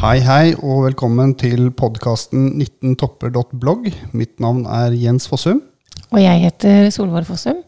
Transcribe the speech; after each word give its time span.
Hei, 0.00 0.16
hei, 0.24 0.54
og 0.64 0.86
velkommen 0.86 1.34
til 1.36 1.66
podkasten 1.76 2.54
19topper.blogg. 2.56 3.90
Mitt 4.16 4.38
navn 4.40 4.62
er 4.64 4.94
Jens 4.96 5.26
Fossum. 5.28 5.58
Og 6.08 6.22
jeg 6.22 6.40
heter 6.40 6.86
Solvår 6.94 7.26
Fossum. 7.28 7.58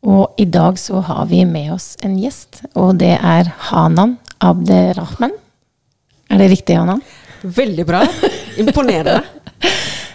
Og 0.00 0.40
i 0.40 0.46
dag 0.48 0.78
så 0.80 1.02
har 1.04 1.28
vi 1.28 1.42
med 1.44 1.74
oss 1.74 1.90
en 2.00 2.14
gjest, 2.16 2.62
og 2.72 2.96
det 3.02 3.18
er 3.18 3.50
Hanan 3.68 4.16
Abderrahman. 4.40 5.36
Er 6.32 6.40
det 6.40 6.48
riktig, 6.54 6.78
Hanan? 6.80 7.04
Veldig 7.44 7.84
bra. 7.92 8.00
Imponerende. 8.64 9.18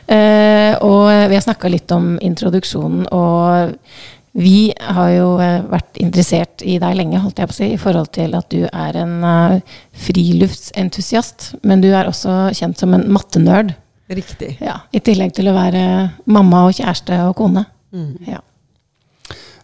uh, 0.09 0.73
og 0.90 1.06
vi 1.06 1.38
har 1.38 1.45
snakka 1.45 1.70
litt 1.70 1.94
om 1.94 2.16
introduksjonen, 2.17 3.06
og 3.14 3.78
vi 4.34 4.73
har 4.82 5.10
jo 5.14 5.28
eh, 5.42 5.62
vært 5.70 6.00
interessert 6.02 6.64
i 6.66 6.80
deg 6.82 6.96
lenge, 6.98 7.22
holdt 7.22 7.38
jeg 7.42 7.50
på 7.50 7.54
å 7.54 7.58
si, 7.60 7.68
i 7.76 7.82
forhold 7.82 8.10
til 8.16 8.34
at 8.38 8.48
du 8.50 8.64
er 8.66 8.98
en 8.98 9.20
uh, 9.22 9.76
friluftsentusiast. 10.06 11.52
Men 11.62 11.84
du 11.84 11.92
er 11.94 12.09
også 12.09 12.50
kjent 12.58 12.82
som 12.82 12.96
en 12.98 13.06
mattenerd. 13.14 13.76
Riktig. 14.09 14.56
Ja, 14.62 14.80
I 14.90 15.04
tillegg 15.06 15.36
til 15.38 15.52
å 15.52 15.56
være 15.56 15.84
mamma 16.26 16.66
og 16.68 16.73
kjæreste 16.80 17.22
og 17.28 17.38
kone. 17.38 17.68
Mm. 17.94 18.18
Ja. 18.32 18.42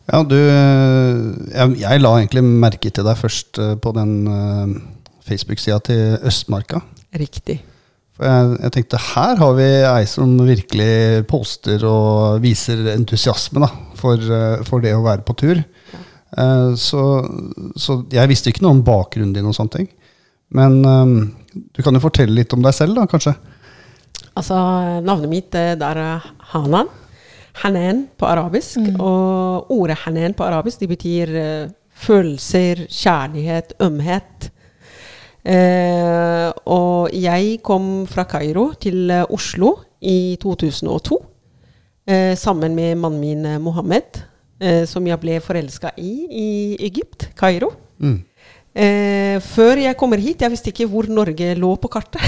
Ja, 0.10 0.22
du 0.26 0.38
eh, 0.38 1.18
jeg, 1.54 1.76
jeg 1.82 2.02
la 2.02 2.14
egentlig 2.18 2.46
merke 2.46 2.94
til 2.94 3.06
deg 3.06 3.18
først 3.18 3.60
eh, 3.62 3.76
på 3.82 3.94
den 3.98 4.14
Facebook-sida 5.26 5.82
til 5.86 6.30
Østmarka. 6.30 6.82
Riktig. 7.18 7.60
For 8.20 8.28
jeg, 8.28 8.56
jeg 8.66 8.74
tenkte 8.76 9.00
her 9.00 9.38
har 9.40 9.54
vi 9.56 9.68
ei 9.88 10.08
som 10.12 10.34
virkelig 10.44 11.24
poster 11.30 11.86
og 11.88 12.42
viser 12.44 12.82
entusiasme 12.92 13.64
da, 13.64 13.70
for, 13.96 14.20
eh, 14.20 14.66
for 14.68 14.84
det 14.84 14.92
å 14.92 15.06
være 15.06 15.24
på 15.24 15.38
tur. 15.40 15.62
Eh, 15.64 16.72
så, 16.76 17.06
så 17.80 18.02
jeg 18.12 18.32
visste 18.32 18.52
ikke 18.52 18.66
noe 18.66 18.76
om 18.76 18.84
bakgrunnen 18.84 19.32
din 19.38 19.48
og 19.48 19.56
sånne 19.56 19.78
ting. 19.78 19.88
Men 20.52 20.82
um, 20.84 21.16
du 21.48 21.80
kan 21.86 21.96
jo 21.96 22.04
fortelle 22.04 22.36
litt 22.36 22.52
om 22.58 22.64
deg 22.66 22.76
selv, 22.76 22.98
da, 22.98 23.08
kanskje? 23.08 23.38
Altså, 24.36 24.60
navnet 25.06 25.32
mitt 25.32 25.56
eh, 25.56 25.78
er 25.80 26.30
Hanan. 26.52 26.92
Hanan 27.64 28.06
på 28.20 28.28
arabisk. 28.28 28.84
Og 29.00 29.72
ordet 29.80 30.02
hanan 30.04 30.36
på 30.36 30.44
arabisk 30.44 30.84
det 30.84 30.92
betyr 30.92 31.36
uh, 31.40 31.72
følelser, 32.04 32.84
kjærlighet, 32.92 33.78
ømhet. 33.80 34.52
Eh, 35.50 36.50
og 36.70 37.10
jeg 37.16 37.58
kom 37.66 38.06
fra 38.10 38.28
Kairo 38.30 38.70
til 38.78 39.10
eh, 39.10 39.26
Oslo 39.34 39.72
i 40.02 40.38
2002 40.42 41.18
eh, 42.06 42.36
sammen 42.38 42.76
med 42.78 43.00
mannen 43.02 43.22
min 43.24 43.46
eh, 43.46 43.62
Mohammed, 43.62 44.20
eh, 44.62 44.84
som 44.86 45.08
jeg 45.08 45.18
ble 45.24 45.40
forelska 45.42 45.96
i 45.98 46.12
i 46.30 46.50
Egypt, 46.86 47.32
Kairo. 47.40 47.72
Mm. 47.98 48.20
Eh, 48.80 49.40
før 49.42 49.82
jeg 49.82 49.98
kommer 49.98 50.22
hit, 50.22 50.44
jeg 50.46 50.54
visste 50.54 50.70
ikke 50.70 50.88
hvor 50.92 51.10
Norge 51.10 51.56
lå 51.58 51.72
på 51.82 51.90
kartet. 51.90 52.22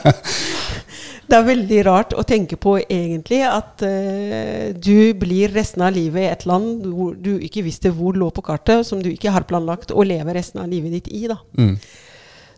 det 1.30 1.38
er 1.38 1.46
veldig 1.46 1.80
rart 1.86 2.12
å 2.12 2.26
tenke 2.28 2.58
på 2.60 2.76
egentlig 2.82 3.40
at 3.48 3.80
eh, 3.86 4.76
du 4.76 5.16
blir 5.16 5.56
resten 5.56 5.86
av 5.86 5.96
livet 5.96 6.26
i 6.26 6.30
et 6.34 6.46
land 6.50 6.84
hvor 6.84 7.16
du 7.16 7.38
ikke 7.38 7.64
visste 7.64 7.94
hvor 7.96 8.18
lå 8.18 8.28
på 8.34 8.44
kartet, 8.44 8.84
som 8.86 9.00
du 9.00 9.08
ikke 9.14 9.32
har 9.32 9.48
planlagt 9.48 9.94
å 9.94 10.04
leve 10.04 10.36
resten 10.36 10.60
av 10.60 10.68
livet 10.68 10.98
ditt 10.98 11.12
i. 11.16 11.24
da. 11.32 11.40
Mm. 11.56 11.76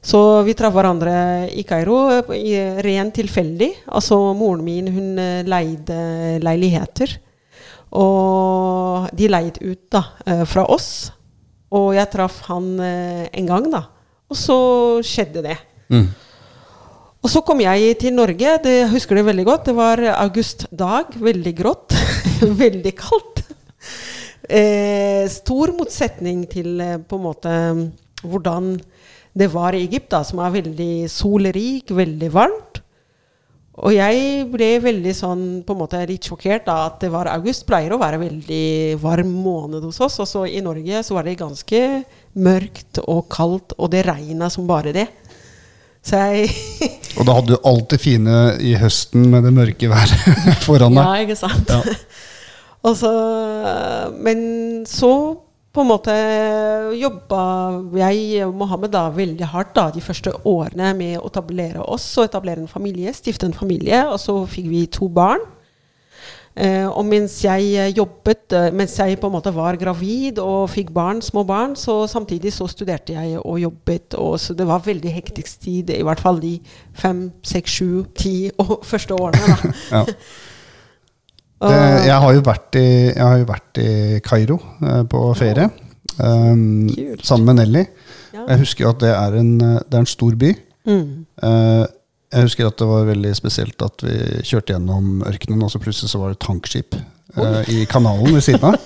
Så 0.02 0.18
vi 0.42 0.54
traff 0.58 0.74
hverandre 0.74 1.14
i 1.54 1.62
Kairo 1.62 1.98
rent 2.82 3.14
tilfeldig. 3.14 3.70
Altså 3.94 4.18
moren 4.34 4.64
min 4.66 4.90
hun 4.90 5.20
eh, 5.22 5.44
leide 5.46 5.98
leiligheter. 6.42 7.14
Og 8.02 9.06
de 9.14 9.28
leide 9.30 9.62
ut 9.62 9.84
da, 9.92 10.02
eh, 10.26 10.42
fra 10.48 10.64
oss. 10.66 11.12
Og 11.72 11.92
jeg 11.94 12.10
traff 12.10 12.40
han 12.48 12.74
eh, 12.82 13.28
en 13.30 13.48
gang, 13.48 13.70
da. 13.70 13.84
Og 14.32 14.38
så 14.38 14.58
skjedde 15.06 15.44
det. 15.46 15.56
Mm. 15.92 16.08
Og 17.22 17.30
så 17.30 17.44
kom 17.46 17.62
jeg 17.62 17.94
til 18.02 18.16
Norge. 18.16 18.58
Det 18.64 18.74
jeg 18.80 18.90
husker 18.96 19.20
det 19.20 19.28
veldig 19.28 19.46
godt. 19.46 19.68
Det 19.70 19.76
var 19.78 20.02
augustdag. 20.16 21.14
Veldig 21.22 21.54
grått. 21.62 21.94
veldig 22.64 22.94
kaldt. 22.98 23.44
Eh, 24.50 25.30
stor 25.30 25.70
motsetning 25.78 26.42
til 26.50 26.82
på 27.06 27.20
en 27.20 27.28
måte 27.28 27.52
hvordan 28.26 28.74
det 29.32 29.48
var 29.52 29.74
i 29.74 29.84
Egypt, 29.86 30.10
da, 30.12 30.22
som 30.26 30.42
er 30.44 30.56
veldig 30.60 30.94
solrik, 31.10 31.92
veldig 31.96 32.30
varmt. 32.32 32.82
Og 33.80 33.94
jeg 33.94 34.44
ble 34.52 34.68
veldig 34.84 35.12
sånn, 35.16 35.44
på 35.64 35.72
en 35.72 35.80
måte 35.80 36.02
litt 36.04 36.26
sjokkert 36.28 36.66
da, 36.66 36.90
at 36.90 36.98
det 37.00 37.08
var 37.14 37.30
august. 37.32 37.64
Pleier 37.68 37.94
å 37.94 38.00
være 38.02 38.20
veldig 38.20 38.98
varm 39.00 39.30
måned 39.32 39.86
hos 39.88 40.00
oss. 40.04 40.18
Og 40.20 40.28
så 40.28 40.44
i 40.44 40.60
Norge 40.64 41.00
så 41.06 41.16
var 41.16 41.24
det 41.24 41.38
ganske 41.40 41.80
mørkt 42.36 43.00
og 43.06 43.24
kaldt, 43.32 43.72
og 43.78 43.88
det 43.94 44.04
regna 44.04 44.50
som 44.52 44.68
bare 44.68 44.92
det. 44.92 45.08
Så 46.04 46.18
jeg 46.18 46.50
Og 47.18 47.24
da 47.28 47.36
hadde 47.38 47.54
du 47.54 47.68
alt 47.68 47.88
det 47.94 48.00
fine 48.02 48.36
i 48.60 48.74
høsten 48.76 49.28
med 49.32 49.46
det 49.46 49.54
mørke 49.56 49.88
været 49.88 50.36
foran 50.66 50.98
deg. 50.98 51.08
Ja, 51.08 51.24
ikke 51.24 51.38
sant? 51.40 51.72
Ja. 51.72 51.96
og 52.90 52.98
så, 52.98 53.12
men 54.20 54.42
så 54.90 55.14
på 55.72 55.80
en 55.80 55.88
måte 55.88 56.14
jobba 57.00 57.42
jeg 57.96 58.44
og 58.44 58.52
Mohammed 58.60 58.92
da 58.92 59.06
veldig 59.12 59.48
hardt 59.54 59.72
da, 59.78 59.86
de 59.94 60.04
første 60.04 60.34
årene 60.44 60.92
med 60.98 61.16
å 61.16 61.30
etablere 61.30 61.80
oss 61.80 62.04
og 62.18 62.28
etablere 62.28 62.60
en 62.60 62.68
familie, 62.68 63.14
stifte 63.16 63.48
en 63.48 63.56
familie. 63.56 64.02
Og 64.10 64.20
så 64.20 64.36
fikk 64.52 64.68
vi 64.68 64.84
to 64.92 65.08
barn. 65.08 65.40
Eh, 66.52 66.84
og 66.84 67.06
mens 67.08 67.38
jeg 67.40 67.70
eh, 67.80 67.94
jobbet, 67.96 68.52
eh, 68.52 68.68
mens 68.76 68.98
jeg 69.00 69.16
på 69.16 69.30
en 69.30 69.32
måte 69.32 69.54
var 69.56 69.78
gravid 69.80 70.36
og 70.42 70.68
fikk 70.68 70.92
barn, 70.92 71.22
små 71.24 71.46
barn, 71.48 71.72
så 71.80 72.02
samtidig 72.04 72.52
så 72.52 72.68
studerte 72.68 73.16
jeg 73.16 73.40
og 73.40 73.56
jobbet. 73.62 74.18
Og 74.20 74.36
så 74.40 74.52
det 74.52 74.68
var 74.68 74.84
veldig 74.84 75.14
hektisk 75.16 75.64
tid, 75.64 75.96
i 75.96 76.04
hvert 76.04 76.20
fall 76.20 76.42
de 76.44 76.58
fem, 76.92 77.30
seks, 77.40 77.80
sju, 77.80 78.04
ti 78.12 78.50
første 78.92 79.16
årene. 79.16 79.56
da. 79.56 79.76
Ja. 79.96 80.04
Det, 81.62 81.78
jeg, 82.08 82.18
har 82.24 82.34
jo 82.34 82.42
vært 82.46 82.76
i, 82.80 82.88
jeg 83.12 83.22
har 83.22 83.38
jo 83.38 83.48
vært 83.48 83.80
i 83.82 83.90
Kairo 84.26 84.58
eh, 84.82 85.02
på 85.08 85.22
ferie. 85.38 85.68
Um, 86.18 86.90
sammen 87.22 87.52
med 87.52 87.60
Nelly. 87.60 87.84
Ja. 88.32 88.46
Jeg 88.50 88.62
husker 88.64 88.90
at 88.90 89.02
det 89.02 89.12
er 89.14 89.36
en, 89.38 89.52
det 89.60 89.94
er 89.94 90.00
en 90.02 90.10
stor 90.10 90.34
by. 90.38 90.52
Mm. 90.88 91.26
Uh, 91.42 91.84
jeg 92.32 92.48
husker 92.48 92.66
at 92.66 92.78
det 92.80 92.88
var 92.88 93.08
veldig 93.10 93.32
spesielt 93.36 93.84
at 93.84 94.04
vi 94.06 94.16
kjørte 94.48 94.74
gjennom 94.74 95.20
ørkenen, 95.28 95.62
og 95.62 95.70
så 95.72 95.80
plutselig 95.82 96.10
så 96.10 96.20
var 96.20 96.32
det 96.32 96.40
et 96.40 96.46
tankskip 96.46 96.96
uh, 97.36 97.60
i 97.70 97.84
kanalen 97.90 98.34
ved 98.34 98.42
siden 98.46 98.72
av. 98.72 98.78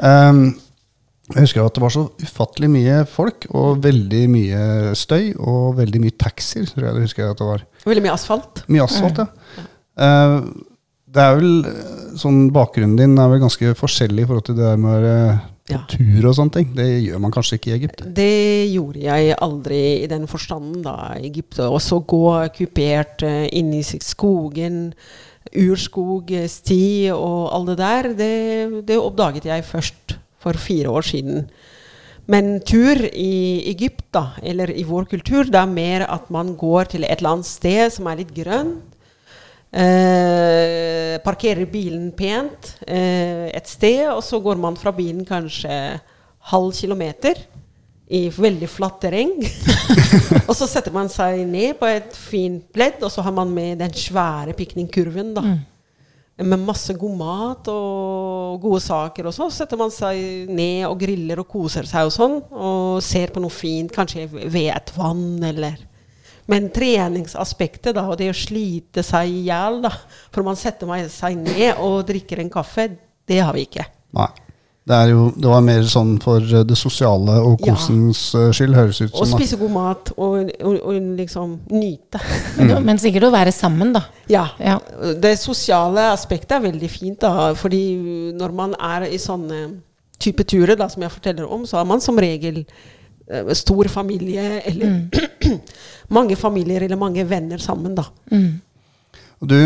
um, 0.00 0.46
jeg 1.34 1.42
husker 1.42 1.66
at 1.66 1.76
det 1.76 1.82
var 1.82 1.92
så 1.92 2.06
ufattelig 2.22 2.70
mye 2.70 3.00
folk, 3.10 3.48
og 3.50 3.82
veldig 3.84 4.24
mye 4.32 4.62
støy, 4.96 5.34
og 5.42 5.76
veldig 5.82 6.04
mye 6.06 6.16
taxier. 6.16 6.68
tror 6.70 6.88
jeg 6.88 6.96
det 6.96 7.08
husker 7.08 7.26
jeg 7.26 7.36
at 7.36 7.42
det 7.42 7.50
var. 7.50 7.66
Veldig 7.84 8.06
mye 8.06 8.14
asfalt. 8.14 8.62
Mye 8.70 8.86
asfalt, 8.86 9.20
ja. 9.24 9.66
Eh, 9.96 10.36
det 11.16 11.24
er 11.24 11.36
vel 11.40 11.52
eh, 11.68 11.92
sånn 12.20 12.46
Bakgrunnen 12.54 12.96
din 12.98 13.18
er 13.20 13.30
vel 13.32 13.42
ganske 13.42 13.74
forskjellig 13.78 14.24
i 14.24 14.28
forhold 14.30 14.48
til 14.50 14.58
det 14.58 14.66
der 14.68 14.80
med 14.80 15.06
Ja. 15.66 15.80
tur 15.90 16.28
og 16.28 16.34
sånne 16.38 16.52
ting. 16.54 16.68
Det 16.76 16.86
gjør 17.08 17.18
man 17.24 17.32
kanskje 17.34 17.56
ikke 17.58 17.70
i 17.72 17.76
Egypt. 17.80 18.02
Det 18.14 18.70
gjorde 18.70 19.00
jeg 19.02 19.34
aldri 19.42 19.80
i 20.04 20.06
den 20.06 20.28
forstanden 20.30 20.84
da 20.84 21.16
Egypt. 21.18 21.58
Og 21.58 21.80
så 21.82 21.98
gå 22.06 22.22
kupert 22.54 23.24
eh, 23.26 23.48
inn 23.50 23.72
i 23.74 23.82
skogen, 23.82 24.92
urskog, 25.56 26.30
eh, 26.30 26.46
sti 26.46 27.10
og 27.14 27.50
alt 27.56 27.72
det 27.72 27.78
der, 27.82 28.10
det, 28.20 28.84
det 28.86 29.00
oppdaget 29.00 29.48
jeg 29.50 29.66
først 29.66 30.16
for 30.38 30.54
fire 30.54 30.92
år 30.94 31.02
siden. 31.02 31.48
Men 32.30 32.60
tur 32.66 32.98
i 33.06 33.62
Egypt, 33.70 34.04
da, 34.14 34.32
eller 34.42 34.70
i 34.70 34.82
vår 34.86 35.06
kultur, 35.10 35.46
det 35.46 35.58
er 35.60 35.70
mer 35.70 36.06
at 36.10 36.30
man 36.30 36.54
går 36.58 36.92
til 36.94 37.06
et 37.06 37.18
eller 37.20 37.36
annet 37.36 37.46
sted 37.50 37.90
som 37.94 38.06
er 38.10 38.22
litt 38.22 38.32
grønt. 38.34 38.82
Eh, 39.72 41.16
parkerer 41.24 41.66
bilen 41.68 42.12
pent 42.16 42.76
eh, 42.86 43.50
et 43.50 43.68
sted, 43.68 44.06
og 44.12 44.22
så 44.24 44.38
går 44.40 44.60
man 44.62 44.78
fra 44.78 44.92
bilen 44.94 45.26
kanskje 45.26 45.98
halv 46.52 46.72
kilometer 46.76 47.40
i 48.06 48.28
veldig 48.30 48.68
flatt 48.70 49.00
terreng. 49.02 49.34
og 50.48 50.54
så 50.56 50.68
setter 50.70 50.94
man 50.94 51.10
seg 51.12 51.42
ned 51.48 51.78
på 51.80 51.88
et 51.90 52.14
fint 52.16 52.66
pledd, 52.74 53.02
og 53.02 53.12
så 53.12 53.24
har 53.26 53.34
man 53.34 53.50
med 53.52 53.82
den 53.82 53.96
svære 53.96 54.54
piknikkurven. 54.56 55.34
da. 55.36 55.56
Med 56.36 56.60
masse 56.60 56.92
god 56.92 57.16
mat 57.16 57.68
og 57.72 58.60
gode 58.60 58.82
saker. 58.84 59.30
Og 59.30 59.34
så 59.34 59.48
setter 59.50 59.80
man 59.80 59.92
seg 59.92 60.50
ned 60.52 60.84
og 60.84 60.98
griller 61.00 61.40
og 61.40 61.48
koser 61.48 61.88
seg 61.88 62.10
og 62.10 62.12
sånn. 62.12 62.38
Og 62.52 63.02
ser 63.04 63.32
på 63.32 63.40
noe 63.40 63.52
fint, 63.52 63.92
kanskje 63.92 64.28
ved 64.28 64.68
et 64.74 64.92
vann 64.98 65.40
eller 65.48 65.80
Men 66.50 66.70
treningsaspektet 66.74 67.96
da, 67.96 68.06
og 68.10 68.18
det 68.20 68.30
å 68.30 68.36
slite 68.36 69.02
seg 69.06 69.30
i 69.32 69.44
hjel 69.48 69.82
for 70.30 70.46
man 70.46 70.58
setter 70.58 70.90
seg 71.10 71.38
ned 71.42 71.82
og 71.82 72.04
drikker 72.08 72.42
en 72.42 72.52
kaffe, 72.52 72.88
det 73.26 73.40
har 73.42 73.56
vi 73.56 73.66
ikke. 73.66 73.86
Nei. 74.16 74.30
Det, 74.86 74.94
er 74.94 75.10
jo, 75.10 75.22
det 75.34 75.48
var 75.50 75.64
mer 75.66 75.82
sånn 75.90 76.12
for 76.22 76.44
eh, 76.46 76.62
det 76.62 76.76
sosiale 76.78 77.40
og 77.42 77.56
kosens 77.58 78.20
ja. 78.36 78.44
skyld, 78.54 78.76
høres 78.78 79.00
ut 79.00 79.08
som. 79.10 79.24
Og 79.24 79.32
spise 79.32 79.58
god 79.58 79.72
mat 79.74 80.12
og, 80.14 80.52
og, 80.62 80.76
og 80.78 81.08
liksom 81.18 81.56
nyte. 81.74 82.20
Men 82.86 83.02
sikkert 83.02 83.26
å 83.26 83.32
være 83.34 83.54
sammen, 83.54 83.90
da. 83.96 84.04
Ja. 84.30 84.44
Ja. 84.62 84.78
Det 85.18 85.34
sosiale 85.42 86.06
aspektet 86.12 86.54
er 86.60 86.68
veldig 86.68 86.92
fint, 86.92 87.18
da, 87.24 87.50
fordi 87.58 87.82
når 88.38 88.54
man 88.54 88.78
er 88.78 89.08
i 89.10 89.18
sånne 89.18 89.64
type 90.22 90.46
turer 90.48 90.78
da, 90.78 90.86
som 90.92 91.02
jeg 91.02 91.12
forteller 91.12 91.50
om, 91.50 91.66
så 91.66 91.80
er 91.80 91.90
man 91.90 92.04
som 92.04 92.22
regel 92.22 92.62
eh, 92.62 92.95
stor 93.58 93.88
familie, 93.90 94.60
eller 94.70 95.08
mange 96.16 96.36
familier 96.38 96.86
eller 96.86 97.00
mange 97.00 97.24
venner 97.26 97.58
sammen, 97.58 97.96
da. 97.98 98.04
Mm. 98.30 98.60
Du 99.46 99.58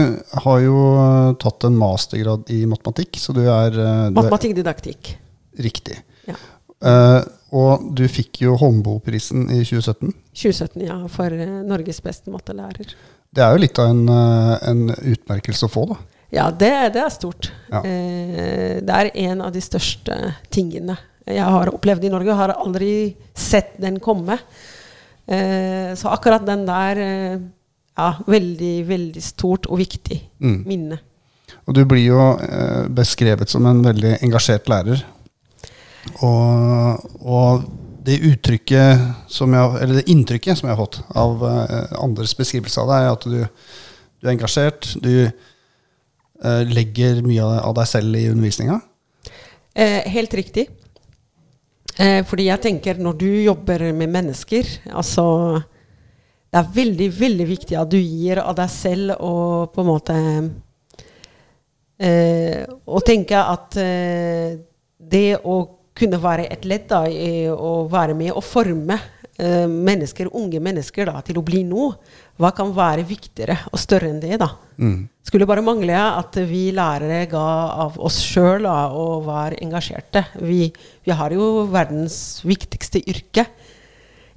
har 0.45 0.63
jo 0.65 0.79
eh, 0.99 1.33
tatt 1.43 1.67
en 1.69 1.77
mastergrad 1.79 2.49
i 2.51 2.65
matematikk, 2.67 3.21
så 3.23 3.35
du 3.37 3.45
er, 3.45 3.77
eh, 3.77 4.07
du 4.09 4.17
Matematikkdidaktikk. 4.17 5.13
riktig. 5.61 6.01
Ja. 6.27 6.39
Uh, 6.81 7.21
og 7.53 7.91
du 7.99 8.05
fikk 8.11 8.45
jo 8.45 8.55
Holmboeprisen 8.59 9.49
i 9.51 9.63
2017. 9.67 10.13
2017, 10.33 10.85
ja, 10.87 10.99
for 11.11 11.35
eh, 11.35 11.57
Norges 11.67 11.99
beste 12.05 12.31
mattelærer. 12.31 12.95
Det 13.31 13.43
er 13.43 13.55
jo 13.55 13.63
litt 13.63 13.79
av 13.83 13.91
en, 13.91 14.05
eh, 14.15 14.55
en 14.71 14.85
utmerkelse 14.95 15.67
å 15.67 15.73
få, 15.73 15.87
da. 15.91 15.99
Ja, 16.31 16.47
det, 16.55 16.71
det 16.95 17.03
er 17.03 17.11
stort. 17.11 17.51
Ja. 17.73 17.83
Eh, 17.83 18.79
det 18.87 18.99
er 19.01 19.11
en 19.27 19.43
av 19.43 19.51
de 19.55 19.63
største 19.65 20.19
tingene 20.55 20.95
jeg 21.35 21.47
har 21.57 21.71
opplevd 21.73 22.05
i 22.05 22.13
Norge. 22.13 22.37
Har 22.37 22.55
aldri 22.57 22.93
sett 23.35 23.77
den 23.83 23.99
komme. 24.03 24.39
Eh, 25.31 25.95
så 25.95 26.09
akkurat 26.11 26.47
den 26.47 26.67
der 26.67 26.97
eh, 26.99 27.39
Ja, 28.01 28.15
veldig, 28.27 28.87
veldig 28.89 29.23
stort 29.23 29.67
og 29.69 29.79
viktig 29.79 30.17
Mm. 30.41 30.63
minne. 30.65 30.99
Og 31.67 31.75
du 31.75 31.85
blir 31.85 32.07
jo 32.07 32.39
eh, 32.41 32.89
beskrevet 32.89 33.51
som 33.51 33.67
en 33.67 33.83
veldig 33.85 34.23
engasjert 34.23 34.69
lærer. 34.71 35.03
Og, 36.23 37.05
og 37.21 37.67
det 38.07 38.23
uttrykket 38.25 39.29
som 39.29 39.53
jeg, 39.53 39.83
eller 39.83 40.01
det 40.01 40.09
inntrykket 40.09 40.57
som 40.59 40.71
jeg 40.71 40.77
har 40.77 40.81
fått 40.87 41.03
av 41.13 41.45
andres 42.01 42.33
beskrivelse 42.35 42.81
av 42.81 42.89
deg, 42.89 43.05
er 43.05 43.13
at 43.13 43.27
du, 43.29 43.69
du 44.23 44.27
er 44.27 44.33
engasjert. 44.33 44.95
Du 45.03 45.31
legger 46.73 47.21
mye 47.27 47.45
av, 47.45 47.75
deg 47.77 47.91
selv 47.91 48.17
i 48.17 48.31
undervisninga. 48.31 48.81
Helt 49.77 50.35
riktig. 50.35 50.71
Eh, 51.99 52.21
fordi 52.27 52.47
jeg 52.47 52.63
tenker 52.63 53.01
når 53.03 53.17
du 53.19 53.29
jobber 53.43 53.89
med 53.93 54.13
mennesker 54.13 54.69
altså 54.95 55.25
Det 56.51 56.59
er 56.59 56.73
veldig, 56.75 57.09
veldig 57.19 57.47
viktig 57.49 57.77
at 57.79 57.91
du 57.91 57.99
gir 57.99 58.39
av 58.43 58.55
deg 58.59 58.71
selv 58.71 59.17
og 59.19 59.73
på 59.75 59.83
en 59.83 59.89
måte 59.89 60.17
eh, 61.99 62.63
Og 62.87 63.03
tenke 63.07 63.43
at 63.43 63.77
eh, 63.83 64.59
det 65.01 65.41
å 65.43 65.57
kunne 65.99 66.21
være 66.23 66.47
et 66.53 66.65
ledd 66.65 66.87
da, 66.89 67.03
i 67.11 67.49
å 67.51 67.89
være 67.91 68.15
med 68.17 68.33
og 68.33 68.45
forme 68.47 68.97
eh, 69.41 69.67
mennesker, 69.67 70.31
unge 70.33 70.61
mennesker 70.63 71.11
da, 71.11 71.19
til 71.27 71.41
å 71.41 71.45
bli 71.45 71.65
noe, 71.67 71.97
hva 72.41 72.51
kan 72.57 72.71
være 72.73 73.05
viktigere 73.05 73.59
og 73.69 73.81
større 73.81 74.09
enn 74.09 74.21
det? 74.23 74.39
da? 74.41 74.49
Mm. 74.81 75.09
Skulle 75.27 75.47
bare 75.49 75.63
mangle 75.65 75.97
at 75.97 76.37
vi 76.49 76.71
lærere 76.73 77.27
ga 77.31 77.47
av 77.85 77.99
oss 78.01 78.21
sjøl 78.25 78.65
og 78.71 79.27
var 79.27 79.57
engasjerte. 79.61 80.25
Vi, 80.41 80.71
vi 81.05 81.17
har 81.17 81.35
jo 81.37 81.67
verdens 81.71 82.41
viktigste 82.49 83.03
yrke. 83.05 83.45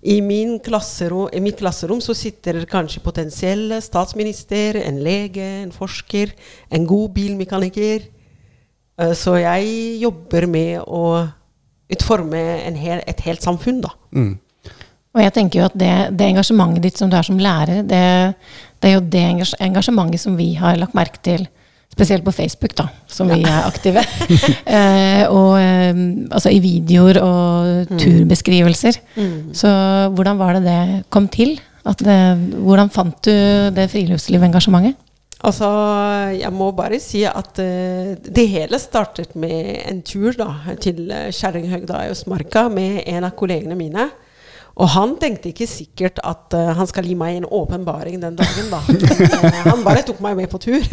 I, 0.04 0.18
min 0.20 0.58
klasserom, 0.60 1.30
I 1.32 1.40
mitt 1.40 1.62
klasserom 1.62 2.02
så 2.04 2.12
sitter 2.18 2.66
kanskje 2.68 3.00
potensiell 3.06 3.72
statsminister, 3.80 4.82
en 4.84 5.00
lege, 5.00 5.46
en 5.64 5.72
forsker, 5.72 6.34
en 6.76 6.84
god 6.90 7.14
bilmekaniker. 7.16 8.10
Eh, 9.00 9.14
Så 9.16 9.38
jeg 9.40 10.02
jobber 10.04 10.50
med 10.52 10.82
å 10.84 11.24
utforme 11.94 12.42
en 12.68 12.76
hel, 12.76 13.00
et 13.08 13.24
helt 13.24 13.42
samfunn, 13.46 13.80
da. 13.86 13.94
Mm. 14.12 14.34
Og 15.14 15.22
jeg 15.22 15.34
tenker 15.36 15.60
jo 15.60 15.66
at 15.68 15.76
det, 15.78 15.92
det 16.18 16.30
engasjementet 16.32 16.86
ditt 16.88 16.98
som 16.98 17.10
du 17.12 17.18
er 17.18 17.26
som 17.28 17.42
lærer, 17.42 17.84
det, 17.86 18.06
det 18.82 18.90
er 18.90 18.96
jo 18.96 19.04
det 19.14 19.26
engasj- 19.28 19.60
engasjementet 19.62 20.24
som 20.24 20.38
vi 20.40 20.54
har 20.58 20.80
lagt 20.82 20.96
merke 20.98 21.22
til, 21.22 21.46
spesielt 21.94 22.26
på 22.26 22.34
Facebook, 22.34 22.74
da, 22.74 22.88
som 23.06 23.30
vi 23.30 23.44
er 23.46 23.68
aktive. 23.68 24.02
eh, 24.78 25.22
og 25.30 25.52
eh, 25.62 26.02
altså 26.34 26.50
i 26.50 26.58
videoer 26.64 27.20
og 27.22 27.94
turbeskrivelser. 28.02 28.98
Så 29.54 29.70
hvordan 30.18 30.42
var 30.42 30.58
det 30.58 30.66
det 30.66 30.82
kom 31.14 31.30
til? 31.30 31.60
Det, 32.00 32.18
hvordan 32.64 32.90
fant 32.90 33.20
du 33.28 33.34
det 33.76 33.90
friluftslivsengasjementet? 33.92 34.98
Altså, 35.44 35.68
jeg 36.40 36.50
må 36.56 36.70
bare 36.72 37.02
si 37.04 37.26
at 37.28 37.58
uh, 37.60 38.14
det 38.16 38.46
hele 38.48 38.80
startet 38.80 39.34
med 39.36 39.74
en 39.92 40.00
tur 40.08 40.32
da, 40.40 40.54
til 40.80 41.12
Kjerringhøgda 41.12 42.06
i 42.06 42.14
Østmarka 42.14 42.70
med 42.72 43.02
en 43.04 43.28
av 43.28 43.36
kollegene 43.36 43.76
mine. 43.76 44.08
Og 44.74 44.90
han 44.96 45.14
tenkte 45.22 45.52
ikke 45.52 45.70
sikkert 45.70 46.20
at 46.26 46.56
uh, 46.58 46.72
han 46.74 46.90
skal 46.90 47.06
gi 47.06 47.14
meg 47.18 47.38
en 47.38 47.46
åpenbaring 47.46 48.18
den 48.22 48.38
dagen, 48.40 48.72
da. 48.74 48.82
Eh, 49.44 49.66
han 49.68 49.84
bare 49.86 50.04
tok 50.06 50.22
meg 50.24 50.38
med 50.38 50.50
på 50.50 50.60
tur. 50.62 50.86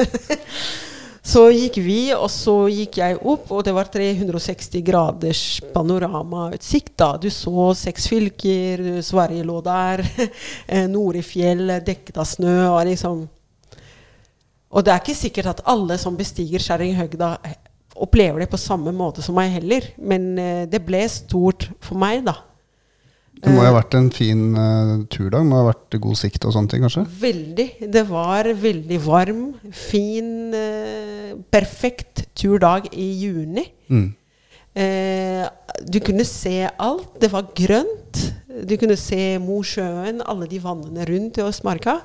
så 1.32 1.46
gikk 1.54 1.78
vi, 1.84 2.10
og 2.12 2.28
så 2.32 2.54
gikk 2.72 2.98
jeg 3.00 3.18
opp, 3.18 3.48
og 3.54 3.62
det 3.64 3.72
var 3.76 3.88
360 3.92 4.84
graders 4.84 5.42
panoramautsikt. 5.72 6.92
da. 7.00 7.14
Du 7.20 7.30
så 7.32 7.70
seks 7.78 8.08
fylker, 8.10 9.00
Sverige 9.06 9.46
lå 9.48 9.62
der, 9.64 10.04
eh, 10.72 10.84
Norefjell 10.90 11.78
dekket 11.86 12.20
av 12.20 12.28
snø. 12.28 12.56
og 12.74 12.84
liksom... 12.90 13.24
Og 14.70 14.84
det 14.86 14.92
er 14.92 15.00
ikke 15.02 15.18
sikkert 15.18 15.48
at 15.50 15.64
alle 15.66 15.96
som 15.98 16.14
bestiger 16.18 16.62
Skjæringhøgda, 16.62 17.32
opplever 18.00 18.44
det 18.44 18.52
på 18.52 18.60
samme 18.60 18.92
måte 18.94 19.24
som 19.24 19.34
meg 19.34 19.50
heller. 19.56 19.88
Men 19.98 20.30
uh, 20.38 20.62
det 20.70 20.84
ble 20.84 21.02
stort 21.10 21.70
for 21.82 21.98
meg, 21.98 22.22
da. 22.28 22.36
Det 23.40 23.52
må 23.54 23.62
jo 23.64 23.70
ha 23.70 23.76
vært 23.78 23.96
en 23.96 24.10
fin 24.12 24.40
uh, 24.52 24.94
turdag. 25.12 25.46
Må 25.48 25.62
ha 25.62 25.68
vært 25.70 25.96
god 26.02 26.18
sikt 26.20 26.44
og 26.44 26.52
sånne 26.54 26.72
ting, 26.72 26.84
kanskje? 26.84 27.06
Veldig. 27.22 27.68
Det 27.92 28.02
var 28.10 28.50
veldig 28.60 28.98
varm, 29.04 29.44
fin, 29.72 30.30
uh, 30.52 31.32
perfekt 31.52 32.26
turdag 32.36 32.90
i 32.92 33.08
juni. 33.22 33.64
Mm. 33.88 34.08
Uh, 34.76 35.46
du 35.88 35.98
kunne 36.04 36.26
se 36.28 36.68
alt. 36.68 37.16
Det 37.22 37.32
var 37.32 37.48
grønt. 37.56 38.22
Du 38.68 38.76
kunne 38.76 38.98
se 39.00 39.38
Mosjøen, 39.40 40.20
alle 40.28 40.48
de 40.50 40.60
vannene 40.60 41.08
rundt 41.08 41.40
i 41.40 41.46
Østmarka. 41.46 42.00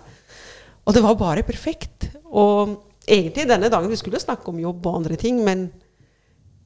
Og 0.86 0.96
det 0.96 1.04
var 1.04 1.20
bare 1.20 1.44
perfekt. 1.44 2.14
Og 2.32 2.78
egentlig 3.04 3.50
denne 3.50 3.72
dagen 3.74 3.92
vi 3.92 4.00
skulle 4.00 4.24
snakke 4.24 4.54
om 4.54 4.62
jobb 4.62 4.88
og 4.88 5.02
andre 5.02 5.20
ting, 5.20 5.44
men 5.44 5.68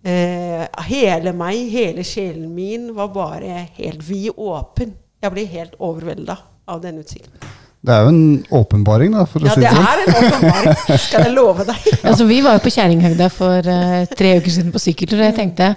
eh, 0.04 0.66
hele 0.90 1.34
meg, 1.36 1.62
hele 1.74 2.04
sjelen 2.08 2.50
min, 2.56 2.92
var 2.96 3.12
bare 3.16 3.66
helt 3.78 4.04
vid 4.08 4.32
åpen. 4.38 4.96
Jeg 5.20 5.34
ble 5.36 5.46
helt 5.52 5.74
overvelda 5.80 6.38
av 6.70 6.82
den 6.84 7.02
utsikten. 7.02 7.40
Det 7.80 7.94
er 7.96 8.02
jo 8.04 8.10
en 8.12 8.46
åpenbaring, 8.52 9.14
da, 9.16 9.22
for 9.24 9.40
å 9.40 9.48
Ja, 9.48 9.54
si 9.56 9.62
det 9.64 9.70
det 9.70 9.76
sånn. 9.78 9.86
er 9.88 10.02
en 10.04 10.26
åpenbaring, 10.34 10.98
skal 11.00 11.24
jeg 11.24 11.32
love 11.38 11.64
deg. 11.70 11.86
Altså, 12.10 12.26
vi 12.28 12.42
var 12.44 12.58
jo 12.58 12.64
på 12.66 12.74
Kjerringhøgda 12.76 13.30
for 13.32 13.70
uh, 13.72 14.02
tre 14.20 14.34
uker 14.42 14.52
siden 14.52 14.74
på 14.76 14.82
sykkeltur, 14.84 15.22
og 15.22 15.24
jeg 15.30 15.36
tenkte 15.38 15.70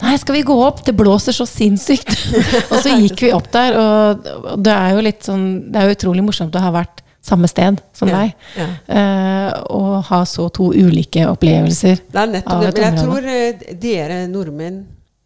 nei, 0.00 0.14
skal 0.22 0.38
vi 0.38 0.42
gå 0.48 0.56
opp? 0.64 0.80
Det 0.86 0.94
blåser 0.96 1.36
så 1.36 1.44
sinnssykt. 1.44 2.14
og 2.72 2.78
så 2.80 2.94
gikk 3.02 3.26
vi 3.26 3.34
opp 3.36 3.50
der, 3.52 3.76
og, 3.76 4.24
og 4.54 4.64
det 4.64 4.72
er 4.72 4.96
jo 4.96 5.04
litt 5.04 5.28
sånn 5.28 5.44
Det 5.68 5.82
er 5.82 5.90
jo 5.90 5.98
utrolig 5.98 6.24
morsomt 6.30 6.56
å 6.56 6.64
ha 6.64 6.72
vært 6.80 7.04
samme 7.20 7.44
sted 7.52 7.76
som 7.92 8.08
Ja, 8.08 8.22
deg. 8.22 8.32
ja. 8.56 8.66
eh, 8.96 9.60
og 10.00 10.06
ha 10.10 10.22
så 10.28 10.48
to 10.56 10.70
ulike 10.72 11.26
opplevelser. 11.28 12.00
Det 12.10 12.20
er 12.22 12.32
nettopp 12.32 12.56
av 12.56 12.62
det. 12.64 12.72
Men 12.74 12.82
jeg 12.82 13.04
område. 13.04 13.04
tror 13.04 13.70
eh, 13.70 13.74
dere 13.84 14.18
nordmenn, 14.32 14.80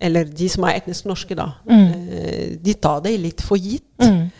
eller 0.04 0.24
de 0.28 0.48
som 0.52 0.64
er 0.68 0.80
etnisk 0.82 1.06
norske, 1.08 1.34
da, 1.38 1.52
Mm. 1.64 2.08
eh, 2.10 2.56
de 2.60 2.74
tar 2.74 3.00
det 3.06 3.14
litt 3.22 3.40
for 3.40 3.56
gitt. 3.56 3.86
Mm. 4.02 4.30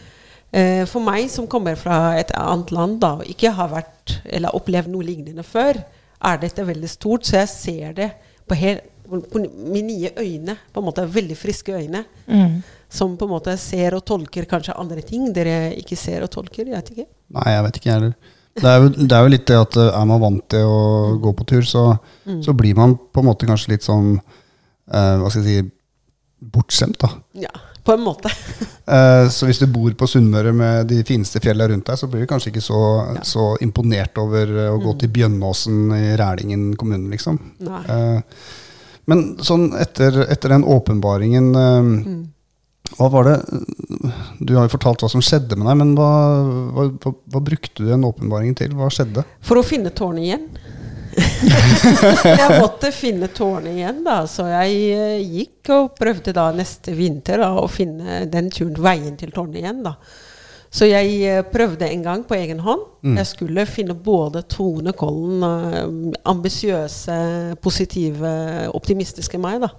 Eh, 0.54 0.84
For 0.86 1.00
meg 1.02 1.28
som 1.30 1.46
kommer 1.50 1.74
fra 1.76 2.16
et 2.18 2.30
annet 2.36 2.70
land 2.70 3.00
da, 3.00 3.14
og 3.18 3.24
ikke 3.26 3.50
har 3.56 3.68
vært 3.72 4.18
eller 4.26 4.54
opplevd 4.54 4.88
noe 4.92 5.02
lignende 5.06 5.42
før, 5.42 5.80
er 6.24 6.38
dette 6.38 6.62
veldig 6.64 6.88
stort. 6.88 7.24
Så 7.26 7.38
jeg 7.40 7.48
ser 7.48 7.92
det 7.96 8.10
på, 8.48 8.54
her, 8.54 8.80
på 9.08 9.40
mine 9.40 9.86
nye 9.88 10.10
øyne, 10.16 10.56
på 10.72 10.80
en 10.80 10.86
måte 10.86 11.06
veldig 11.10 11.36
friske 11.36 11.72
øyne, 11.74 12.04
Mm. 12.28 12.62
som 12.88 13.16
på 13.16 13.24
en 13.26 13.30
måte 13.34 13.56
ser 13.58 13.94
og 13.96 14.04
tolker 14.06 14.44
kanskje 14.46 14.78
andre 14.78 15.02
ting 15.02 15.32
dere 15.34 15.74
ikke 15.74 15.96
ser 15.96 16.22
og 16.22 16.30
tolker. 16.30 16.64
Jeg 16.66 16.74
vet 16.76 16.90
ikke. 16.90 17.06
Nei, 17.34 17.50
jeg 17.50 17.64
vet 17.64 17.76
ikke, 17.76 17.86
jeg 17.90 17.94
heller. 18.00 18.14
Det 18.54 18.70
er, 18.70 18.82
jo, 18.84 18.90
det 18.94 19.16
er 19.16 19.24
jo 19.26 19.32
litt 19.32 19.46
det 19.50 19.56
at 19.58 19.76
eh, 19.82 19.90
er 19.98 20.06
man 20.06 20.22
vant 20.22 20.44
til 20.54 20.68
å 20.70 21.14
gå 21.22 21.32
på 21.34 21.46
tur, 21.50 21.64
så, 21.66 21.84
så 22.44 22.54
blir 22.54 22.76
man 22.78 22.94
på 22.94 23.22
en 23.22 23.26
måte 23.26 23.48
kanskje 23.50 23.74
litt 23.74 23.86
sånn 23.86 24.12
eh, 24.14 25.14
Hva 25.18 25.30
skal 25.32 25.42
jeg 25.42 25.64
si 25.64 25.72
bortskjemt, 26.54 26.98
da. 27.00 27.08
Ja, 27.46 27.50
på 27.84 27.96
en 27.96 28.04
måte. 28.06 28.32
Eh, 28.84 29.30
så 29.32 29.46
hvis 29.48 29.56
du 29.62 29.64
bor 29.72 29.94
på 29.96 30.04
Sunnmøre 30.04 30.50
med 30.52 30.90
de 30.90 30.98
fineste 31.08 31.40
fjellene 31.40 31.70
rundt 31.70 31.86
deg, 31.88 31.96
så 31.96 32.04
blir 32.12 32.20
du 32.20 32.28
kanskje 32.28 32.50
ikke 32.50 32.60
så, 32.60 32.80
så 33.24 33.46
imponert 33.64 34.20
over 34.20 34.50
eh, 34.52 34.66
å 34.68 34.76
gå 34.82 34.92
til 35.00 35.08
Bjønnåsen 35.14 35.78
i 35.96 36.10
Rælingen 36.20 36.66
kommune, 36.76 37.08
liksom. 37.14 37.38
Eh, 37.64 38.18
men 39.08 39.22
sånn 39.40 39.70
etter, 39.80 40.20
etter 40.28 40.52
den 40.52 40.66
åpenbaringen 40.68 41.48
eh, 41.62 41.88
Hva 42.92 43.08
var 43.08 43.24
det 43.26 43.36
Du 44.44 44.54
har 44.58 44.66
jo 44.66 44.74
fortalt 44.74 45.02
hva 45.02 45.08
som 45.10 45.22
skjedde 45.24 45.56
med 45.56 45.66
deg, 45.70 45.78
men 45.80 45.94
hva, 45.98 46.10
hva, 46.76 46.86
hva, 47.00 47.14
hva 47.32 47.42
brukte 47.42 47.82
du 47.82 47.88
den 47.88 48.04
åpenbaringen 48.06 48.58
til? 48.58 48.74
Hva 48.76 48.90
skjedde? 48.92 49.24
For 49.44 49.60
å 49.60 49.66
finne 49.66 49.92
tårnet 49.94 50.28
igjen. 50.28 50.48
jeg 52.40 52.58
måtte 52.58 52.90
finne 52.94 53.30
tårnet 53.32 53.72
igjen, 53.72 54.02
da. 54.06 54.20
Så 54.30 54.46
jeg 54.50 54.78
eh, 54.94 55.22
gikk 55.22 55.72
og 55.74 55.96
prøvde 55.98 56.34
da 56.36 56.48
neste 56.54 56.94
vinter 56.96 57.42
da, 57.42 57.52
å 57.60 57.66
finne 57.70 58.24
den 58.30 58.50
turen, 58.52 58.76
veien 58.84 59.18
til 59.20 59.32
tårnet 59.34 59.62
igjen. 59.62 59.82
da. 59.86 59.96
Så 60.74 60.88
jeg 60.90 61.18
eh, 61.22 61.42
prøvde 61.46 61.88
en 61.88 62.02
gang 62.02 62.24
på 62.26 62.36
egen 62.36 62.62
hånd. 62.64 62.82
Jeg 63.14 63.30
skulle 63.30 63.66
finne 63.68 63.94
både 63.94 64.42
Tone 64.50 64.94
Kollen, 64.96 65.44
uh, 65.44 66.14
ambisiøse, 66.30 67.18
positive, 67.62 68.32
optimistiske 68.74 69.38
meg, 69.38 69.60
da. 69.62 69.70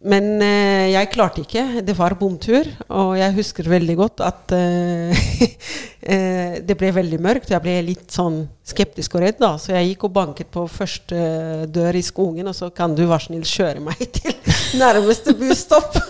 Men 0.00 0.40
eh, 0.40 0.86
jeg 0.94 1.10
klarte 1.12 1.42
ikke. 1.42 1.82
Det 1.84 1.92
var 1.98 2.14
bomtur. 2.16 2.68
Og 2.88 3.12
jeg 3.20 3.34
husker 3.36 3.68
veldig 3.68 3.96
godt 3.98 4.22
at 4.24 4.54
eh, 4.56 5.24
eh, 6.14 6.54
det 6.64 6.76
ble 6.80 6.92
veldig 6.96 7.18
mørkt. 7.20 7.52
Jeg 7.52 7.60
ble 7.60 7.74
litt 7.84 8.06
sånn 8.14 8.40
skeptisk 8.64 9.18
og 9.18 9.26
redd, 9.26 9.36
da. 9.42 9.52
Så 9.60 9.74
jeg 9.74 9.90
gikk 9.90 10.06
og 10.08 10.14
banket 10.16 10.48
på 10.54 10.64
første 10.72 11.20
dør 11.68 12.00
i 12.00 12.04
skogen, 12.06 12.48
og 12.48 12.56
så 12.56 12.70
kan 12.72 12.96
du 12.96 13.04
vær 13.10 13.20
snill 13.26 13.44
kjøre 13.44 13.84
meg 13.84 14.00
til 14.16 14.32
nærmeste 14.80 15.36
busstopp. 15.36 16.00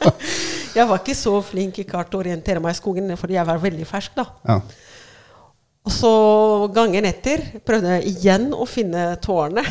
jeg 0.78 0.88
var 0.90 0.98
ikke 0.98 1.18
så 1.18 1.36
flink 1.46 1.78
i 1.78 1.86
kart 1.86 2.10
å 2.14 2.24
orientere 2.24 2.62
meg 2.62 2.74
i 2.74 2.80
skogen 2.80 3.14
fordi 3.20 3.38
jeg 3.38 3.46
var 3.46 3.62
veldig 3.62 3.86
fersk, 3.86 4.18
da. 4.18 4.26
Ja. 4.50 4.58
Og 5.86 5.94
så 5.94 6.10
gangen 6.74 7.06
etter 7.08 7.46
prøvde 7.64 7.94
jeg 7.94 8.10
igjen 8.10 8.50
å 8.52 8.66
finne 8.68 9.14
tårnet. 9.22 9.70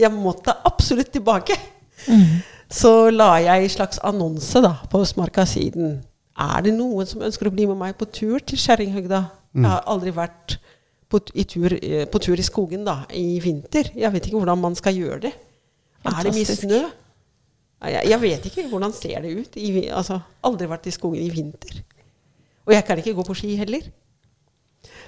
Jeg 0.00 0.10
måtte 0.10 0.56
absolutt 0.66 1.12
tilbake. 1.14 1.54
Så 2.72 3.10
la 3.12 3.36
jeg 3.42 3.64
en 3.66 3.72
slags 3.72 4.00
annonse 4.02 4.60
da, 4.64 4.76
på 4.90 5.00
Østmarka-siden. 5.04 5.98
Er 6.34 6.64
det 6.66 6.74
noen 6.74 7.06
som 7.06 7.22
ønsker 7.22 7.48
å 7.48 7.54
bli 7.54 7.66
med 7.70 7.78
meg 7.78 7.96
på 7.98 8.08
tur 8.10 8.42
til 8.42 8.58
Kjerringhøgda? 8.58 9.22
Jeg 9.54 9.70
har 9.70 9.84
aldri 9.86 10.10
vært 10.14 10.56
på, 11.10 11.20
i 11.38 11.44
tur, 11.46 11.76
eh, 11.78 12.04
på 12.10 12.18
tur 12.18 12.40
i 12.40 12.46
skogen 12.46 12.84
da, 12.86 13.04
i 13.14 13.38
vinter. 13.42 13.92
Jeg 13.94 14.10
vet 14.12 14.26
ikke 14.26 14.40
hvordan 14.40 14.58
man 14.58 14.74
skal 14.74 14.96
gjøre 14.98 15.20
det. 15.28 15.34
Er 16.04 16.22
det 16.26 16.34
mye 16.34 16.56
snø? 16.58 16.80
Jeg, 17.84 18.08
jeg 18.10 18.20
vet 18.20 18.46
ikke. 18.48 18.68
Hvordan 18.70 18.92
ser 18.96 19.20
det 19.22 19.34
ut? 19.38 19.56
I, 19.60 19.88
altså, 19.94 20.18
aldri 20.44 20.68
vært 20.68 20.88
i 20.88 20.94
skogen 20.94 21.22
i 21.22 21.30
vinter. 21.30 21.82
Og 22.64 22.74
jeg 22.74 22.84
kan 22.88 22.98
ikke 22.98 23.14
gå 23.14 23.26
på 23.28 23.36
ski 23.38 23.54
heller. 23.60 23.86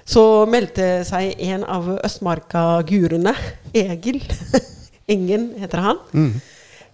Så 0.07 0.23
meldte 0.49 1.03
seg 1.05 1.35
en 1.49 1.65
av 1.67 1.89
Østmarka-guruene, 1.97 3.33
Egil 3.75 4.21
Engen 5.13 5.49
heter 5.59 5.83
han. 5.83 5.99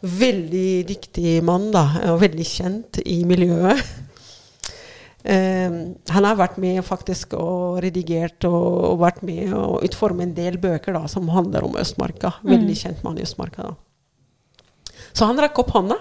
Veldig 0.03 0.83
dyktig 0.89 1.37
mann, 1.47 1.69
da, 1.71 1.85
og 2.11 2.21
veldig 2.23 2.47
kjent 2.47 2.99
i 3.07 3.21
miljøet. 3.27 3.79
Um, 5.23 5.95
han 6.11 6.25
har 6.27 6.35
vært 6.35 6.57
med 6.59 6.81
faktisk 6.83 7.37
og 7.39 7.77
redigert 7.85 8.43
og, 8.49 8.65
og 8.89 8.97
vært 9.05 9.21
med 9.23 9.53
å 9.55 9.77
utforme 9.87 10.25
en 10.25 10.35
del 10.35 10.57
bøker 10.59 10.97
da, 10.97 11.05
som 11.07 11.31
handler 11.31 11.63
om 11.63 11.79
Østmarka. 11.79 12.33
Veldig 12.43 12.75
kjent 12.75 13.05
mann 13.07 13.21
i 13.21 13.23
Østmarka. 13.23 13.71
da. 13.71 13.77
Så 15.13 15.29
han 15.29 15.39
rakk 15.39 15.61
opp 15.61 15.71
hånda 15.75 15.95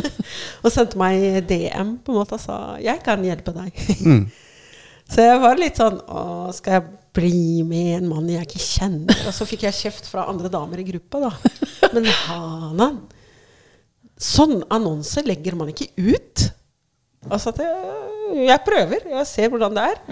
og 0.62 0.70
sendte 0.70 1.00
meg 1.00 1.42
DM 1.48 1.96
på 2.04 2.12
en 2.12 2.18
måte 2.20 2.36
og 2.36 2.42
sa 2.42 2.76
'Jeg 2.78 3.02
kan 3.04 3.24
hjelpe 3.24 3.54
deg'. 3.56 4.30
Så 5.12 5.24
jeg 5.26 5.40
var 5.42 5.58
litt 5.60 5.76
sånn 5.76 5.98
Å, 6.08 6.52
skal 6.56 6.78
jeg 6.78 6.84
bli 7.12 7.62
med 7.68 7.98
en 7.98 8.08
mann 8.08 8.28
jeg 8.30 8.46
ikke 8.46 8.62
kjenner? 8.62 9.18
Og 9.28 9.34
så 9.36 9.44
fikk 9.48 9.66
jeg 9.66 9.76
kjeft 9.76 10.06
fra 10.08 10.24
andre 10.30 10.48
damer 10.48 10.80
i 10.80 10.86
gruppa, 10.88 11.26
da. 11.26 11.32
Men 11.94 12.08
Hanan, 12.08 13.02
sånn 14.22 14.60
annonse 14.72 15.24
legger 15.26 15.56
man 15.58 15.70
ikke 15.72 15.90
ut. 15.98 16.48
Altså 17.28 17.52
at 17.52 17.62
jeg, 17.62 17.94
jeg 18.48 18.62
prøver. 18.66 19.06
Jeg 19.18 19.28
ser 19.30 19.50
hvordan 19.52 19.76
det 19.78 19.86
er. 19.92 20.02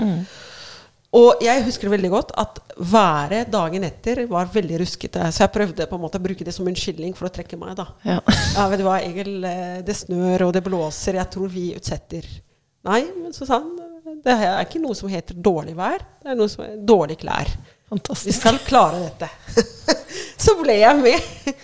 Og 1.18 1.40
jeg 1.42 1.64
husker 1.66 1.90
veldig 1.90 2.10
godt 2.12 2.28
at 2.38 2.60
været 2.90 3.48
dagen 3.50 3.82
etter 3.86 4.20
var 4.30 4.46
veldig 4.52 4.76
ruskete. 4.84 5.24
Så 5.34 5.42
jeg 5.42 5.52
prøvde 5.56 5.86
på 5.90 5.98
en 5.98 6.04
måte 6.04 6.20
å 6.20 6.22
bruke 6.22 6.46
det 6.46 6.54
som 6.54 6.68
unnskyldning 6.70 7.16
for 7.18 7.26
å 7.26 7.32
trekke 7.34 7.58
meg. 7.58 7.72
da. 7.80 7.88
Ja. 8.06 8.20
Ja, 8.60 8.66
vet 8.70 8.82
du 8.82 8.84
hva, 8.86 8.98
Egil, 9.02 9.32
eh, 9.46 9.80
det 9.86 9.96
snør 9.98 10.46
og 10.48 10.52
det 10.54 10.62
blåser, 10.66 11.18
jeg 11.18 11.30
tror 11.34 11.50
vi 11.50 11.70
utsetter. 11.78 12.26
Nei, 12.86 13.00
men 13.16 13.34
så 13.34 13.46
sa 13.48 13.58
han, 13.58 13.74
det 14.24 14.32
er 14.36 14.62
ikke 14.64 14.80
noe 14.82 14.94
som 14.98 15.10
heter 15.10 15.38
dårlig 15.38 15.74
vær, 15.78 16.02
det 16.22 16.32
er 16.32 16.38
noe 16.38 16.50
som 16.50 16.62
er 16.66 16.78
dårlig 16.86 17.18
klær. 17.22 17.50
Vi 17.50 17.90
Fantastisk. 17.90 18.36
skal 18.38 18.58
klare 18.66 19.00
dette. 19.02 19.28
så 20.44 20.54
ble 20.62 20.78
jeg 20.78 20.98
med. 21.02 21.54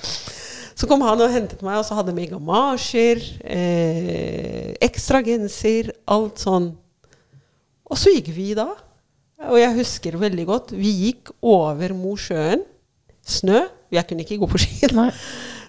Så 0.77 0.89
kom 0.89 1.01
han 1.07 1.21
og 1.25 1.33
hentet 1.33 1.63
meg, 1.65 1.79
og 1.81 1.87
så 1.89 1.97
hadde 1.97 2.13
vi 2.17 2.27
gamasjer, 2.29 3.23
eh, 3.49 4.75
ekstra 4.85 5.23
genser, 5.25 5.89
alt 6.13 6.43
sånn. 6.43 6.75
Og 7.87 7.97
så 7.97 8.13
gikk 8.13 8.29
vi 8.37 8.51
da. 8.59 8.69
Og 9.47 9.57
jeg 9.61 9.77
husker 9.79 10.19
veldig 10.21 10.47
godt, 10.49 10.75
vi 10.77 10.93
gikk 11.07 11.33
over 11.45 11.95
Mosjøen. 11.97 12.65
Snø. 13.27 13.65
Jeg 13.91 14.07
kunne 14.07 14.23
ikke 14.23 14.39
gå 14.43 14.49
på 14.51 14.61
ski. 14.61 14.91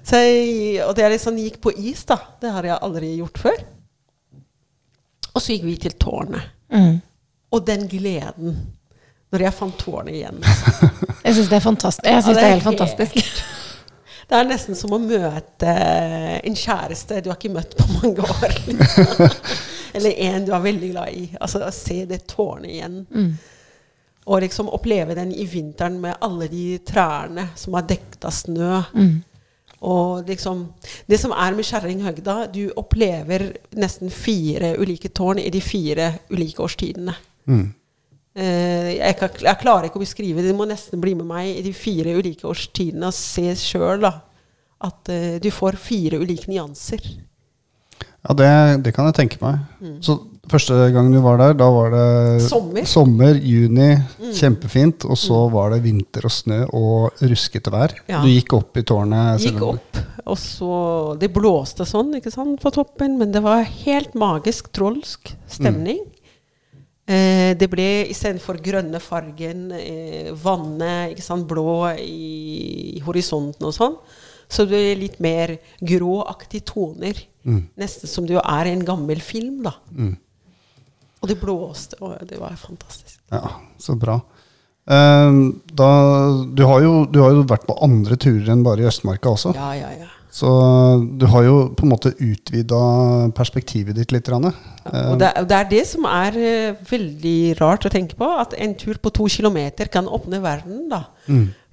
Så 0.08 0.20
jeg, 0.22 0.84
og 0.86 0.94
det 0.98 1.06
er 1.06 1.14
liksom 1.16 1.40
gikk 1.40 1.60
på 1.64 1.74
is, 1.74 2.04
da. 2.08 2.20
Det 2.42 2.52
har 2.54 2.68
jeg 2.68 2.80
aldri 2.86 3.16
gjort 3.18 3.42
før. 3.48 3.64
Og 5.34 5.42
så 5.42 5.54
gikk 5.54 5.68
vi 5.68 5.78
til 5.88 5.96
tårnet. 6.00 6.52
Mm. 6.74 7.00
Og 7.56 7.64
den 7.68 7.88
gleden 7.88 8.58
når 9.32 9.44
jeg 9.44 9.56
fant 9.56 9.80
tårnet 9.80 10.16
igjen. 10.16 10.38
Jeg 11.28 11.36
syns 11.36 11.50
det 11.52 11.58
er 11.58 11.64
fantastisk. 11.64 12.06
Jeg 12.08 12.24
synes 12.24 12.38
Ja, 12.38 12.40
det 12.40 12.48
er 12.48 12.54
helt 12.54 12.64
fantastisk. 12.64 13.42
Det 14.28 14.36
er 14.36 14.48
nesten 14.50 14.76
som 14.76 14.92
å 14.92 15.00
møte 15.00 15.74
en 16.44 16.56
kjæreste 16.58 17.22
du 17.24 17.30
har 17.32 17.38
ikke 17.38 17.54
møtt 17.54 17.78
på 17.80 17.86
mange 17.94 18.26
år. 18.28 18.58
Liksom. 18.68 19.30
Eller 19.96 20.18
en 20.28 20.44
du 20.48 20.52
er 20.52 20.66
veldig 20.66 20.90
glad 20.92 21.14
i. 21.16 21.30
Altså 21.40 21.62
Å 21.64 21.72
se 21.72 22.02
det 22.10 22.26
tårnet 22.28 22.74
igjen. 22.74 22.98
Og 24.28 24.42
liksom 24.44 24.68
oppleve 24.76 25.16
den 25.16 25.32
i 25.32 25.46
vinteren 25.48 26.02
med 26.04 26.20
alle 26.28 26.50
de 26.52 26.66
trærne 26.84 27.48
som 27.56 27.78
er 27.80 27.88
dekket 27.94 28.28
av 28.28 28.36
snø. 28.36 28.82
Og 29.88 30.28
liksom 30.28 30.66
Det 31.08 31.20
som 31.22 31.32
er 31.32 31.54
med 31.56 31.64
Kjerringhøgda, 31.70 32.36
du 32.52 32.72
opplever 32.76 33.52
nesten 33.78 34.10
fire 34.12 34.74
ulike 34.82 35.10
tårn 35.16 35.40
i 35.40 35.50
de 35.54 35.62
fire 35.62 36.12
ulike 36.34 36.66
årstidene. 36.66 37.16
Eh, 37.48 37.68
jeg, 38.38 39.18
kan, 39.20 39.38
jeg 39.42 39.62
klarer 39.64 39.90
ikke 39.90 40.00
å 40.00 40.04
beskrive 40.06 40.44
det. 40.44 40.52
Du 40.54 40.58
må 40.58 40.68
nesten 40.70 41.02
bli 41.02 41.16
med 41.18 41.26
meg 41.30 41.56
i 41.56 41.64
de 41.66 41.74
fire 41.74 42.14
ulike 42.20 42.48
årstidene 42.50 43.10
og 43.10 43.16
se 43.18 43.50
sjøl 43.58 44.06
at 44.08 45.10
eh, 45.10 45.38
du 45.42 45.50
får 45.54 45.80
fire 45.82 46.20
ulike 46.22 46.52
nyanser. 46.52 47.02
Ja, 48.28 48.34
det, 48.36 48.50
det 48.84 48.92
kan 48.96 49.08
jeg 49.08 49.16
tenke 49.16 49.38
meg. 49.40 49.62
Så 50.04 50.18
første 50.52 50.76
gang 50.92 51.10
du 51.14 51.20
var 51.24 51.40
der, 51.40 51.54
da 51.58 51.68
var 51.72 51.94
det 51.94 52.42
Sommer. 52.44 52.84
sommer, 52.90 53.38
juni, 53.40 53.94
kjempefint. 54.36 55.06
Og 55.08 55.20
så 55.20 55.46
var 55.54 55.72
det 55.74 55.82
vinter 55.86 56.28
og 56.28 56.34
snø 56.34 56.60
og 56.76 57.24
ruskete 57.24 57.72
vær. 57.74 57.96
Ja. 58.10 58.22
Du 58.26 58.30
gikk 58.32 58.58
opp 58.58 58.78
i 58.80 58.84
tårnet. 58.88 59.46
Gikk 59.46 59.64
opp, 59.70 60.02
og 60.28 60.38
så 60.42 60.74
Det 61.22 61.30
blåste 61.32 61.88
sånn 61.88 62.18
ikke 62.20 62.34
sant, 62.34 62.60
på 62.60 62.74
toppen, 62.76 63.16
men 63.22 63.32
det 63.32 63.42
var 63.46 63.64
helt 63.64 64.18
magisk 64.18 64.74
trolsk 64.76 65.32
stemning. 65.48 66.04
Eh, 66.04 66.17
det 67.08 67.70
ble 67.72 67.88
istedenfor 68.12 68.60
grønne 68.64 69.00
fargen, 69.00 69.72
eh, 69.72 70.32
vannet, 70.36 71.14
ikke 71.14 71.24
sant, 71.24 71.48
blå 71.48 71.88
i, 71.96 72.98
i 72.98 73.04
horisonten 73.06 73.70
og 73.70 73.76
sånn, 73.76 73.96
så 74.52 74.66
det 74.66 74.74
ble 74.74 74.96
litt 75.06 75.20
mer 75.24 75.56
gråaktige 75.80 76.68
toner. 76.68 77.20
Nesten 77.80 78.12
som 78.12 78.28
du 78.28 78.36
er 78.42 78.68
i 78.68 78.74
en 78.76 78.84
gammel 78.84 79.22
film, 79.24 79.62
da. 79.64 79.78
Og 81.22 81.32
det 81.32 81.40
blåste, 81.42 81.98
og 82.04 82.20
det 82.28 82.38
var 82.42 82.58
fantastisk. 82.60 83.22
Ja, 83.32 83.56
så 83.80 83.96
bra. 84.00 84.20
Eh, 84.88 85.40
da, 85.80 85.90
du, 86.54 86.64
har 86.64 86.84
jo, 86.84 86.94
du 87.12 87.20
har 87.24 87.34
jo 87.36 87.48
vært 87.48 87.66
på 87.68 87.76
andre 87.84 88.20
turer 88.20 88.54
enn 88.54 88.64
bare 88.68 88.84
i 88.84 88.88
Østmarka 88.88 89.34
også. 89.34 89.56
Ja, 89.58 89.72
ja, 89.76 89.90
ja. 90.04 90.12
Så 90.30 90.50
du 91.18 91.26
har 91.32 91.46
jo 91.46 91.56
på 91.74 91.86
en 91.86 91.92
måte 91.94 92.12
utvida 92.20 92.80
perspektivet 93.38 93.96
ditt 93.96 94.12
litt. 94.12 94.28
Ja, 94.28 94.52
Og 95.08 95.20
det, 95.22 95.32
det 95.48 95.56
er 95.56 95.70
det 95.72 95.84
som 95.88 96.08
er 96.10 96.38
eh, 96.38 96.82
veldig 96.90 97.56
rart 97.62 97.88
å 97.88 97.92
tenke 97.94 98.18
på, 98.20 98.28
at 98.42 98.54
en 98.60 98.76
tur 98.78 99.00
på 99.02 99.14
to 99.16 99.30
kilometer 99.32 99.90
kan 99.92 100.08
åpne 100.08 100.42
verden. 100.44 100.88
da. 100.92 101.06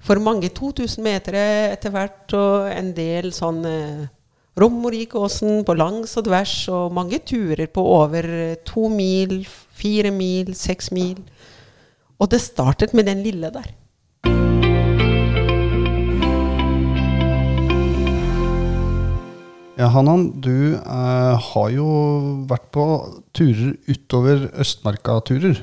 For 0.05 0.21
mange 0.21 0.51
2000 0.53 1.03
meter 1.03 1.37
etter 1.37 1.93
hvert, 1.93 2.25
og 2.37 2.69
en 2.71 2.93
del 2.97 3.31
sånn 3.35 3.63
eh, 3.69 4.05
Romerikåsen 4.55 5.65
på 5.67 5.73
langs 5.75 6.13
og 6.15 6.29
tvers, 6.29 6.53
og 6.71 6.93
mange 6.95 7.19
turer 7.27 7.67
på 7.67 7.83
over 7.97 8.55
to 8.63 8.87
mil, 8.87 9.41
fire 9.75 10.13
mil, 10.15 10.53
seks 10.55 10.93
mil. 10.95 11.19
Og 12.15 12.29
det 12.31 12.39
startet 12.39 12.93
med 12.95 13.09
den 13.09 13.19
lille 13.25 13.51
der. 13.51 13.73
Ja, 19.75 19.89
Hanan, 19.91 20.29
du 20.39 20.77
eh, 20.79 21.47
har 21.49 21.71
jo 21.75 21.85
vært 22.47 22.69
på 22.71 22.83
turer 23.35 23.73
utover 23.91 24.45
Østmarka-turer. 24.63 25.59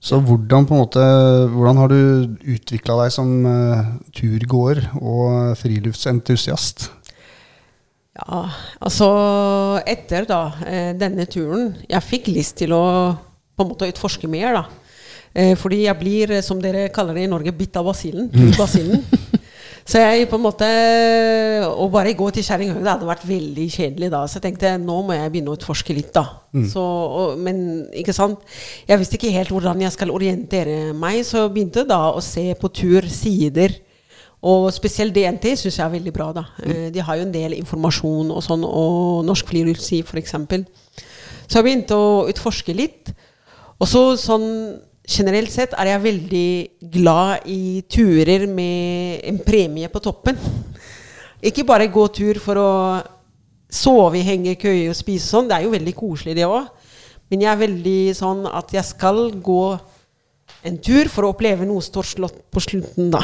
Så 0.00 0.16
hvordan, 0.20 0.64
på 0.64 0.72
en 0.72 0.80
måte, 0.80 1.04
hvordan 1.52 1.80
har 1.82 1.92
du 1.92 2.36
utvikla 2.54 2.96
deg 3.02 3.12
som 3.12 3.34
eh, 3.48 3.90
turgåer 4.16 4.80
og 4.96 5.58
friluftsentusiast? 5.60 6.88
Ja, 8.16 8.40
altså 8.80 9.10
etter 9.90 10.24
da 10.28 10.40
eh, 10.62 10.92
denne 10.94 11.24
turen 11.26 11.72
Jeg 11.88 12.06
fikk 12.06 12.28
lyst 12.30 12.60
til 12.60 12.70
å 12.76 12.84
på 13.54 13.64
en 13.64 13.70
måte 13.72 13.88
utforske 13.90 14.30
mer, 14.30 14.56
da. 14.56 14.64
Eh, 15.34 15.52
fordi 15.58 15.82
jeg 15.84 15.98
blir, 15.98 16.32
eh, 16.32 16.42
som 16.46 16.60
dere 16.62 16.88
kaller 16.94 17.18
det 17.18 17.26
i 17.26 17.30
Norge, 17.30 17.52
bitt 17.54 17.76
av 17.76 17.86
basillen. 17.90 18.30
basillen. 18.58 19.04
Så 19.84 20.00
jeg 20.00 20.28
på 20.30 20.38
en 20.38 20.44
måte 20.46 20.66
Å 21.68 21.86
bare 21.92 22.14
gå 22.16 22.30
til 22.32 22.44
Kjerringhøgda 22.46 22.94
hadde 22.94 23.08
vært 23.08 23.26
veldig 23.28 23.66
kjedelig 23.74 24.08
da. 24.14 24.22
Så 24.26 24.38
jeg 24.38 24.44
tenkte 24.46 24.70
nå 24.80 25.00
må 25.04 25.12
jeg 25.16 25.32
begynne 25.34 25.52
å 25.52 25.58
utforske 25.58 25.92
litt, 25.96 26.12
da. 26.16 26.22
Så, 26.70 26.80
og, 26.80 27.34
men 27.38 27.58
ikke 27.92 28.14
sant 28.16 28.40
Jeg 28.88 29.00
visste 29.02 29.18
ikke 29.18 29.32
helt 29.34 29.50
hvordan 29.52 29.82
jeg 29.84 29.92
skal 29.92 30.12
orientere 30.14 30.94
meg, 30.96 31.20
så 31.28 31.44
jeg 31.44 31.52
begynte 31.56 31.84
da 31.88 32.00
å 32.16 32.22
se 32.24 32.46
på 32.60 32.70
tursider. 32.80 33.74
Og 34.44 34.68
spesielt 34.76 35.14
DNT 35.16 35.54
syns 35.56 35.78
jeg 35.78 35.84
er 35.86 35.92
veldig 35.96 36.12
bra. 36.12 36.30
da. 36.36 36.46
Eh, 36.64 36.88
De 36.92 37.00
har 37.00 37.16
jo 37.16 37.24
en 37.24 37.32
del 37.32 37.54
informasjon 37.56 38.30
og 38.30 38.42
sånn, 38.44 38.64
og 38.64 39.22
Norsk 39.24 39.48
Friluftsliv 39.48 40.04
f.eks. 40.04 40.34
Så 41.44 41.58
jeg 41.60 41.64
begynte 41.64 41.96
å 41.96 42.26
utforske 42.28 42.74
litt. 42.76 43.12
Og 43.80 43.88
så 43.88 44.02
sånn 44.20 44.48
generelt 45.04 45.52
sett 45.52 45.74
er 45.76 45.92
jeg 45.92 46.04
veldig 46.04 46.50
glad 46.94 47.48
i 47.50 47.82
turer 47.90 48.46
med 48.48 49.24
en 49.28 49.40
premie 49.44 49.90
på 49.92 50.02
toppen. 50.04 50.38
Ikke 51.44 51.66
bare 51.68 51.90
gå 51.92 52.06
tur 52.14 52.40
for 52.40 52.60
å 52.60 52.70
sove 53.74 54.20
i 54.20 54.24
hengekøye 54.24 54.88
og 54.88 54.96
spise 54.96 55.28
sånn. 55.28 55.50
Det 55.50 55.58
er 55.58 55.66
jo 55.66 55.74
veldig 55.74 55.94
koselig, 55.98 56.36
det 56.38 56.48
òg. 56.48 56.70
Men 57.28 57.44
jeg 57.44 57.50
er 57.52 57.60
veldig 57.60 58.00
sånn 58.16 58.46
at 58.48 58.72
jeg 58.72 58.86
skal 58.86 59.26
gå 59.44 59.64
en 60.64 60.78
tur 60.80 61.10
for 61.12 61.26
å 61.26 61.34
oppleve 61.34 61.66
noe 61.68 61.84
storslått 61.84 62.46
på 62.52 62.62
slutten, 62.64 63.10
da. 63.12 63.20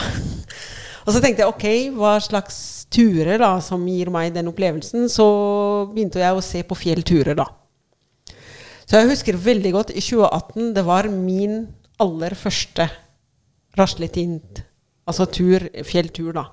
Og 1.06 1.14
så 1.14 1.22
tenkte 1.22 1.44
jeg 1.44 1.52
ok, 1.52 1.96
hva 1.96 2.18
slags 2.20 2.58
turer 2.92 3.40
da 3.40 3.54
som 3.64 3.86
gir 3.88 4.10
meg 4.12 4.34
den 4.34 4.50
opplevelsen? 4.50 5.08
Så 5.08 5.26
begynte 5.94 6.20
jeg 6.20 6.36
å 6.36 6.44
se 6.44 6.60
på 6.66 6.76
fjellturer, 6.76 7.38
da. 7.38 7.46
Så 8.90 8.98
jeg 8.98 9.12
husker 9.12 9.36
veldig 9.38 9.70
godt 9.70 9.92
i 9.94 10.00
2018, 10.02 10.72
det 10.74 10.82
var 10.82 11.06
min 11.14 11.60
aller 12.02 12.34
første 12.34 12.88
rasletint, 13.78 14.64
altså 15.06 15.28
tur, 15.30 15.62
fjelltur, 15.86 16.32
da. 16.34 16.48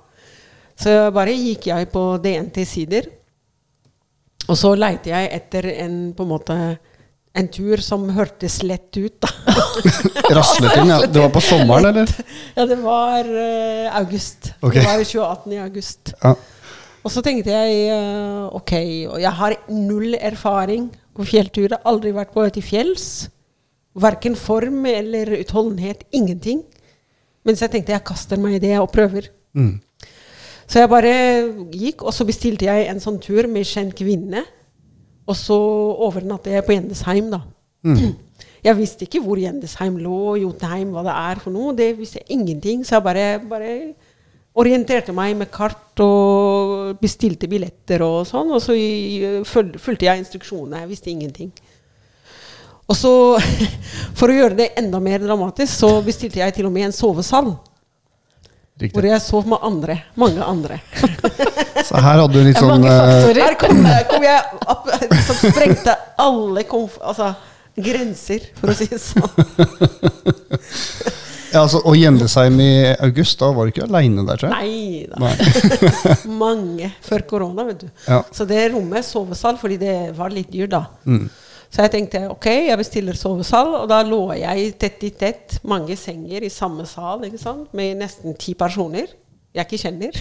Så 0.78 0.92
bare 1.10 1.34
gikk 1.34 1.66
jeg 1.66 1.88
på 1.90 2.02
DNT-sider, 2.22 3.08
og 4.46 4.54
så 4.60 4.70
leite 4.78 5.10
jeg 5.10 5.32
etter 5.34 5.66
en 5.72 5.96
på 6.14 6.22
en 6.22 6.30
måte 6.30 6.58
en 7.38 7.48
tur 7.50 7.82
som 7.82 8.06
hørtes 8.14 8.60
lett 8.62 8.94
ut, 9.00 9.18
da. 9.18 9.32
Rasleting, 10.38 10.92
ja. 10.92 11.00
Det 11.10 11.24
var 11.24 11.34
på 11.34 11.42
sommeren, 11.42 11.90
eller? 11.90 12.14
Ja, 12.54 12.68
det 12.70 12.78
var 12.84 13.26
uh, 13.26 13.98
august. 13.98 14.52
Okay. 14.62 14.78
Det 14.78 14.86
var 14.86 15.02
28. 15.02 15.56
i 15.56 15.60
august. 15.66 16.14
Ja. 16.22 16.36
Og 17.02 17.12
så 17.14 17.22
tenkte 17.24 17.50
jeg 17.54 17.84
eh, 17.94 18.46
ok, 18.58 18.72
og 19.14 19.20
jeg 19.22 19.30
har 19.38 19.54
null 19.70 20.16
erfaring 20.18 20.88
på 21.18 21.26
fjellturer. 21.26 21.80
Aldri 21.88 22.14
vært 22.16 22.32
på 22.34 22.46
til 22.54 22.64
fjells. 22.64 23.08
Verken 23.98 24.36
form 24.38 24.86
eller 24.88 25.34
utholdenhet. 25.40 26.06
Ingenting. 26.14 26.62
Men 27.44 27.56
så 27.56 27.66
jeg 27.66 27.76
tenkte 27.76 27.94
jeg 27.96 28.06
kaster 28.06 28.40
meg 28.40 28.58
i 28.58 28.62
det 28.62 28.76
og 28.78 28.90
prøver. 28.94 29.30
Mm. 29.58 29.78
Så 30.68 30.82
jeg 30.82 30.90
bare 30.92 31.12
gikk, 31.72 32.04
og 32.04 32.12
så 32.12 32.26
bestilte 32.28 32.68
jeg 32.68 32.88
en 32.90 33.00
sånn 33.00 33.18
tur 33.24 33.48
med 33.48 33.66
kjent 33.66 33.96
kvinne. 33.96 34.44
Og 35.28 35.36
så 35.36 35.56
overnattet 36.06 36.54
jeg 36.54 36.66
på 36.66 36.76
Gjendesheim, 36.76 37.30
da. 37.34 37.44
Jeg 38.58 38.74
visste 38.74 39.06
ikke 39.06 39.20
hvor 39.22 39.38
Gjendesheim 39.38 40.00
lå, 40.02 40.34
Jotunheim, 40.42 40.90
hva 40.90 41.04
det 41.06 41.12
er 41.14 41.40
for 41.42 41.54
noe. 41.54 41.76
Det 41.78 41.92
visste 41.94 42.18
jeg 42.18 42.34
ingenting. 42.34 42.80
Så 42.84 42.96
jeg 42.96 43.04
bare, 43.06 43.26
bare 43.46 43.74
orienterte 44.58 45.14
meg 45.14 45.36
med 45.38 45.50
kart 45.54 46.00
og 46.02 46.98
bestilte 47.02 47.48
billetter 47.50 48.02
og 48.04 48.26
sånn. 48.28 48.50
Og 48.54 48.62
så 48.62 48.76
fulgte 49.46 50.08
jeg 50.08 50.24
instruksjonene. 50.24 50.82
Jeg 50.84 50.92
visste 50.92 51.12
ingenting. 51.12 51.52
Og 52.88 52.96
så, 52.96 53.12
for 54.18 54.30
å 54.30 54.36
gjøre 54.36 54.58
det 54.58 54.72
enda 54.80 55.00
mer 55.02 55.22
dramatisk, 55.22 55.72
så 55.74 55.98
bestilte 56.04 56.42
jeg 56.42 56.56
til 56.56 56.68
og 56.68 56.74
med 56.74 56.88
en 56.88 56.96
sovesal. 56.96 57.52
Hvor 58.78 59.02
jeg 59.02 59.18
sov 59.24 59.46
med 59.50 59.58
andre. 59.66 59.98
Mange 60.14 60.44
andre. 60.44 60.78
Så 61.88 61.98
her 61.98 62.20
hadde 62.20 62.30
du 62.30 62.44
litt 62.46 62.58
sånn 62.58 62.70
mange 62.70 62.90
eh. 62.90 63.38
Her 63.38 63.56
kom, 63.58 63.80
kom 64.10 64.22
jeg 64.26 64.38
opp 64.70 64.86
som 65.26 65.38
sprengte 65.40 65.94
alle 66.20 66.62
komf 66.68 66.98
altså, 67.02 67.32
grenser, 67.74 68.46
for 68.58 68.70
å 68.70 68.76
si 68.78 68.86
det 68.90 69.00
sånn. 69.02 69.30
ja, 71.52 71.62
altså, 71.62 71.80
Og 71.84 71.96
Gjendesheim 71.96 72.60
i 72.60 72.70
august, 72.94 73.38
da 73.40 73.50
var 73.56 73.66
du 73.66 73.72
ikke 73.72 73.86
aleine 73.88 74.24
der, 74.28 74.40
tror 74.40 74.54
jeg? 74.54 74.70
Nei 74.70 75.06
da. 75.10 75.32
Mange 76.44 76.92
før 77.04 77.24
korona, 77.30 77.66
vet 77.68 77.84
du. 77.84 77.90
Ja. 78.06 78.22
Så 78.34 78.46
det 78.48 78.68
rommet 78.74 79.06
sovesal, 79.06 79.60
fordi 79.60 79.78
det 79.80 79.98
var 80.18 80.34
litt 80.34 80.50
dyrt, 80.52 80.74
da. 80.74 80.84
Mm. 81.08 81.28
Så 81.68 81.84
jeg 81.84 81.92
tenkte 81.92 82.24
ok, 82.32 82.46
jeg 82.70 82.80
bestiller 82.80 83.16
sovesal, 83.16 83.74
og 83.82 83.88
da 83.90 84.00
lå 84.06 84.22
jeg 84.38 84.72
tett 84.80 85.04
i 85.04 85.12
tett, 85.12 85.58
mange 85.68 85.96
senger 86.00 86.46
i 86.46 86.52
samme 86.52 86.86
sal, 86.88 87.24
ikke 87.28 87.40
sant, 87.40 87.72
med 87.76 87.98
nesten 88.00 88.36
ti 88.40 88.54
personer 88.58 89.10
jeg 89.56 89.66
ikke 89.66 89.80
kjenner. 89.82 90.20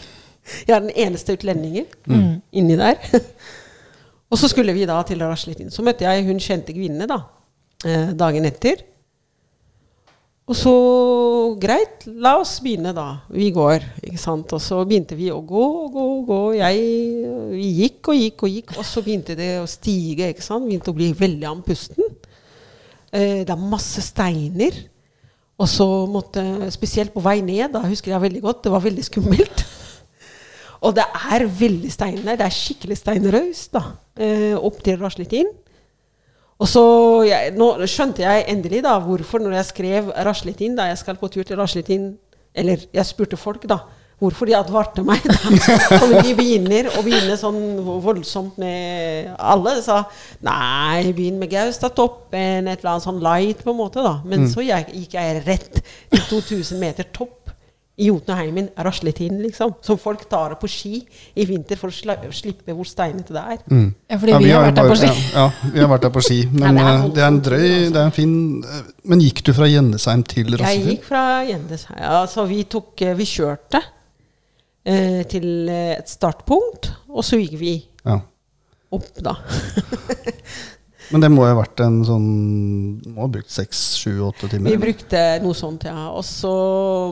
jeg 0.66 0.74
er 0.74 0.82
den 0.82 0.94
eneste 0.94 1.36
utlendingen 1.38 1.86
inni 2.50 2.78
der. 2.78 2.98
og 4.30 4.40
så 4.40 4.50
skulle 4.50 4.74
vi 4.74 4.88
da 4.88 4.98
til 5.06 5.22
Rasletin. 5.22 5.70
Så 5.70 5.84
møtte 5.86 6.06
jeg 6.06 6.26
hun 6.26 6.42
kjente 6.42 6.74
kvinnene, 6.74 7.06
da, 7.10 7.20
eh, 7.84 8.12
dagen 8.18 8.48
etter. 8.48 8.82
Og 10.50 10.56
så 10.58 10.70
greit, 11.62 12.02
la 12.18 12.32
oss 12.40 12.56
begynne, 12.58 12.90
da. 12.90 13.20
Vi 13.30 13.52
går. 13.54 13.84
ikke 14.02 14.18
sant? 14.18 14.50
Og 14.56 14.62
så 14.64 14.80
begynte 14.82 15.14
vi 15.14 15.28
å 15.30 15.38
gå 15.46 15.66
og 15.84 15.92
gå 15.94 16.06
og 16.16 16.24
gå. 16.26 16.38
Jeg, 16.58 16.80
vi 17.52 17.68
gikk 17.84 18.10
og 18.10 18.18
gikk 18.18 18.42
og 18.42 18.56
gikk, 18.56 18.72
og 18.74 18.88
så 18.88 19.02
begynte 19.06 19.36
det 19.38 19.52
å 19.60 19.68
stige. 19.70 20.32
ikke 20.32 20.42
sant? 20.42 20.66
Begynte 20.66 20.90
å 20.90 20.96
bli 20.96 21.12
veldig 21.14 21.46
andpusten. 21.52 22.16
Eh, 23.14 23.44
det 23.46 23.54
er 23.54 23.70
masse 23.76 24.02
steiner. 24.02 24.82
Og 25.60 25.70
så 25.70 25.86
måtte 26.10 26.42
Spesielt 26.74 27.14
på 27.14 27.22
vei 27.22 27.38
ned, 27.46 27.68
da 27.76 27.84
husker 27.86 28.16
jeg 28.16 28.26
veldig 28.26 28.42
godt, 28.42 28.64
det 28.64 28.74
var 28.74 28.82
veldig 28.82 29.06
skummelt. 29.06 29.64
og 30.84 30.98
det 30.98 31.06
er 31.30 31.46
veldig 31.46 31.94
steiner. 31.94 32.34
Det 32.34 32.48
er 32.48 32.58
skikkelig 32.58 32.98
steinrøys 32.98 33.68
da, 33.70 33.86
eh, 34.18 34.58
opp 34.58 34.82
til 34.82 34.98
Raslitin. 34.98 35.54
Og 36.60 36.68
så 36.68 36.82
jeg, 37.28 37.54
Nå 37.56 37.72
skjønte 37.88 38.24
jeg 38.24 38.48
endelig 38.52 38.82
da 38.84 38.98
hvorfor, 39.02 39.42
når 39.42 39.60
jeg 39.60 39.70
skrev 39.70 40.12
Raslitin, 40.26 40.76
da 40.78 40.90
jeg 40.90 41.00
skal 41.00 41.18
på 41.20 41.30
tur 41.32 41.46
til 41.46 41.58
Raslitin 41.60 42.12
Eller 42.54 42.84
jeg 42.92 43.06
spurte 43.08 43.38
folk, 43.40 43.64
da. 43.70 43.78
Hvorfor 44.20 44.44
de 44.44 44.52
advarte 44.52 45.00
meg 45.00 45.24
da. 45.24 45.36
Når 46.10 46.26
de 46.26 46.34
begynner 46.36 46.90
å 46.92 47.04
begynne 47.06 47.38
sånn 47.40 47.60
voldsomt 48.04 48.58
med 48.60 49.30
Alle 49.38 49.78
sa 49.80 50.02
nei, 50.44 51.08
begynn 51.16 51.38
med 51.40 51.48
Gaustatoppen, 51.54 52.68
et 52.68 52.82
eller 52.82 52.90
annet 52.92 53.06
sånn 53.06 53.22
light, 53.24 53.64
på 53.64 53.72
en 53.72 53.80
måte. 53.80 54.04
da 54.04 54.18
Men 54.28 54.44
så 54.52 54.66
jeg, 54.66 54.90
gikk 54.92 55.16
jeg 55.16 55.40
rett 55.46 55.80
til 56.12 56.26
2000 56.28 56.82
meter 56.82 57.08
topp 57.16 57.39
i 58.00 58.06
Jotunheimen, 58.08 58.70
rasletiden, 58.80 59.40
liksom. 59.44 59.74
Som 59.84 59.98
folk 60.00 60.22
tar 60.30 60.54
på 60.60 60.68
ski 60.70 61.02
i 61.36 61.44
vinter 61.48 61.76
for 61.80 61.92
å 61.92 62.30
slippe 62.32 62.72
hvor 62.72 62.88
steinete 62.88 63.34
det 63.36 63.42
er. 63.54 63.60
Mm. 63.68 63.86
Ja, 64.08 64.18
fordi 64.22 64.38
vi 64.40 64.50
har 64.54 64.64
vært 64.64 64.78
der 64.80 64.88
på 64.88 64.96
ski. 65.02 65.10
Ja, 65.10 65.44
ja, 65.44 65.70
vi 65.74 65.82
har 65.84 65.90
vært 65.92 66.06
der 66.06 66.14
på 66.14 66.24
ski. 66.24 66.38
Men 66.54 66.80
det 66.80 66.86
er 66.86 66.90
eh, 66.94 67.06
det 67.16 67.22
er 67.24 67.28
en 67.28 67.40
drøy 67.50 67.68
det 67.90 68.00
er 68.00 68.08
en 68.08 68.16
fin, 68.16 68.34
Men 69.12 69.22
gikk 69.24 69.44
du 69.46 69.52
fra 69.56 69.68
Gjendesheim 69.68 70.24
til 70.32 70.56
Jeg 70.56 70.82
gikk 70.86 71.06
fra 71.10 71.24
Gjendesheim. 71.48 72.00
Altså, 72.10 72.46
vi, 72.48 72.62
tok, 72.72 72.94
eh, 73.04 73.14
vi 73.18 73.28
kjørte 73.28 73.82
eh, 74.84 75.22
til 75.30 75.68
eh, 75.68 75.94
et 75.98 76.08
startpunkt, 76.10 76.92
og 77.12 77.24
så 77.26 77.40
gikk 77.40 77.58
vi 77.60 77.74
Ja. 78.06 78.20
opp, 78.96 79.12
da. 79.20 79.36
Men 81.10 81.24
det 81.24 81.30
må 81.32 81.42
jo 81.42 81.50
ha 81.50 81.58
vært 81.58 81.80
en 81.82 81.96
sånn 82.06 82.26
Må 83.14 83.24
ha 83.24 83.28
brukt 83.34 83.50
seks, 83.50 83.80
sju, 83.98 84.20
åtte 84.28 84.48
timer? 84.48 84.68
Vi 84.70 84.74
eller? 84.76 84.82
brukte 84.84 85.22
noe 85.42 85.56
sånt, 85.58 85.86
ja. 85.88 86.08
Og 86.14 86.22
så 86.26 86.52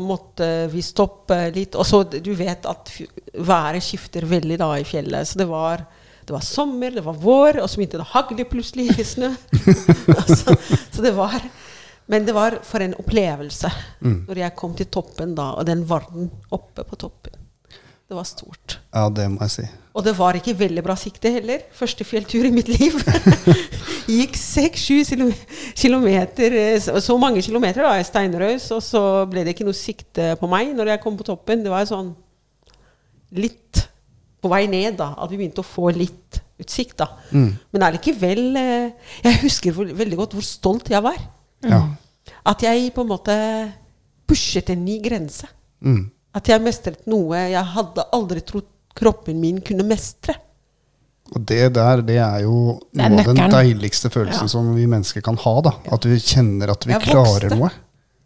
måtte 0.05 0.49
vi 0.73 0.83
stoppe 0.87 1.39
litt. 1.55 1.75
Og 1.79 1.87
så, 1.89 2.05
du 2.07 2.31
vet 2.39 2.67
at 2.71 2.93
været 3.35 3.83
skifter 3.83 4.27
veldig 4.31 4.59
da 4.61 4.71
i 4.79 4.87
fjellet. 4.87 5.27
Så 5.33 5.41
det 5.43 5.49
var, 5.51 5.83
det 6.29 6.35
var 6.37 6.45
sommer, 6.47 6.95
det 6.95 7.05
var 7.07 7.19
vår, 7.19 7.59
og 7.63 7.67
så 7.71 7.81
begynte 7.81 7.99
det 8.01 8.07
å 8.07 8.13
hagle 8.15 8.47
plutselig 8.51 8.87
i 8.99 9.07
snø. 9.15 9.33
altså, 10.15 10.55
så 10.95 11.05
det 11.05 11.15
var 11.19 11.41
Men 12.09 12.25
det 12.25 12.33
var 12.33 12.61
for 12.65 12.81
en 12.81 12.95
opplevelse 12.97 13.69
Mm. 14.01 14.21
når 14.29 14.39
jeg 14.45 14.55
kom 14.57 14.75
til 14.79 14.87
toppen 14.95 15.35
da, 15.35 15.51
og 15.59 15.67
den 15.67 15.81
varden 15.91 16.31
oppe 16.55 16.85
på 16.87 16.97
toppen. 16.97 17.35
Det 18.09 18.16
var 18.16 18.25
stort. 18.25 18.79
Ja, 18.88 19.09
det 19.12 19.27
må 19.29 19.42
jeg 19.44 19.53
si. 19.53 19.66
Og 19.92 20.05
det 20.07 20.14
var 20.16 20.37
ikke 20.38 20.55
veldig 20.57 20.81
bra 20.87 20.94
sikte 20.97 21.29
heller. 21.35 21.61
Første 21.77 22.07
fjelltur 22.09 22.47
i 22.49 22.53
mitt 22.55 22.71
liv. 22.71 22.94
Gikk 24.09 24.38
seks-sju 24.40 25.03
kilometer, 25.77 26.57
eh, 26.57 26.79
så 26.81 27.18
mange 27.21 27.42
kilometer 27.44 27.85
da, 27.85 27.92
i 27.99 28.07
steinrøys, 28.07 28.71
og 28.73 28.81
så 28.85 29.03
ble 29.29 29.44
det 29.44 29.53
ikke 29.53 29.68
noe 29.68 29.77
sikte 29.77 30.31
på 30.40 30.49
meg 30.49 30.73
når 30.77 30.94
jeg 30.94 31.03
kom 31.05 31.21
på 31.21 31.27
toppen. 31.29 31.66
Det 31.66 31.73
var 31.73 31.85
sånn 31.90 32.14
litt 33.37 33.85
på 34.40 34.49
vei 34.55 34.64
ned, 34.73 34.97
da. 35.03 35.12
At 35.21 35.29
vi 35.29 35.42
begynte 35.42 35.61
å 35.61 35.68
få 35.68 35.90
litt 35.92 36.40
utsikt, 36.62 36.97
da. 37.03 37.11
Mm. 37.29 37.51
Men 37.75 37.88
allikevel 37.90 38.44
eh, 38.57 39.16
Jeg 39.27 39.42
husker 39.44 39.77
veldig 39.77 40.18
godt 40.25 40.38
hvor 40.38 40.47
stolt 40.47 40.88
jeg 40.94 41.05
var. 41.05 41.21
Ja. 41.66 41.85
At 42.49 42.64
jeg 42.64 42.94
på 42.97 43.05
en 43.05 43.12
måte 43.12 43.37
pushet 44.29 44.73
en 44.73 44.87
ny 44.87 44.97
grense. 45.05 45.49
Mm. 45.85 46.07
At 46.37 46.49
jeg 46.49 46.61
mestret 46.62 47.07
noe 47.09 47.37
jeg 47.51 47.64
hadde 47.75 48.05
aldri 48.12 48.41
trodd 48.47 48.67
kroppen 48.99 49.38
min 49.41 49.61
kunne 49.64 49.85
mestre. 49.87 50.35
Og 51.35 51.43
det 51.47 51.75
der, 51.77 52.01
det 52.03 52.17
er 52.25 52.41
jo 52.47 52.79
Det 52.93 53.05
er 53.05 53.11
noe 53.12 53.21
av 53.29 53.35
den 53.37 53.51
deiligste 53.53 54.09
følelsen 54.11 54.47
Ja. 54.49 54.53
som 54.53 54.75
vi 54.75 54.87
mennesker 54.87 55.21
kan 55.23 55.37
ha. 55.37 55.61
da 55.61 55.73
At 55.93 56.05
vi 56.09 56.17
kjenner 56.19 56.71
at 56.73 56.87
vi 56.88 56.95
klarer 57.05 57.53
noe. 57.57 57.71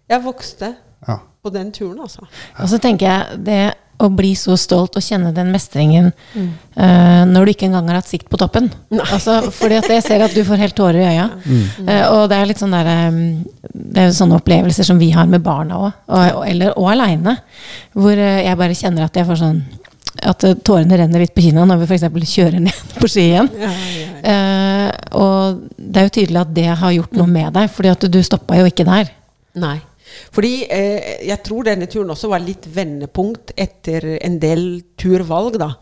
Jeg 0.08 0.22
vokste 0.22 0.74
Ja. 1.08 1.18
på 1.42 1.50
den 1.52 1.72
turen, 1.72 1.98
altså. 2.00 2.22
Og 2.60 2.68
så 2.68 2.78
tenker 2.78 3.06
jeg 3.06 3.44
det 3.44 3.74
å 4.06 4.12
bli 4.12 4.32
så 4.38 4.56
stolt 4.60 4.96
og 4.98 5.04
kjenne 5.04 5.32
den 5.36 5.50
mestringen 5.54 6.10
eh, 6.36 7.22
når 7.28 7.44
du 7.46 7.52
ikke 7.54 7.66
engang 7.68 7.88
har 7.90 8.00
hatt 8.00 8.08
sikt 8.10 8.28
på 8.32 8.38
toppen. 8.40 8.70
Altså, 9.04 9.38
fordi 9.54 9.78
at 9.80 9.88
jeg 9.92 10.04
ser 10.06 10.24
at 10.24 10.34
du 10.36 10.42
får 10.48 10.62
helt 10.62 10.76
tårer 10.78 11.00
i 11.02 11.10
øya. 11.12 11.26
Eh, 11.86 12.04
og 12.12 12.28
det 12.32 12.38
er 12.40 12.48
litt 12.50 12.62
sånn 12.62 12.74
der, 12.74 12.90
um, 13.08 13.20
Det 13.72 14.02
er 14.02 14.08
jo 14.10 14.16
sånne 14.20 14.38
opplevelser 14.40 14.84
som 14.88 14.98
vi 15.00 15.10
har 15.14 15.26
med 15.30 15.42
barna 15.44 15.78
òg, 15.78 15.92
og, 16.08 16.18
og, 16.40 16.42
eller- 16.48 16.74
og 16.78 16.90
aleine. 16.92 17.36
Hvor 17.94 18.12
uh, 18.16 18.40
jeg 18.44 18.58
bare 18.58 18.74
kjenner 18.78 19.04
at 19.06 19.16
jeg 19.20 19.28
får 19.28 19.40
sånn 19.42 19.62
At 20.22 20.44
tårene 20.64 20.96
renner 21.00 21.22
litt 21.24 21.32
på 21.34 21.42
kinna 21.42 21.64
når 21.66 21.80
vi 21.82 21.86
f.eks. 21.88 22.04
kjører 22.36 22.60
ned 22.60 22.82
på 23.00 23.08
ski 23.10 23.24
igjen. 23.32 23.48
Ja, 23.58 23.70
ja, 23.72 24.02
ja. 24.02 24.10
Eh, 24.32 24.90
og 25.18 25.62
det 25.78 25.98
er 26.02 26.06
jo 26.06 26.12
tydelig 26.18 26.40
at 26.44 26.52
det 26.54 26.66
har 26.78 26.92
gjort 26.94 27.16
noe 27.16 27.26
med 27.30 27.52
deg, 27.56 27.70
fordi 27.72 27.90
at 27.90 28.04
du 28.12 28.20
stoppa 28.22 28.58
jo 28.60 28.68
ikke 28.68 28.84
der. 28.86 29.10
Nei. 29.58 29.78
Fordi 30.34 30.52
eh, 30.70 31.24
jeg 31.28 31.40
tror 31.46 31.66
denne 31.68 31.88
turen 31.90 32.12
også 32.14 32.30
var 32.32 32.44
litt 32.44 32.68
vendepunkt 32.74 33.54
etter 33.56 34.06
en 34.18 34.38
del 34.42 34.66
turvalg, 35.00 35.58
da. 35.62 35.72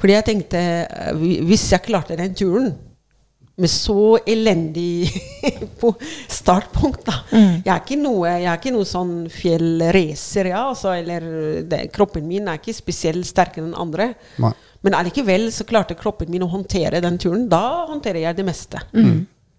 Fordi 0.00 0.16
jeg 0.16 0.26
tenkte 0.28 0.62
eh, 0.86 1.28
Hvis 1.46 1.68
jeg 1.72 1.86
klarte 1.86 2.18
den 2.18 2.34
turen 2.38 2.72
med 3.62 3.68
så 3.68 4.16
elendig 4.26 5.10
på 5.80 5.90
startpunkt, 6.32 7.04
da 7.04 7.18
jeg, 7.30 7.68
er 7.68 7.82
ikke 7.82 7.98
noe, 8.00 8.30
jeg 8.30 8.48
er 8.48 8.56
ikke 8.56 8.72
noe 8.74 8.88
sånn 8.88 9.12
fjellracer, 9.30 10.48
ja. 10.54 10.64
Altså, 10.72 10.94
eller 10.96 11.26
det, 11.68 11.84
kroppen 11.94 12.24
min 12.26 12.48
er 12.48 12.58
ikke 12.58 12.74
spesielt 12.74 13.28
sterkere 13.28 13.68
enn 13.68 13.76
andre. 13.78 14.14
Nei. 14.42 14.54
Men 14.82 14.96
allikevel 14.98 15.46
så 15.54 15.66
klarte 15.68 15.94
kroppen 15.98 16.32
min 16.32 16.42
å 16.42 16.50
håndtere 16.50 17.02
den 17.04 17.20
turen. 17.22 17.44
Da 17.50 17.84
håndterer 17.92 18.24
jeg 18.24 18.40
det 18.40 18.46
meste. 18.48 18.82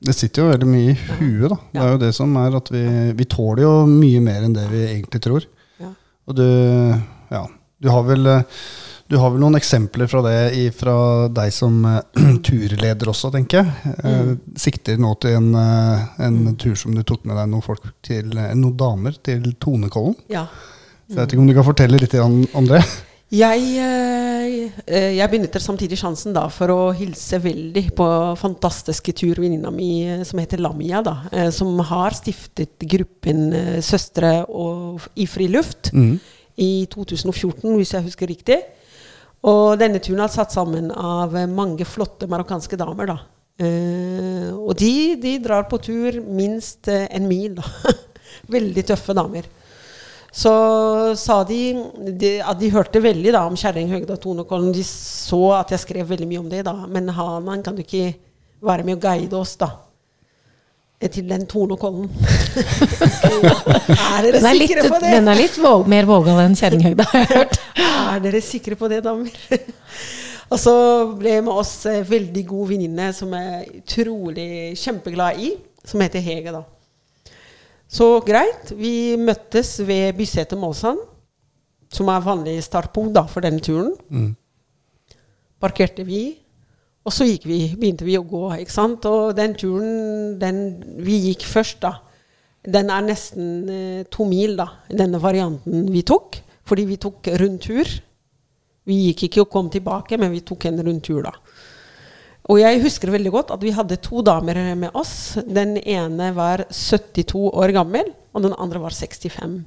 Det 0.04 0.16
sitter 0.16 0.44
jo 0.44 0.52
veldig 0.52 0.70
mye 0.70 0.94
i 0.94 1.18
huet, 1.20 1.50
da. 1.54 1.58
Det 1.72 1.84
er 1.84 1.92
jo 1.94 2.00
det 2.02 2.14
som 2.18 2.38
er 2.42 2.56
at 2.60 2.72
vi, 2.74 2.86
vi 3.16 3.28
tåler 3.32 3.64
jo 3.64 3.74
mye 3.90 4.24
mer 4.24 4.48
enn 4.48 4.56
det 4.56 4.66
vi 4.72 4.82
egentlig 4.90 5.22
tror. 5.24 5.46
Ja. 5.80 5.94
Og 6.28 6.38
du, 6.40 6.48
ja, 7.32 7.44
du 7.84 7.92
har 7.94 8.04
vel 8.08 8.28
eh, 8.34 8.64
du 9.14 9.18
har 9.22 9.30
vel 9.30 9.44
noen 9.44 9.60
eksempler 9.60 10.08
fra 10.10 10.24
det 10.26 10.72
fra 10.74 10.94
deg 11.30 11.52
som 11.54 11.84
eh, 11.86 12.22
turleder 12.48 13.12
også, 13.12 13.30
tenker 13.34 13.62
jeg. 13.62 13.96
Mm. 14.04 14.32
sikter 14.58 14.98
nå 15.02 15.12
til 15.22 15.38
en, 15.38 15.50
eh, 15.60 16.06
en 16.26 16.56
tur 16.60 16.74
som 16.80 16.96
du 16.96 17.04
tok 17.06 17.28
med 17.30 17.38
deg 17.38 17.52
noen 17.52 17.66
folk 17.66 17.86
til, 18.06 18.32
eh, 18.34 18.54
noen 18.58 18.78
damer 18.80 19.20
til 19.22 19.52
Tonekollen. 19.62 20.16
Ja. 20.34 20.48
Så 21.06 21.18
jeg 21.18 21.20
vet 21.20 21.36
ikke 21.36 21.44
om 21.44 21.52
du 21.52 21.58
kan 21.58 21.68
fortelle 21.68 22.00
litt 22.02 22.16
om, 22.24 22.40
om 22.58 22.70
det? 22.70 22.80
Jeg, 23.34 23.66
eh, 24.44 24.76
eh, 24.86 25.12
jeg 25.18 25.32
benytter 25.32 25.62
samtidig 25.64 25.98
sjansen 26.00 26.36
da 26.36 26.44
for 26.52 26.72
å 26.74 26.80
hilse 26.96 27.40
veldig 27.42 27.84
på 27.98 28.08
fantastiske 28.40 29.16
turvenninna 29.20 29.72
mi 29.74 30.04
eh, 30.06 30.22
som 30.28 30.42
heter 30.42 30.62
Lamia, 30.64 31.02
da, 31.06 31.16
eh, 31.32 31.50
som 31.56 31.80
har 31.90 32.16
stiftet 32.18 32.86
gruppen 32.92 33.46
Søstre 33.84 34.44
og 34.50 35.04
i 35.20 35.28
friluft 35.30 35.92
mm. 35.96 36.14
i 36.62 36.72
2014, 36.94 37.68
hvis 37.80 37.96
jeg 37.96 38.08
husker 38.10 38.30
riktig. 38.30 38.60
Og 39.50 39.76
denne 39.80 40.00
turen 40.04 40.24
er 40.24 40.32
satt 40.32 40.54
sammen 40.56 40.92
av 40.92 41.34
mange 41.52 41.84
flotte 41.88 42.30
marokkanske 42.32 42.80
damer, 42.80 43.10
da. 43.12 43.18
Og 44.56 44.72
de, 44.80 44.94
de 45.20 45.34
drar 45.44 45.68
på 45.70 45.82
tur 45.84 46.22
minst 46.24 46.88
en 46.88 47.28
mil, 47.28 47.58
da. 47.60 47.68
Veldig 48.56 48.86
tøffe 48.88 49.16
damer. 49.18 49.50
Så 50.34 50.52
sa 51.20 51.44
de, 51.46 51.60
de 52.18 52.30
at 52.42 52.58
de 52.58 52.72
hørte 52.74 53.02
veldig 53.04 53.36
da 53.36 53.44
om 53.46 53.58
Kjerringhøgda 53.60 54.16
og 54.16 54.22
Tonekollen. 54.24 54.72
De 54.74 54.82
så 54.88 55.42
at 55.60 55.76
jeg 55.76 55.84
skrev 55.84 56.10
veldig 56.10 56.28
mye 56.32 56.42
om 56.42 56.50
det, 56.50 56.64
da. 56.66 56.74
Men 56.90 57.12
Hanan 57.14 57.62
kan 57.66 57.78
du 57.78 57.84
ikke 57.84 58.16
være 58.64 58.88
med 58.88 58.98
og 58.98 59.04
guide 59.04 59.38
oss, 59.38 59.54
da. 59.62 59.70
Til 61.04 61.28
den 61.30 61.46
Tonekollen. 61.52 62.08
er 62.56 64.26
dere 64.26 64.40
er 64.40 64.58
sikre 64.58 64.58
litt, 64.58 64.90
på 64.90 65.02
det? 65.04 65.14
den 65.20 65.30
er 65.30 65.38
litt 65.38 65.58
våg, 65.60 65.86
mer 65.92 66.08
vågal 66.10 66.42
enn 66.48 66.58
Kjerringhøgda, 66.58 67.06
har 67.12 67.26
jeg 67.26 67.32
hørt. 67.36 67.60
Er 68.14 68.22
dere 68.22 68.42
sikre 68.46 68.76
på 68.78 68.90
det, 68.92 69.00
damer? 69.06 69.34
og 70.52 70.60
så 70.62 70.74
ble 71.18 71.40
med 71.42 71.54
oss 71.54 71.80
eh, 71.90 72.04
veldig 72.06 72.44
god 72.46 72.68
venninne 72.74 73.08
som 73.16 73.32
jeg 73.34 73.54
er 73.58 73.70
utrolig 73.80 74.48
kjempeglad 74.80 75.42
i, 75.42 75.54
som 75.88 76.04
heter 76.04 76.24
Hege, 76.24 76.54
da. 76.54 76.62
Så 77.94 78.08
greit. 78.26 78.72
Vi 78.74 79.16
møttes 79.22 79.76
ved 79.86 80.16
Bysete 80.18 80.58
Målsand, 80.58 81.02
som 81.94 82.10
er 82.10 82.24
vanlig 82.26 82.56
startpunkt 82.66 83.14
da, 83.14 83.28
for 83.30 83.46
denne 83.46 83.62
turen. 83.62 83.92
Mm. 84.10 84.32
Parkerte 85.62 86.06
vi, 86.08 86.24
og 87.04 87.14
så 87.14 87.28
gikk 87.28 87.46
vi, 87.46 87.60
begynte 87.78 88.08
vi 88.08 88.18
å 88.18 88.26
gå. 88.26 88.48
ikke 88.64 88.74
sant? 88.74 89.06
Og 89.06 89.36
den 89.38 89.54
turen 89.60 90.40
den 90.42 90.64
vi 91.06 91.20
gikk 91.28 91.46
først, 91.48 91.84
da, 91.84 91.98
den 92.64 92.90
er 92.96 93.06
nesten 93.06 93.70
eh, 93.70 94.02
to 94.10 94.26
mil, 94.26 94.56
da, 94.58 94.70
denne 94.90 95.20
varianten 95.22 95.86
vi 95.92 96.02
tok. 96.08 96.40
Fordi 96.64 96.86
vi 96.88 96.96
tok 96.96 97.28
rundtur. 97.42 97.90
Vi 98.88 99.00
gikk 99.10 99.28
ikke 99.28 99.44
og 99.44 99.52
kom 99.52 99.70
tilbake, 99.72 100.18
men 100.18 100.32
vi 100.32 100.42
tok 100.48 100.70
en 100.70 100.80
rundtur, 100.88 101.28
da. 101.28 101.36
Og 102.52 102.60
jeg 102.60 102.82
husker 102.84 103.14
veldig 103.14 103.32
godt 103.32 103.54
at 103.56 103.62
vi 103.64 103.72
hadde 103.72 104.02
to 104.04 104.24
damer 104.26 104.58
med 104.76 104.92
oss. 105.00 105.38
Den 105.48 105.78
ene 105.80 106.34
var 106.36 106.66
72 106.68 107.38
år 107.54 107.72
gammel, 107.76 108.12
og 108.36 108.44
den 108.44 108.56
andre 108.60 108.82
var 108.84 108.96
65. 108.96 109.62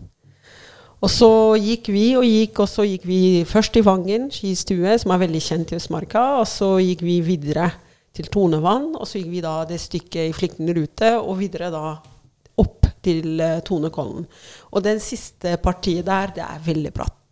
Og 1.04 1.12
så 1.12 1.30
gikk 1.60 1.90
vi 1.92 2.04
og 2.16 2.24
gikk, 2.24 2.60
og 2.64 2.68
så 2.72 2.84
gikk 2.88 3.04
vi 3.08 3.20
først 3.48 3.76
i 3.76 3.84
Vangen 3.84 4.30
skistue, 4.32 4.96
som 5.00 5.12
er 5.12 5.22
veldig 5.24 5.42
kjent 5.44 5.72
i 5.72 5.78
Østmarka, 5.78 6.24
og 6.40 6.46
så 6.48 6.76
gikk 6.80 7.04
vi 7.04 7.18
videre 7.24 7.70
til 8.16 8.28
Tonevann, 8.32 8.94
og 8.96 9.04
så 9.08 9.20
gikk 9.20 9.32
vi 9.34 9.44
da 9.44 9.58
det 9.68 9.80
stykket 9.80 10.30
i 10.30 10.36
Flikten 10.36 10.72
rute, 10.76 11.12
og 11.20 11.36
videre 11.40 11.68
da 11.72 11.98
opp 12.56 12.88
til 13.04 13.40
uh, 13.40 13.60
Tonekollen. 13.64 14.24
Og 14.72 14.84
den 14.84 15.00
siste 15.04 15.58
partiet 15.62 16.08
der, 16.08 16.32
det 16.38 16.44
er 16.44 16.64
veldig 16.64 16.92
bratt. 16.96 17.25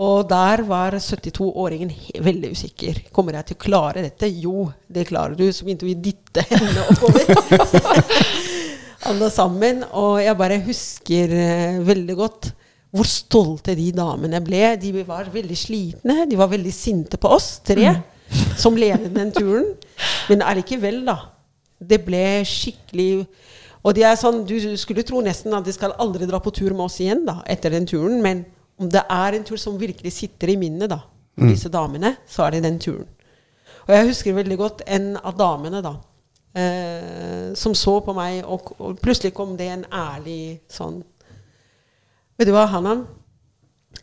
Og 0.00 0.24
der 0.30 0.62
var 0.64 0.94
72-åringen 0.96 1.90
veldig 2.24 2.54
usikker. 2.56 3.02
Kommer 3.12 3.36
jeg 3.36 3.50
til 3.50 3.58
å 3.58 3.64
klare 3.66 4.04
dette? 4.06 4.30
Jo, 4.32 4.70
det 4.88 5.08
klarer 5.10 5.36
du. 5.36 5.44
Så 5.52 5.66
begynte 5.66 5.84
vi 5.84 5.96
å 5.96 6.00
dytte 6.00 6.44
henne 6.48 6.86
oppover. 6.88 7.28
Alle 9.10 9.28
sammen. 9.32 9.82
Og 10.00 10.22
jeg 10.22 10.38
bare 10.40 10.62
husker 10.64 11.34
uh, 11.36 11.82
veldig 11.84 12.16
godt 12.16 12.52
hvor 12.90 13.06
stolte 13.06 13.76
de 13.78 13.90
damene 13.94 14.40
ble. 14.42 14.62
De 14.80 14.94
var 15.04 15.28
veldig 15.32 15.58
slitne. 15.58 16.24
De 16.30 16.38
var 16.38 16.48
veldig 16.50 16.72
sinte 16.74 17.20
på 17.20 17.30
oss 17.36 17.58
tre 17.66 17.92
som 18.58 18.78
ledet 18.78 19.12
den 19.14 19.32
turen. 19.34 19.74
Men 20.30 20.46
allikevel, 20.46 21.02
da. 21.06 21.18
Det 21.80 22.02
ble 22.04 22.42
skikkelig 22.44 23.24
Og 23.80 23.94
de 23.96 24.02
er 24.04 24.16
sånn, 24.20 24.42
du 24.44 24.76
skulle 24.76 25.00
tro 25.08 25.22
nesten 25.24 25.54
at 25.56 25.64
de 25.64 25.72
skal 25.72 25.94
aldri 26.04 26.26
dra 26.28 26.36
på 26.44 26.52
tur 26.52 26.74
med 26.74 26.84
oss 26.84 26.98
igjen 27.00 27.22
da, 27.24 27.38
etter 27.48 27.72
den 27.72 27.86
turen. 27.88 28.18
Men 28.20 28.42
om 28.80 28.88
det 28.90 29.02
er 29.12 29.36
en 29.36 29.46
tur 29.46 29.60
som 29.60 29.78
virkelig 29.80 30.12
sitter 30.16 30.54
i 30.54 30.58
minnet 30.60 30.90
da, 30.90 31.02
mm. 31.36 31.48
disse 31.50 31.70
damene, 31.72 32.14
så 32.28 32.46
er 32.46 32.56
det 32.56 32.64
den 32.64 32.78
turen. 32.80 33.08
Og 33.86 33.94
jeg 33.94 34.08
husker 34.08 34.36
veldig 34.36 34.58
godt 34.60 34.82
en 34.88 35.12
av 35.18 35.36
damene 35.36 35.82
da, 35.84 35.94
eh, 36.56 37.52
som 37.58 37.74
så 37.76 37.98
på 38.04 38.14
meg, 38.16 38.40
og, 38.44 38.72
og 38.80 39.00
plutselig 39.02 39.34
kom 39.36 39.56
det 39.58 39.70
en 39.74 39.86
ærlig 39.92 40.60
sånn 40.70 41.02
Vet 42.40 42.48
du 42.48 42.54
hva, 42.54 42.62
Hanan? 42.72 43.02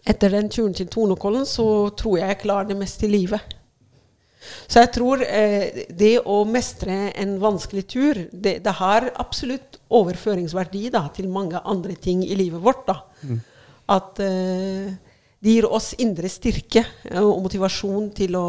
Etter 0.05 0.29
den 0.29 0.51
turen 0.53 0.75
til 0.77 0.85
Tonekollen 0.93 1.47
så 1.49 1.87
tror 1.97 2.19
jeg 2.19 2.29
jeg 2.29 2.39
klarer 2.43 2.67
det 2.69 2.75
meste 2.77 3.07
i 3.07 3.09
livet. 3.09 3.55
Så 4.69 4.83
jeg 4.83 4.91
tror 4.93 5.23
eh, 5.25 5.87
det 5.89 6.19
å 6.21 6.43
mestre 6.45 7.15
en 7.17 7.33
vanskelig 7.41 7.83
tur, 7.89 8.19
det, 8.29 8.59
det 8.61 8.73
har 8.77 9.09
absolutt 9.17 9.79
overføringsverdi 9.89 10.91
da, 10.93 11.07
til 11.15 11.31
mange 11.33 11.57
andre 11.65 11.97
ting 11.97 12.21
i 12.27 12.37
livet 12.37 12.61
vårt. 12.61 12.85
da. 12.85 12.99
At 13.87 14.19
eh, 14.23 14.95
det 15.37 15.53
gir 15.53 15.67
oss 15.69 15.91
indre 16.01 16.29
styrke 16.31 16.81
eh, 16.81 17.21
og 17.21 17.43
motivasjon 17.45 18.09
til 18.17 18.35
å 18.39 18.47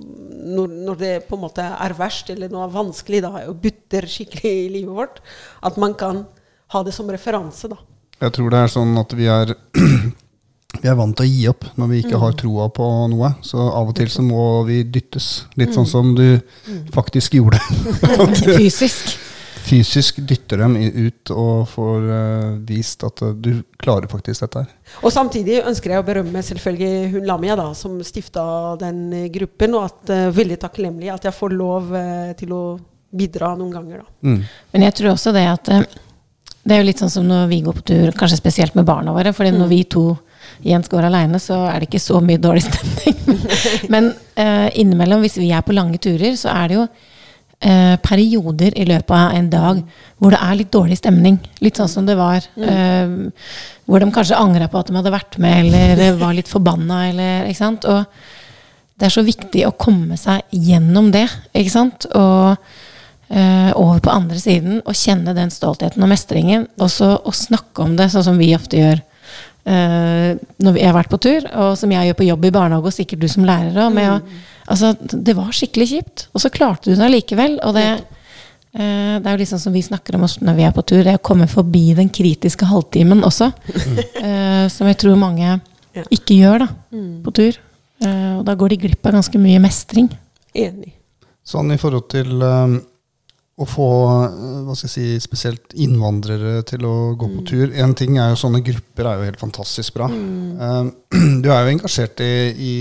når, 0.00 0.72
når 0.88 1.00
det 1.00 1.12
på 1.28 1.36
en 1.36 1.44
måte 1.44 1.66
er 1.68 1.94
verst 1.98 2.32
eller 2.32 2.50
noe 2.52 2.64
er 2.66 2.74
vanskelig 2.74 3.20
da, 3.26 3.34
og 3.50 3.60
butter 3.62 4.08
skikkelig 4.08 4.54
i 4.64 4.70
livet 4.78 4.96
vårt, 4.96 5.20
at 5.62 5.76
man 5.80 5.94
kan 6.00 6.24
ha 6.74 6.82
det 6.86 6.94
som 6.96 7.10
referanse. 7.12 7.68
da. 7.68 7.76
Jeg 8.20 8.34
tror 8.36 8.50
det 8.52 8.64
er 8.64 8.72
sånn 8.72 8.98
at 9.00 9.14
vi 9.18 9.30
er 9.30 9.54
Vi 10.80 10.86
er 10.86 10.94
vant 10.94 11.16
til 11.18 11.26
å 11.26 11.28
gi 11.28 11.48
opp 11.50 11.64
når 11.80 11.88
vi 11.90 11.96
ikke 12.04 12.18
har 12.22 12.36
troa 12.38 12.68
på 12.72 12.84
noe. 13.10 13.32
Så 13.44 13.58
av 13.58 13.88
og 13.90 13.96
til 13.98 14.06
så 14.12 14.22
må 14.22 14.62
vi 14.68 14.78
dyttes. 14.86 15.26
Litt 15.58 15.74
sånn 15.74 15.88
som 15.88 16.12
du 16.14 16.38
faktisk 16.94 17.34
gjorde. 17.36 17.58
Fysisk. 18.54 19.16
Fysisk 19.60 20.20
dytter 20.26 20.62
dem 20.64 20.76
ut 20.76 21.32
og 21.34 21.68
får 21.70 22.10
eh, 22.16 22.50
vist 22.68 23.04
at 23.06 23.22
eh, 23.26 23.34
du 23.36 23.62
klarer 23.80 24.10
faktisk 24.10 24.44
dette 24.44 24.64
her. 24.64 24.74
Og 25.04 25.14
samtidig 25.14 25.60
ønsker 25.62 25.94
jeg 25.94 26.02
å 26.02 26.06
berømme 26.06 26.42
selvfølgelig 26.44 27.10
hun 27.14 27.26
Lamia, 27.28 27.56
da, 27.58 27.70
som 27.78 27.98
stifta 28.06 28.44
den 28.80 29.08
gruppen. 29.32 29.76
Og 29.78 29.86
at 29.86 30.12
uh, 30.12 30.28
veldig 30.34 30.58
takknemlig 30.64 31.12
at 31.14 31.28
jeg 31.28 31.36
får 31.36 31.54
lov 31.56 31.92
uh, 31.94 32.30
til 32.38 32.54
å 32.56 32.62
bidra 33.10 33.54
noen 33.58 33.74
ganger. 33.74 34.02
da. 34.02 34.30
Mm. 34.30 34.40
Men 34.74 34.86
jeg 34.88 34.96
tror 34.98 35.12
også 35.14 35.34
det 35.36 35.46
at 35.50 35.72
uh, 35.74 35.84
det 36.60 36.74
er 36.76 36.82
jo 36.82 36.88
litt 36.90 37.00
sånn 37.00 37.12
som 37.12 37.28
når 37.28 37.46
vi 37.50 37.62
går 37.64 37.78
på 37.78 37.86
tur, 37.92 38.10
kanskje 38.18 38.40
spesielt 38.40 38.76
med 38.76 38.88
barna 38.88 39.14
våre. 39.16 39.32
fordi 39.32 39.54
når 39.56 39.70
vi 39.70 39.84
to 39.84 40.04
Jens 40.62 40.90
går 40.92 41.06
aleine, 41.08 41.38
så 41.40 41.56
er 41.70 41.80
det 41.80 41.88
ikke 41.88 42.02
så 42.02 42.20
mye 42.20 42.40
dårlig 42.40 42.66
stemning. 42.66 43.38
Men 43.92 44.10
eh, 44.34 44.68
innimellom, 44.82 45.22
hvis 45.24 45.38
vi 45.40 45.50
er 45.56 45.64
på 45.64 45.72
lange 45.76 46.00
turer, 46.02 46.36
så 46.36 46.52
er 46.52 46.68
det 46.68 46.76
jo 46.76 46.84
eh, 47.60 47.96
perioder 48.02 48.76
i 48.78 48.86
løpet 48.88 49.14
av 49.16 49.36
en 49.36 49.50
dag 49.52 49.80
hvor 50.20 50.34
det 50.34 50.40
er 50.42 50.58
litt 50.58 50.72
dårlig 50.72 50.98
stemning. 51.00 51.38
Litt 51.64 51.80
sånn 51.80 51.92
som 51.92 52.08
det 52.08 52.16
var. 52.18 52.44
Eh, 52.56 53.14
hvor 53.86 54.02
de 54.02 54.10
kanskje 54.14 54.38
angra 54.38 54.68
på 54.70 54.80
at 54.80 54.90
de 54.90 54.98
hadde 54.98 55.14
vært 55.14 55.40
med, 55.42 55.66
eller 55.66 56.18
var 56.22 56.36
litt 56.36 56.50
forbanna, 56.50 57.08
eller 57.10 57.50
ikke 57.50 57.62
sant. 57.62 57.88
Og 57.90 58.04
det 59.00 59.08
er 59.08 59.16
så 59.16 59.24
viktig 59.24 59.64
å 59.66 59.74
komme 59.80 60.18
seg 60.20 60.44
gjennom 60.52 61.10
det, 61.14 61.26
ikke 61.56 61.72
sant. 61.72 62.06
Og 62.14 62.56
eh, 63.30 63.70
over 63.74 64.02
på 64.04 64.12
andre 64.12 64.40
siden 64.40 64.82
og 64.84 64.96
kjenne 64.98 65.36
den 65.36 65.52
stoltheten 65.54 66.04
og 66.04 66.10
mestringen. 66.12 66.68
Og 66.80 66.92
så 66.92 67.14
å 67.16 67.34
snakke 67.34 67.86
om 67.86 67.96
det, 67.98 68.10
sånn 68.12 68.26
som 68.28 68.40
vi 68.40 68.52
ofte 68.56 68.80
gjør 68.80 69.00
eh, 69.64 70.36
når 70.36 70.76
vi 70.76 70.84
har 70.84 70.96
vært 70.96 71.12
på 71.12 71.20
tur, 71.22 71.48
og 71.62 71.74
som 71.80 71.92
jeg 71.94 72.10
gjør 72.10 72.18
på 72.20 72.28
jobb 72.28 72.46
i 72.48 72.54
barnehage, 72.54 72.92
og 72.92 72.96
sikkert 72.96 73.24
du 73.24 73.28
som 73.30 73.46
lærer 73.48 73.78
òg. 73.86 73.96
Mm. 73.96 74.30
Altså, 74.70 74.92
det 75.00 75.34
var 75.34 75.50
skikkelig 75.54 75.88
kjipt, 75.90 76.26
og 76.34 76.42
så 76.44 76.50
klarte 76.54 76.90
du 76.90 76.94
det 76.94 77.06
allikevel. 77.08 77.56
Og 77.66 77.74
det, 77.74 77.86
eh, 78.74 79.16
det 79.18 79.26
er 79.26 79.34
jo 79.34 79.40
liksom 79.42 79.58
som 79.62 79.74
vi 79.74 79.82
snakker 79.82 80.14
om 80.14 80.26
når 80.26 80.58
vi 80.58 80.66
er 80.68 80.74
på 80.76 80.84
tur, 80.86 81.02
det 81.06 81.16
å 81.18 81.22
komme 81.30 81.48
forbi 81.50 81.88
den 81.98 82.08
kritiske 82.14 82.68
halvtimen 82.70 83.24
også. 83.26 83.50
eh, 84.22 84.68
som 84.70 84.86
jeg 84.90 85.00
tror 85.02 85.18
mange 85.18 85.60
Ja. 85.90 86.04
ikke 86.14 86.36
gjør 86.38 86.62
da, 86.62 86.68
på 87.24 87.32
tur. 87.34 87.56
Eh, 88.00 88.38
og 88.38 88.44
da 88.46 88.54
går 88.54 88.68
de 88.70 88.76
glipp 88.86 89.06
av 89.10 89.16
ganske 89.18 89.38
mye 89.42 89.58
mestring. 89.58 90.06
Enig. 90.54 90.92
Sånn 91.44 91.72
i 91.74 91.78
forhold 91.80 92.06
til 92.12 92.30
um, 92.42 92.76
å 93.60 93.66
få 93.68 93.88
uh, 94.08 94.60
hva 94.66 94.74
skal 94.76 94.88
jeg 94.88 94.92
si, 94.94 95.06
spesielt 95.22 95.74
innvandrere 95.76 96.62
til 96.68 96.86
å 96.88 97.12
gå 97.18 97.28
på 97.34 97.44
tur. 97.50 97.74
En 97.76 97.94
ting 97.98 98.18
er 98.18 98.32
jo 98.32 98.38
Sånne 98.40 98.62
grupper 98.64 99.04
er 99.04 99.18
jo 99.18 99.26
helt 99.28 99.40
fantastisk 99.42 99.98
bra. 99.98 100.06
Mm. 100.08 100.90
du 101.44 101.48
er 101.50 101.66
jo 101.66 101.72
engasjert 101.74 102.22
i, 102.24 102.32
i 102.54 102.74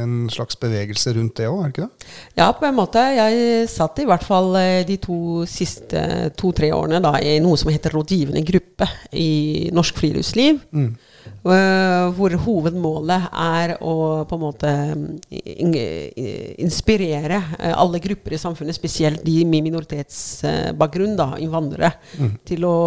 en 0.00 0.16
slags 0.32 0.58
bevegelse 0.58 1.14
rundt 1.14 1.36
det 1.38 1.46
òg, 1.50 1.60
er 1.60 1.68
det 1.68 1.74
ikke 1.74 1.86
det? 1.86 2.10
Ja, 2.40 2.48
på 2.56 2.66
en 2.66 2.78
måte. 2.78 3.02
Jeg 3.14 3.68
satt 3.70 4.00
i 4.02 4.06
hvert 4.08 4.24
fall 4.26 4.56
eh, 4.58 4.82
de 4.88 4.98
to 5.02 5.18
siste 5.50 6.02
to-tre 6.38 6.72
årene 6.74 7.02
da, 7.04 7.14
i 7.20 7.36
noe 7.44 7.60
som 7.60 7.70
heter 7.70 7.94
rådgivende 7.94 8.42
gruppe 8.46 8.88
i 9.14 9.68
Norsk 9.76 10.02
Friluftsliv. 10.02 10.64
eh, 10.74 11.05
hvor 12.16 12.32
hovedmålet 12.46 13.28
er 13.30 13.74
å 13.84 13.94
på 14.26 14.36
en 14.38 14.42
måte 14.42 14.70
inspirere 16.62 17.38
eh, 17.58 17.74
alle 17.74 18.00
grupper 18.02 18.34
i 18.34 18.40
samfunnet, 18.40 18.76
spesielt 18.76 19.22
de 19.26 19.44
med 19.46 19.66
minoritetsbakgrunn, 19.68 21.14
da, 21.18 21.28
innvandrere, 21.42 21.92
til 22.46 22.66
å 22.66 22.78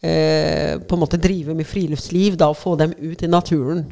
eh, 0.00 0.80
på 0.80 0.96
en 0.96 1.02
måte 1.02 1.20
drive 1.20 1.56
med 1.56 1.68
friluftsliv 1.68 2.38
da, 2.40 2.50
og 2.52 2.60
få 2.60 2.76
dem 2.80 2.94
ut 3.00 3.22
i 3.24 3.30
naturen. 3.30 3.84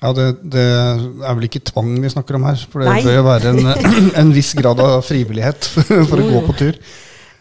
Ja, 0.00 0.12
det, 0.12 0.26
det 0.52 0.64
er 0.64 1.36
vel 1.36 1.46
ikke 1.48 1.64
tvang 1.64 1.94
vi 2.02 2.12
snakker 2.12 2.36
om 2.36 2.44
her. 2.48 2.60
For 2.68 2.82
det 2.82 2.90
Nei. 2.90 3.00
bør 3.06 3.18
jo 3.18 3.26
være 3.28 3.52
en, 3.54 3.72
en 4.20 4.32
viss 4.34 4.52
grad 4.58 4.80
av 4.84 4.98
frivillighet 5.06 5.68
for, 5.76 6.04
for 6.10 6.20
å 6.20 6.28
gå 6.28 6.42
på 6.48 6.56
tur. 6.60 6.80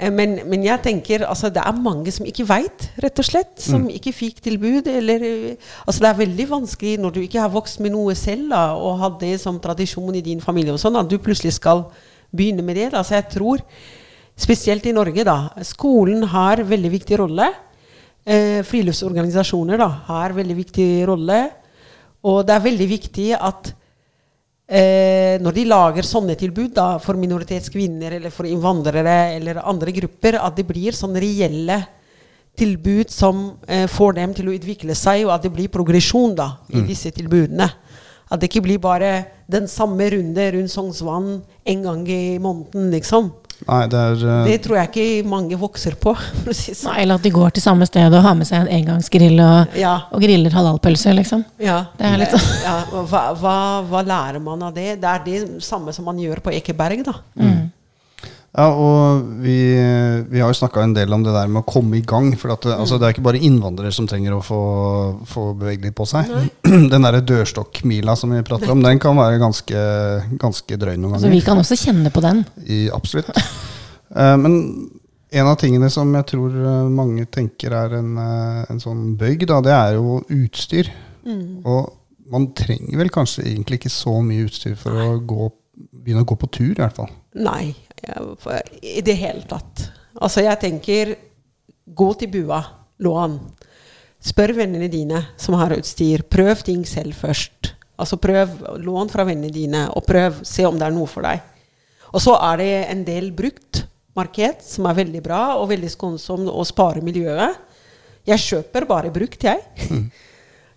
Eh, 0.04 0.12
Men, 0.12 0.36
men 0.50 0.64
jeg 0.66 0.82
tenker, 0.84 1.24
altså, 1.26 1.50
det 1.54 1.64
er 1.64 1.80
mange 1.80 2.12
som 2.12 2.28
ikke 2.28 2.46
veit, 2.50 2.90
rett 3.04 3.20
og 3.22 3.28
slett. 3.28 3.56
Som 3.64 3.88
ikke 3.90 4.14
fikk 4.14 4.42
tilbud. 4.44 4.88
Eller, 4.92 5.24
eh, 5.24 5.74
altså, 5.88 6.04
det 6.04 6.10
er 6.10 6.22
veldig 6.22 6.48
vanskelig 6.50 6.96
når 7.00 7.16
du 7.16 7.22
ikke 7.24 7.42
har 7.42 7.54
vokst 7.54 7.80
med 7.84 7.96
noe 7.96 8.16
selv 8.20 8.52
da, 8.52 8.64
og 8.76 9.00
hatt 9.02 9.20
det 9.24 9.38
som 9.42 9.60
tradisjon 9.64 10.16
i 10.20 10.26
din 10.26 10.44
familie, 10.44 10.76
og 10.76 10.82
sånn, 10.82 11.00
at 11.00 11.10
du 11.10 11.18
plutselig 11.24 11.56
skal 11.58 11.86
begynne 12.34 12.66
med 12.66 12.76
det. 12.82 12.92
Da. 12.94 13.04
Så 13.06 13.16
jeg 13.16 13.30
tror, 13.32 13.64
spesielt 14.36 14.86
i 14.90 14.96
Norge, 14.96 15.24
da, 15.24 15.38
skolen 15.64 16.26
har 16.34 16.64
veldig 16.68 16.92
viktig 17.00 17.20
rolle. 17.22 17.52
Eh, 18.26 18.62
friluftsorganisasjoner 18.66 19.78
da, 19.82 19.90
har 20.10 20.34
veldig 20.36 20.56
viktig 20.58 20.90
rolle. 21.08 21.40
Og 22.24 22.46
det 22.48 22.56
er 22.56 22.68
veldig 22.70 22.88
viktig 22.88 23.30
at 23.36 23.74
eh, 24.68 25.40
når 25.44 25.56
de 25.56 25.66
lager 25.70 26.08
sånne 26.08 26.36
tilbud 26.40 26.74
da, 26.76 26.98
for 27.04 27.20
minoritetskvinner 27.20 28.18
eller 28.20 28.34
for 28.34 28.50
innvandrere 28.50 29.36
eller 29.38 29.62
andre 29.64 29.94
grupper, 29.96 30.40
at 30.40 30.56
det 30.58 30.68
blir 30.70 30.96
sånne 30.98 31.22
reelle 31.24 31.82
tilbud 32.60 33.10
som 33.10 33.46
eh, 33.68 33.88
får 33.90 34.18
dem 34.20 34.34
til 34.38 34.50
å 34.50 34.56
utvikle 34.56 34.96
seg, 34.98 35.26
og 35.26 35.36
at 35.36 35.46
det 35.46 35.54
blir 35.54 35.72
progresjon 35.74 36.36
da, 36.38 36.50
i 36.74 36.84
disse 36.86 37.12
tilbudene. 37.16 37.70
At 38.30 38.42
det 38.42 38.50
ikke 38.50 38.64
blir 38.66 38.82
bare 38.82 39.14
den 39.52 39.68
samme 39.70 40.08
runde 40.10 40.46
rundt 40.56 40.72
Sognsvann 40.74 41.34
en 41.70 41.84
gang 41.86 42.06
i 42.10 42.40
måneden, 42.42 42.90
liksom. 42.94 43.32
Nei, 43.68 43.82
det 43.92 44.00
er 44.00 44.24
uh... 44.28 44.32
Det 44.48 44.58
tror 44.66 44.80
jeg 44.80 44.92
ikke 44.92 45.30
mange 45.30 45.60
vokser 45.60 45.96
på. 46.00 46.16
si 46.52 46.74
sånn. 46.76 46.92
Nei, 46.92 47.04
eller 47.04 47.20
at 47.20 47.26
de 47.26 47.34
går 47.34 47.56
til 47.56 47.66
samme 47.66 47.88
sted 47.90 48.14
og 48.14 48.26
har 48.26 48.38
med 48.40 48.50
seg 48.50 48.64
en 48.66 48.72
engangsgrill 48.80 49.40
og, 49.44 49.78
Ja. 49.80 49.96
og 50.14 50.24
griller 50.24 50.56
halalpølse, 50.56 51.14
liksom. 51.18 51.46
Ja. 51.64 51.80
Det 52.00 52.10
er 52.10 52.20
litt 52.24 52.36
ja, 52.68 52.78
hva, 53.10 53.24
hva, 53.40 53.56
hva 53.90 54.04
lærer 54.08 54.44
man 54.44 54.68
av 54.70 54.76
det? 54.76 54.98
Det 55.02 55.14
er 55.16 55.24
det 55.28 55.64
samme 55.64 55.94
som 55.96 56.08
man 56.10 56.20
gjør 56.22 56.44
på 56.44 56.54
Ekeberg, 56.56 57.06
da. 57.08 57.16
Ja, 58.54 58.68
og 58.70 59.24
vi, 59.42 59.56
vi 60.30 60.42
har 60.44 60.52
jo 60.52 60.58
snakka 60.60 60.84
en 60.86 60.92
del 60.94 61.14
om 61.16 61.24
det 61.26 61.32
der 61.34 61.50
med 61.50 61.64
å 61.64 61.66
komme 61.66 61.98
i 61.98 62.04
gang. 62.06 62.28
For 62.38 62.54
at 62.54 62.68
det, 62.68 62.76
altså, 62.78 63.00
det 63.02 63.08
er 63.08 63.16
ikke 63.16 63.26
bare 63.26 63.42
innvandrere 63.42 63.90
som 63.96 64.06
trenger 64.10 64.36
å 64.36 64.44
få, 64.46 64.60
få 65.30 65.46
bevege 65.58 65.88
litt 65.88 65.98
på 65.98 66.06
seg. 66.10 66.30
Den 66.92 67.08
derre 67.08 67.24
dørstokkmila 67.26 68.14
som 68.20 68.36
vi 68.36 68.44
prater 68.46 68.70
om, 68.76 68.84
den 68.86 69.02
kan 69.02 69.18
være 69.18 69.42
ganske, 69.42 69.86
ganske 70.42 70.78
drøy 70.78 70.94
noen 71.00 71.18
Så 71.18 71.26
ganger. 71.26 71.34
vi 71.34 71.46
kan 71.48 71.64
også 71.64 71.80
kjenne 71.82 72.14
på 72.14 72.22
den. 72.26 72.44
I, 72.68 72.84
absolutt. 72.94 73.32
uh, 74.14 74.36
men 74.38 74.60
en 75.34 75.50
av 75.50 75.58
tingene 75.58 75.90
som 75.90 76.12
jeg 76.14 76.28
tror 76.30 76.54
eh, 76.54 76.90
mange 76.94 77.26
tenker 77.34 77.74
er 77.74 77.96
en, 77.98 78.12
eh, 78.22 78.60
en 78.70 78.82
sånn 78.82 79.16
bøyg, 79.18 79.48
da, 79.50 79.58
det 79.66 79.72
er 79.74 79.96
jo 79.98 80.20
utstyr. 80.30 80.92
Og 81.66 81.90
man 82.30 82.52
trenger 82.54 83.00
vel 83.02 83.10
kanskje 83.14 83.48
egentlig 83.48 83.80
ikke 83.82 83.92
så 83.94 84.14
mye 84.22 84.46
utstyr 84.46 84.76
for 84.78 84.94
å 84.94 85.08
gå, 85.26 85.48
begynne 86.06 86.22
å 86.22 86.30
gå 86.30 86.38
på 86.38 86.52
tur, 86.54 86.76
i 86.76 86.82
hvert 86.84 87.00
fall. 87.02 87.10
Nei, 87.34 87.74
i 88.82 89.02
det 89.06 89.16
hele 89.20 89.44
tatt. 89.50 89.88
Altså, 90.20 90.44
jeg 90.46 90.60
tenker 90.62 91.16
Gå 91.84 92.06
til 92.16 92.30
bua, 92.32 92.62
lån. 93.04 93.34
Spør 94.24 94.54
vennene 94.56 94.88
dine 94.88 95.20
som 95.36 95.58
har 95.60 95.74
utstyr. 95.76 96.22
Prøv 96.32 96.62
ting 96.64 96.86
selv 96.88 97.12
først. 97.20 97.74
Altså 98.00 98.16
Prøv 98.18 98.54
lån 98.80 99.12
fra 99.12 99.26
vennene 99.28 99.52
dine, 99.52 99.82
og 99.92 100.06
prøv 100.08 100.40
se 100.48 100.64
om 100.64 100.78
det 100.80 100.88
er 100.88 100.96
noe 100.96 101.10
for 101.12 101.28
deg. 101.28 101.42
Og 102.14 102.24
så 102.24 102.38
er 102.40 102.62
det 102.62 102.70
en 102.94 103.04
del 103.04 103.32
brukt 103.36 103.84
marked 104.16 104.64
som 104.64 104.88
er 104.88 105.00
veldig 105.02 105.22
bra 105.26 105.42
og 105.58 105.68
veldig 105.74 105.92
skånsom 105.92 106.48
og 106.48 106.66
sparer 106.70 107.04
miljøet. 107.04 107.60
Jeg 108.30 108.40
kjøper 108.40 108.88
bare 108.88 109.12
brukt, 109.12 109.44
jeg. 109.44 109.60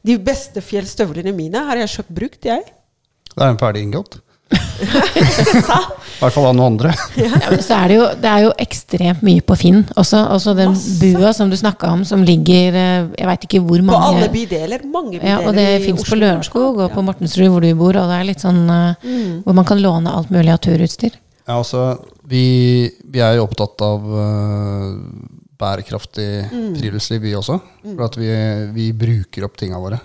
De 0.07 0.19
beste 0.23 0.63
fjellstøvlene 0.63 1.33
mine 1.37 1.63
har 1.69 1.79
jeg 1.85 1.93
kjøpt 1.99 2.15
brukt, 2.19 2.47
jeg. 2.51 2.67
Det 3.31 3.43
er 3.43 3.53
en 3.53 3.61
ferdig 3.61 3.85
inngått. 3.87 4.19
I 6.17 6.21
hvert 6.21 6.33
fall 6.33 6.47
av 6.49 6.55
noen 6.57 6.75
andre. 6.75 6.93
Ja, 7.21 7.39
men 7.51 7.61
så 7.65 7.77
er 7.77 7.91
det, 7.91 7.97
jo, 7.99 8.07
det 8.23 8.31
er 8.31 8.45
jo 8.47 8.53
ekstremt 8.63 9.23
mye 9.27 9.45
på 9.45 9.57
Finn 9.61 9.83
også. 9.97 10.23
Også 10.33 10.55
den 10.57 10.73
Masse. 10.73 10.97
bua 11.01 11.33
som 11.37 11.53
du 11.53 11.57
snakka 11.59 11.91
om, 11.93 12.05
som 12.09 12.25
ligger 12.27 12.77
eh, 12.77 13.09
Jeg 13.19 13.29
veit 13.29 13.47
ikke 13.49 13.61
hvor 13.67 13.85
mange 13.85 14.01
På 14.01 14.11
alle 14.15 14.31
bydeler. 14.33 14.87
Mange 14.89 15.19
bydeler. 15.19 15.31
ja, 15.33 15.39
Og 15.45 15.57
det 15.57 15.69
fins 15.85 16.07
på 16.09 16.19
Lørenskog 16.19 16.81
og 16.81 16.85
ja. 16.87 16.91
på 16.95 17.05
Mortensrud, 17.05 17.49
hvor 17.53 17.65
du 17.65 17.71
bor. 17.79 18.01
Og 18.01 18.11
det 18.13 18.19
er 18.19 18.29
litt 18.31 18.45
sånn 18.45 18.65
mm. 18.67 19.45
hvor 19.47 19.57
man 19.57 19.69
kan 19.69 19.83
låne 19.83 20.13
alt 20.17 20.33
mulig 20.35 20.55
av 20.55 20.61
turutstyr. 20.65 21.17
Ja, 21.47 21.61
altså, 21.61 21.85
vi, 22.27 22.45
vi 23.07 23.23
er 23.23 23.37
jo 23.39 23.45
opptatt 23.47 23.83
av 23.87 24.07
uh, 24.11 24.97
bærekraftig 25.61 26.31
friluftsliv, 26.51 27.23
vi 27.23 27.37
også. 27.39 27.61
For 27.87 28.07
at 28.09 28.19
vi, 28.19 28.31
vi 28.75 28.89
bruker 28.97 29.47
opp 29.47 29.61
tinga 29.61 29.79
våre. 29.83 30.01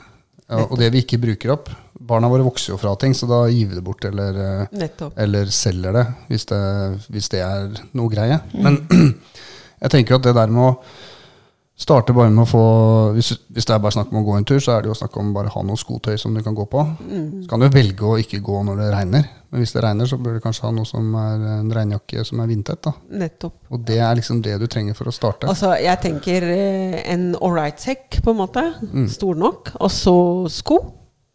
Ja, 0.51 0.65
og 0.67 0.75
det 0.79 0.91
vi 0.91 1.05
ikke 1.05 1.21
bruker 1.21 1.55
opp 1.55 1.71
Barna 2.07 2.29
våre 2.31 2.45
vokser 2.45 2.73
jo 2.73 2.79
fra 2.81 2.95
ting, 2.99 3.13
så 3.17 3.29
da 3.29 3.43
gir 3.51 3.69
vi 3.69 3.77
det 3.77 3.85
bort 3.85 4.05
eller, 4.07 4.41
øh, 4.71 5.07
eller 5.21 5.51
selger 5.53 5.95
det 5.99 6.05
hvis, 6.31 6.47
det 6.49 6.61
hvis 7.13 7.31
det 7.33 7.41
er 7.45 7.81
noe 7.97 8.11
greie. 8.11 8.39
Men 8.53 8.81
jeg 9.83 9.93
tenker 9.93 10.17
at 10.17 10.29
det 10.29 10.35
der 10.37 10.53
med 10.53 10.71
å 10.71 10.75
starte 11.81 12.13
bare 12.13 12.29
med 12.29 12.43
å 12.43 12.49
få 12.49 12.63
hvis, 13.15 13.31
hvis 13.49 13.65
det 13.65 13.73
er 13.73 13.81
bare 13.81 13.95
snakk 13.95 14.11
om 14.13 14.21
å 14.21 14.25
gå 14.25 14.37
en 14.37 14.47
tur, 14.47 14.59
så 14.61 14.75
er 14.75 14.83
det 14.83 14.91
jo 14.91 14.97
snakk 14.97 15.15
om 15.17 15.31
bare 15.33 15.51
ha 15.53 15.63
noe 15.65 15.79
skotøy 15.79 16.17
som 16.21 16.33
du 16.35 16.43
kan 16.45 16.57
gå 16.57 16.65
på. 16.69 16.83
Så 17.41 17.49
kan 17.49 17.61
du 17.63 17.69
velge 17.73 18.05
å 18.05 18.19
ikke 18.21 18.41
gå 18.45 18.61
når 18.67 18.83
det 18.83 18.89
regner. 18.93 19.29
Men 19.51 19.63
hvis 19.63 19.73
det 19.75 19.81
regner, 19.83 20.07
så 20.07 20.19
bør 20.21 20.37
du 20.37 20.43
kanskje 20.43 20.63
ha 20.67 20.71
noe 20.75 20.87
som 20.87 21.09
er 21.19 21.41
en 21.57 21.71
regnjakke 21.75 22.23
som 22.27 22.39
er 22.39 22.47
vindtett. 22.47 22.83
da. 22.85 22.93
Nettopp. 23.23 23.57
Og 23.73 23.81
det 23.87 23.97
er 23.99 24.15
liksom 24.19 24.39
det 24.45 24.55
du 24.61 24.67
trenger 24.71 24.95
for 24.95 25.09
å 25.11 25.15
starte. 25.15 25.49
Altså, 25.51 25.73
jeg 25.81 25.99
tenker 26.05 26.45
en 26.53 27.11
en 27.11 27.35
ålreit-sekk, 27.35 28.21
på 28.23 28.33
en 28.33 28.39
måte. 28.39 28.63
Mm. 28.91 29.07
Stor 29.11 29.39
nok. 29.39 29.73
Og 29.79 29.91
så 29.91 30.15
sko. 30.53 30.79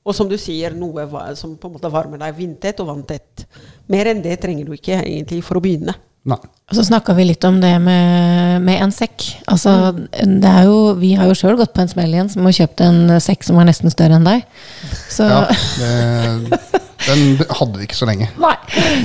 Og 0.07 0.15
som 0.15 0.29
du 0.31 0.37
sier, 0.39 0.75
noe 0.79 1.07
som 1.39 1.57
på 1.59 1.69
en 1.69 1.77
måte 1.77 1.91
varmer 1.91 2.21
deg 2.23 2.37
vindtett 2.39 2.79
og 2.83 2.93
vanntett. 2.93 3.47
Mer 3.91 4.13
enn 4.13 4.23
det 4.23 4.37
trenger 4.43 4.69
du 4.69 4.77
ikke 4.77 5.01
egentlig 5.03 5.43
for 5.45 5.59
å 5.59 5.65
begynne. 5.65 5.97
Nei. 6.27 6.39
Så 6.75 6.83
snakka 6.83 7.15
vi 7.15 7.29
litt 7.29 7.45
om 7.47 7.61
det 7.63 7.73
med, 7.83 8.63
med 8.67 8.81
en 8.83 8.95
sekk. 8.95 9.29
Altså, 9.47 9.93
det 10.11 10.51
er 10.51 10.65
jo, 10.67 10.97
vi 10.99 11.13
har 11.19 11.29
jo 11.31 11.37
sjøl 11.39 11.59
gått 11.59 11.75
på 11.77 11.85
en 11.85 11.91
smell 11.91 12.15
igjen 12.15 12.31
som 12.33 12.47
har 12.49 12.57
kjøpt 12.57 12.83
en 12.83 12.99
sekk 13.23 13.47
som 13.47 13.61
var 13.61 13.69
nesten 13.69 13.95
større 13.95 14.19
enn 14.19 14.27
deg. 14.27 14.43
Så, 15.11 15.29
Ja, 15.31 15.45
det, 15.79 16.59
den 17.07 17.39
hadde 17.39 17.79
vi 17.79 17.87
ikke 17.87 17.99
så 17.99 18.09
lenge. 18.11 18.27
Nei. 18.43 18.57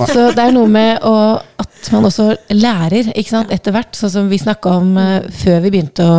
Så 0.10 0.32
det 0.34 0.48
er 0.48 0.56
noe 0.56 0.70
med 0.72 1.06
å, 1.06 1.14
at 1.62 1.92
man 1.94 2.10
også 2.10 2.32
lærer 2.58 3.12
ikke 3.14 3.36
sant, 3.36 3.54
etter 3.54 3.76
hvert. 3.76 3.94
Sånn 3.98 4.14
som 4.16 4.32
vi 4.32 4.42
snakka 4.42 4.74
om 4.82 4.96
eh, 4.98 5.30
før 5.44 5.62
vi 5.66 5.74
begynte 5.76 6.08
å, 6.08 6.18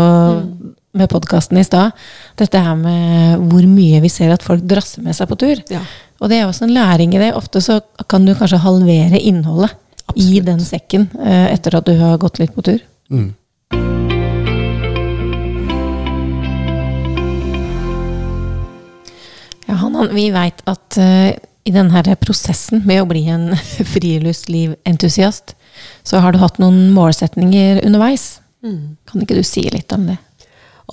med 0.93 1.09
podkasten 1.09 1.59
i 1.59 1.65
stad. 1.65 1.93
Dette 2.37 2.61
her 2.61 2.77
med 2.77 3.45
hvor 3.51 3.65
mye 3.69 4.01
vi 4.05 4.11
ser 4.13 4.33
at 4.35 4.45
folk 4.45 4.65
drasser 4.69 5.05
med 5.05 5.17
seg 5.17 5.31
på 5.31 5.39
tur. 5.41 5.63
Ja. 5.73 5.81
Og 6.23 6.31
det 6.31 6.39
er 6.39 6.49
også 6.49 6.67
en 6.67 6.75
læring 6.77 7.15
i 7.17 7.21
det. 7.23 7.33
Ofte 7.35 7.63
så 7.65 7.81
kan 8.09 8.27
du 8.27 8.35
kanskje 8.37 8.61
halvere 8.63 9.21
innholdet 9.21 9.73
i 10.19 10.41
den 10.45 10.61
sekken 10.61 11.09
eh, 11.23 11.49
etter 11.55 11.79
at 11.79 11.89
du 11.89 11.97
har 11.99 12.21
gått 12.21 12.39
litt 12.43 12.53
på 12.55 12.65
tur. 12.67 12.83
Mm. 13.13 13.33
Ja, 19.67 19.79
Hanan, 19.81 20.13
vi 20.13 20.29
veit 20.35 20.61
at 20.69 21.01
uh, 21.01 21.33
i 21.63 21.73
denne 21.73 22.17
prosessen 22.21 22.83
med 22.85 23.01
å 23.01 23.09
bli 23.09 23.25
en 23.33 23.55
friluftsliventusiast, 23.95 25.57
så 26.05 26.21
har 26.21 26.35
du 26.35 26.43
hatt 26.43 26.61
noen 26.61 26.91
målsetninger 26.93 27.81
underveis. 27.87 28.43
Kan 28.63 29.25
ikke 29.25 29.39
du 29.39 29.43
si 29.47 29.65
litt 29.73 29.91
om 29.95 30.05
det? 30.11 30.19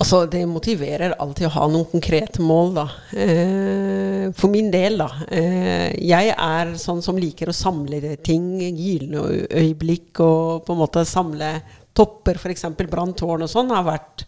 Altså, 0.00 0.22
det 0.32 0.46
motiverer 0.48 1.12
alltid 1.20 1.50
å 1.50 1.54
ha 1.58 1.66
noen 1.68 1.84
konkrete 1.90 2.40
mål, 2.40 2.70
da. 2.78 2.86
Eh, 3.12 4.30
for 4.32 4.48
min 4.48 4.70
del, 4.72 4.96
da. 5.02 5.10
Eh, 5.28 5.90
jeg 6.00 6.32
er 6.32 6.72
sånn 6.80 7.02
som 7.04 7.18
liker 7.20 7.52
å 7.52 7.56
samle 7.56 8.16
ting, 8.24 8.54
gylne 8.64 9.26
øyeblikk, 9.50 10.22
og 10.24 10.64
på 10.64 10.72
en 10.72 10.80
måte 10.80 11.04
samle 11.04 11.52
topper, 11.92 12.40
f.eks. 12.40 12.64
branntårn 12.80 13.44
og 13.44 13.52
sånn, 13.52 13.74
har 13.76 13.84
vært 13.90 14.24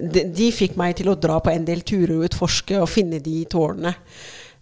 de, 0.00 0.24
de 0.32 0.48
fikk 0.54 0.78
meg 0.80 0.96
til 0.96 1.10
å 1.12 1.18
dra 1.20 1.36
på 1.42 1.52
en 1.52 1.66
del 1.68 1.82
turer 1.84 2.14
og 2.16 2.30
utforske 2.30 2.80
og 2.80 2.88
finne 2.88 3.20
de 3.20 3.42
tårnene. 3.52 3.92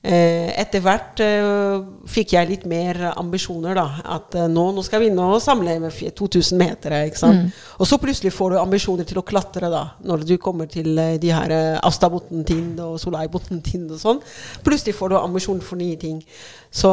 Eh, 0.01 0.49
etter 0.57 0.81
hvert 0.81 1.21
eh, 1.21 1.75
fikk 2.09 2.31
jeg 2.33 2.49
litt 2.49 2.63
mer 2.69 2.97
ambisjoner, 3.11 3.77
da. 3.77 4.15
At 4.17 4.33
eh, 4.39 4.47
nå, 4.49 4.71
nå 4.73 4.85
skal 4.87 5.03
vi 5.03 5.11
nå 5.13 5.27
samle 5.45 5.75
med 5.83 5.93
2000 5.93 6.57
meter. 6.57 6.95
Ikke 7.05 7.21
sant? 7.21 7.53
Og 7.77 7.89
så 7.89 7.99
plutselig 8.01 8.33
får 8.33 8.55
du 8.55 8.61
ambisjoner 8.63 9.05
til 9.09 9.21
å 9.21 9.27
klatre, 9.29 9.69
da. 9.69 9.83
Når 10.09 10.25
du 10.25 10.35
kommer 10.41 10.71
til 10.73 10.97
de 10.97 11.35
her 11.35 11.53
Astabotn-tind 11.85 12.81
og 12.81 12.97
Solaibotn-tind 13.03 13.93
og 13.93 14.01
sånn. 14.01 14.25
Plutselig 14.65 14.97
får 14.97 15.13
du 15.13 15.19
ambisjoner 15.21 15.69
for 15.69 15.81
nye 15.81 16.01
ting. 16.01 16.23
Så 16.73 16.91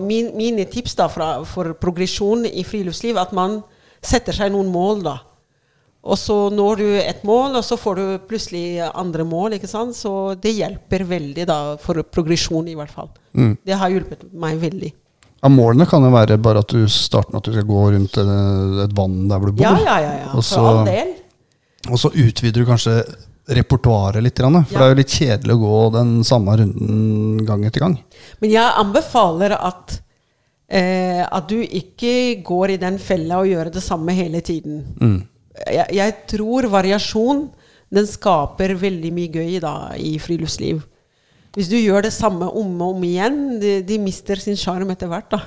min, 0.00 0.32
mine 0.38 0.64
tips 0.72 0.96
da 0.96 1.10
fra, 1.12 1.34
for 1.48 1.76
progresjon 1.76 2.48
i 2.48 2.64
friluftsliv, 2.64 3.20
at 3.20 3.36
man 3.36 3.60
setter 4.00 4.32
seg 4.32 4.54
noen 4.54 4.72
mål, 4.72 5.04
da. 5.04 5.18
Og 6.08 6.16
så 6.16 6.36
når 6.54 6.78
du 6.78 6.86
et 7.00 7.24
mål, 7.26 7.58
og 7.58 7.64
så 7.66 7.76
får 7.76 7.98
du 7.98 8.04
plutselig 8.30 8.78
andre 8.86 9.24
mål. 9.26 9.56
ikke 9.58 9.68
sant? 9.70 9.96
Så 9.98 10.34
det 10.40 10.54
hjelper 10.54 11.04
veldig 11.08 11.46
da, 11.48 11.58
for 11.82 12.00
progresjon, 12.06 12.68
i 12.70 12.76
hvert 12.78 12.92
fall. 12.94 13.10
Mm. 13.34 13.56
Det 13.66 13.78
har 13.80 13.92
hjulpet 13.92 14.28
meg 14.32 14.60
veldig. 14.62 14.92
Ja, 15.38 15.50
målene 15.52 15.86
kan 15.86 16.02
jo 16.02 16.10
være 16.10 16.38
bare 16.42 16.64
at 16.64 16.72
du 16.74 16.86
starter 16.90 17.30
med 17.34 17.40
at 17.42 17.46
du 17.46 17.54
skal 17.54 17.66
gå 17.68 17.82
rundt 17.94 18.16
et, 18.18 18.94
vann 18.98 19.18
der 19.30 19.38
hvor 19.38 19.50
du 19.50 19.58
bor. 19.60 19.66
Ja, 19.68 19.76
ja, 19.78 19.98
ja. 20.02 20.14
ja. 20.24 20.30
Og 20.34 20.46
For 20.46 20.70
all 20.70 20.88
del. 20.88 21.14
Og 21.88 22.00
så 22.00 22.10
utvider 22.10 22.64
du 22.64 22.68
kanskje 22.68 22.96
repertoaret 23.48 24.22
litt. 24.22 24.38
For 24.38 24.50
Ja. 24.50 24.62
det 24.64 24.82
er 24.82 24.90
jo 24.92 24.98
litt 24.98 25.14
kjedelig 25.14 25.54
å 25.54 25.62
gå 25.62 25.78
den 25.94 26.12
samme 26.24 26.56
runden 26.58 27.46
gang 27.46 27.64
etter 27.64 27.80
gang. 27.80 27.96
Men 28.40 28.50
jeg 28.50 28.76
anbefaler 28.82 29.54
at, 29.56 30.00
eh, 30.68 31.24
at 31.24 31.48
du 31.48 31.62
ikke 31.62 32.42
går 32.44 32.70
i 32.70 32.76
den 32.76 32.98
fella 32.98 33.40
og 33.40 33.46
gjør 33.48 33.72
det 33.72 33.82
samme 33.82 34.12
hele 34.12 34.40
tiden. 34.40 34.84
Mm. 35.00 35.22
Jeg, 35.66 35.86
jeg 35.98 36.14
tror 36.30 36.68
variasjon 36.72 37.46
den 37.94 38.06
skaper 38.06 38.74
veldig 38.76 39.10
mye 39.16 39.30
gøy 39.32 39.54
da, 39.64 39.74
i 39.96 40.18
friluftsliv. 40.20 40.82
Hvis 41.56 41.70
du 41.72 41.78
gjør 41.80 42.04
det 42.04 42.12
samme 42.12 42.46
om 42.52 42.74
og 42.84 42.96
om 42.98 43.04
igjen, 43.08 43.38
de, 43.62 43.78
de 43.88 43.96
mister 44.02 44.36
sin 44.38 44.58
sjarm 44.60 44.90
etter 44.92 45.08
hvert. 45.10 45.30
da. 45.32 45.40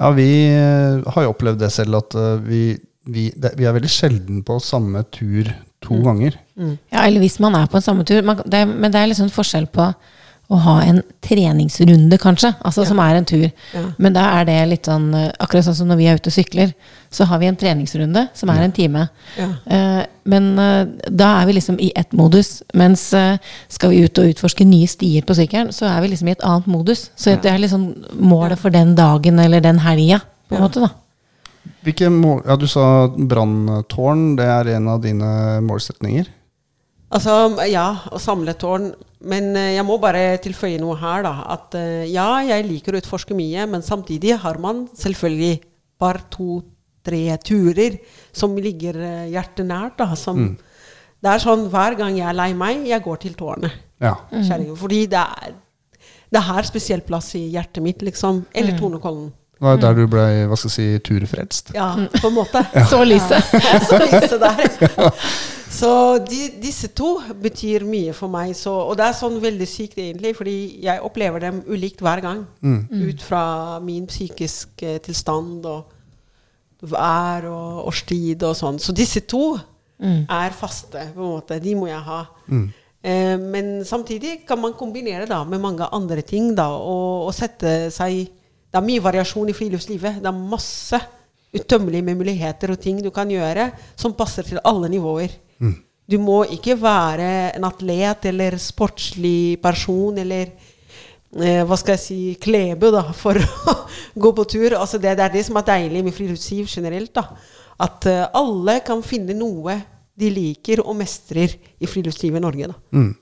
Ja, 0.00 0.08
vi 0.16 0.26
eh, 0.50 1.04
har 1.14 1.26
jo 1.26 1.34
opplevd 1.34 1.60
det 1.60 1.68
selv 1.70 2.00
at 2.00 2.16
eh, 2.18 2.40
vi, 2.48 2.62
vi, 3.06 3.28
det, 3.36 3.52
vi 3.60 3.68
er 3.68 3.76
veldig 3.76 3.92
sjelden 3.92 4.40
på 4.48 4.56
samme 4.64 5.04
tur 5.14 5.52
to 5.84 6.00
ganger. 6.02 6.38
Ja, 6.56 7.04
eller 7.04 7.20
hvis 7.20 7.36
man 7.44 7.54
er 7.60 7.68
på 7.68 7.76
en 7.78 7.84
samme 7.84 8.06
tur. 8.08 8.22
Man, 8.24 8.40
det, 8.48 8.64
er- 8.64 8.72
men 8.72 8.90
det 8.90 9.02
er 9.02 9.10
liksom 9.12 9.28
forskjell 9.34 9.68
på 9.70 9.90
å 10.52 10.58
ha 10.60 10.74
en 10.84 11.02
treningsrunde, 11.24 12.18
kanskje, 12.20 12.50
altså 12.64 12.82
Ja. 12.82 12.88
som 12.88 12.98
er 13.00 13.14
en 13.16 13.24
tur. 13.24 13.50
Ja. 13.72 13.82
Men 13.98 14.12
da 14.12 14.40
er 14.40 14.44
det 14.44 14.68
litt 14.68 14.84
sånn 14.84 15.14
eh, 15.14 15.30
Akkurat 15.40 15.64
sånn 15.64 15.74
som 15.74 15.88
når 15.88 15.96
vi 15.96 16.06
er 16.06 16.16
ute 16.20 16.28
og 16.28 16.34
sykler, 16.36 16.74
så 17.10 17.24
har 17.24 17.38
vi 17.38 17.46
en 17.46 17.56
treningsrunde 17.56 18.28
som 18.34 18.50
er 18.50 18.62
en 18.64 18.72
time. 18.72 19.08
Ja. 19.38 19.48
Eh, 19.66 20.02
men 20.26 20.58
eh, 20.58 20.84
da 21.08 21.40
er 21.42 21.46
vi 21.46 21.52
liksom 21.54 21.78
i 21.80 21.92
ett 21.96 22.12
modus. 22.12 22.62
Mens 22.74 23.12
eh, 23.14 23.38
skal 23.68 23.90
vi 23.90 24.02
ut 24.04 24.18
og 24.18 24.26
utforske 24.34 24.66
nye 24.66 24.86
stier 24.86 25.22
på 25.24 25.34
sykkelen, 25.34 25.72
så 25.72 25.86
er 25.86 26.00
vi 26.02 26.08
liksom 26.12 26.28
i 26.28 26.32
et 26.36 26.44
annet 26.44 26.66
modus. 26.66 27.08
Så 27.16 27.36
det 27.40 27.50
er 27.50 27.58
liksom 27.58 28.04
målet 28.20 28.58
for 28.58 28.70
den 28.70 28.94
dagen 28.94 29.38
eller 29.38 29.60
den 29.64 29.78
helga, 29.78 30.20
på 30.48 30.56
en 30.56 30.62
Ja. 30.62 30.68
måte, 30.68 30.80
da. 30.80 30.90
Hvilke 31.84 32.10
mål, 32.12 32.42
ja, 32.46 32.56
Du 32.56 32.66
sa 32.66 33.08
branntårn. 33.08 34.36
Det 34.36 34.44
er 34.44 34.76
en 34.76 34.88
av 34.88 35.00
dine 35.02 35.60
målsetninger. 35.64 36.26
Altså, 37.14 37.56
ja, 37.70 37.86
å 38.10 38.18
samle 38.20 38.54
tårn. 38.58 38.92
Men 39.28 39.54
eh, 39.56 39.72
jeg 39.76 39.86
må 39.86 39.96
bare 40.02 40.36
tilføye 40.44 40.80
noe 40.82 40.96
her, 41.00 41.24
da. 41.26 41.34
At 41.56 41.74
eh, 41.78 42.04
ja, 42.12 42.28
jeg 42.44 42.66
liker 42.68 42.94
å 42.94 43.02
utforske 43.02 43.36
mye, 43.36 43.66
men 43.70 43.84
samtidig 43.84 44.36
har 44.42 44.60
man 44.62 44.84
selvfølgelig 44.98 45.58
bare 46.00 46.24
to, 46.32 46.60
tre 47.04 47.22
turer 47.44 47.98
som 48.34 48.56
ligger 48.56 49.00
eh, 49.00 49.26
hjertet 49.34 49.68
nært. 49.68 49.98
Da, 50.00 50.12
som, 50.18 50.46
Det 51.24 51.32
er 51.32 51.42
sånn 51.42 51.68
hver 51.72 51.98
gang 52.00 52.18
jeg 52.18 52.28
er 52.30 52.36
lei 52.36 52.50
meg, 52.58 52.84
jeg 52.90 53.04
går 53.04 53.22
til 53.24 53.38
tårnet. 53.38 53.80
Ja. 54.04 54.16
Kjerringa. 54.34 54.76
Fordi 54.76 55.04
det 55.12 55.22
er, 55.22 55.56
det 56.34 56.44
har 56.44 56.68
spesiell 56.68 57.04
plass 57.06 57.32
i 57.38 57.46
hjertet 57.54 57.84
mitt, 57.84 58.04
liksom. 58.04 58.44
Eller 58.52 58.76
Tornekollen. 58.78 59.32
Det 59.54 59.62
var 59.62 59.78
der 59.78 59.94
du 59.96 60.08
ble 60.10 60.22
hva 60.50 60.56
skal 60.58 60.68
jeg 60.68 60.74
si, 60.74 61.02
turfrelst. 61.06 61.70
Ja, 61.76 61.92
på 62.18 62.28
en 62.28 62.34
måte. 62.36 62.64
Så 62.90 63.04
lyset. 63.06 63.52
så 63.88 64.00
lyset 64.02 64.40
der. 64.42 65.12
Så 65.74 65.90
de, 66.22 66.40
disse 66.62 66.88
to 66.94 67.16
betyr 67.42 67.82
mye 67.88 68.12
for 68.14 68.30
meg. 68.30 68.52
Så, 68.54 68.70
og 68.70 68.94
det 68.98 69.08
er 69.08 69.16
sånn 69.18 69.40
veldig 69.42 69.66
sykt, 69.66 69.98
egentlig, 69.98 70.34
fordi 70.38 70.56
jeg 70.84 71.02
opplever 71.02 71.42
dem 71.42 71.62
ulikt 71.66 72.04
hver 72.04 72.22
gang. 72.22 72.44
Ut 73.10 73.24
fra 73.26 73.80
min 73.82 74.06
psykiske 74.06 74.98
tilstand 75.08 75.66
og 75.66 75.90
vær 76.84 77.48
og 77.48 77.88
årstid 77.88 78.42
og 78.44 78.54
sånn. 78.58 78.78
Så 78.78 78.92
disse 78.94 79.24
to 79.26 79.56
er 80.28 80.52
faste, 80.52 81.08
på 81.14 81.22
en 81.22 81.34
måte. 81.38 81.58
De 81.62 81.74
må 81.78 81.88
jeg 81.88 82.02
ha. 82.06 82.20
Eh, 83.04 83.36
men 83.40 83.84
samtidig 83.84 84.46
kan 84.48 84.60
man 84.60 84.72
kombinere 84.78 85.26
da 85.28 85.42
med 85.44 85.60
mange 85.60 85.84
andre 85.92 86.22
ting 86.22 86.54
da, 86.56 86.70
og, 86.72 87.28
og 87.28 87.34
sette 87.36 87.90
seg 87.92 88.30
Det 88.74 88.80
er 88.80 88.86
mye 88.88 89.02
variasjon 89.04 89.48
i 89.48 89.54
friluftslivet. 89.54 90.16
Det 90.18 90.26
er 90.26 90.46
masse 90.50 90.98
utømmelig 91.54 92.00
med 92.02 92.16
muligheter 92.18 92.72
og 92.74 92.80
ting 92.82 92.98
du 92.98 93.10
kan 93.14 93.30
gjøre 93.30 93.68
som 93.94 94.16
passer 94.18 94.42
til 94.42 94.58
alle 94.64 94.88
nivåer. 94.90 95.30
Du 96.04 96.18
må 96.20 96.42
ikke 96.52 96.76
være 96.76 97.28
en 97.56 97.64
atlet 97.64 98.26
eller 98.28 98.58
sportslig 98.60 99.56
person 99.62 100.18
eller 100.20 100.50
eh, 101.40 101.62
hva 101.64 101.78
skal 101.80 101.96
jeg 101.96 102.02
si 102.02 102.18
klebe 102.40 102.90
da, 102.92 103.06
for 103.16 103.40
å 103.72 103.76
gå 104.20 104.32
på 104.36 104.44
tur. 104.44 104.76
Altså 104.76 105.00
det, 105.00 105.16
det 105.16 105.24
er 105.28 105.34
det 105.38 105.46
som 105.48 105.56
er 105.60 105.68
deilig 105.70 106.04
med 106.04 106.16
friluftsliv 106.16 106.68
generelt. 106.68 107.14
da. 107.16 107.28
At 107.84 108.06
eh, 108.10 108.26
alle 108.36 108.78
kan 108.86 109.02
finne 109.06 109.36
noe 109.38 109.80
de 110.14 110.30
liker 110.30 110.84
og 110.84 110.94
mestrer 110.98 111.56
i 111.80 111.90
friluftslivet 111.90 112.38
i 112.38 112.44
Norge. 112.44 112.70
da. 112.70 112.80
Mm. 112.94 113.12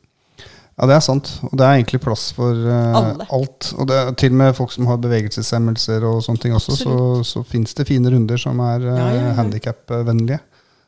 Ja, 0.72 0.88
det 0.88 0.96
er 0.96 1.04
sant. 1.04 1.28
Og 1.46 1.52
det 1.60 1.66
er 1.66 1.78
egentlig 1.78 2.00
plass 2.02 2.30
for 2.34 2.56
uh, 2.56 3.22
alt. 3.36 3.68
Og 3.76 3.86
det 3.88 3.98
til 4.20 4.32
og 4.32 4.38
med 4.40 4.56
folk 4.56 4.72
som 4.72 4.88
har 4.88 5.00
bevegelseshemmelser 5.04 6.04
og 6.08 6.22
sånne 6.24 6.42
ting 6.42 6.56
også, 6.56 6.76
så, 6.80 6.96
så 7.28 7.44
fins 7.46 7.76
det 7.78 7.86
fine 7.90 8.12
runder 8.12 8.40
som 8.40 8.60
er 8.64 8.86
uh, 8.88 8.96
Ja, 8.96 9.08
ja, 9.12 9.20
ja. 9.28 9.34
handikapvennlige. 9.36 10.40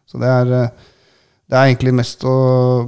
Så 0.08 0.20
det 0.20 0.28
er, 0.28 0.50
eh, 0.52 0.88
det 1.50 1.58
er 1.58 1.68
egentlig 1.68 1.92
mest 1.96 2.24
å 2.24 2.36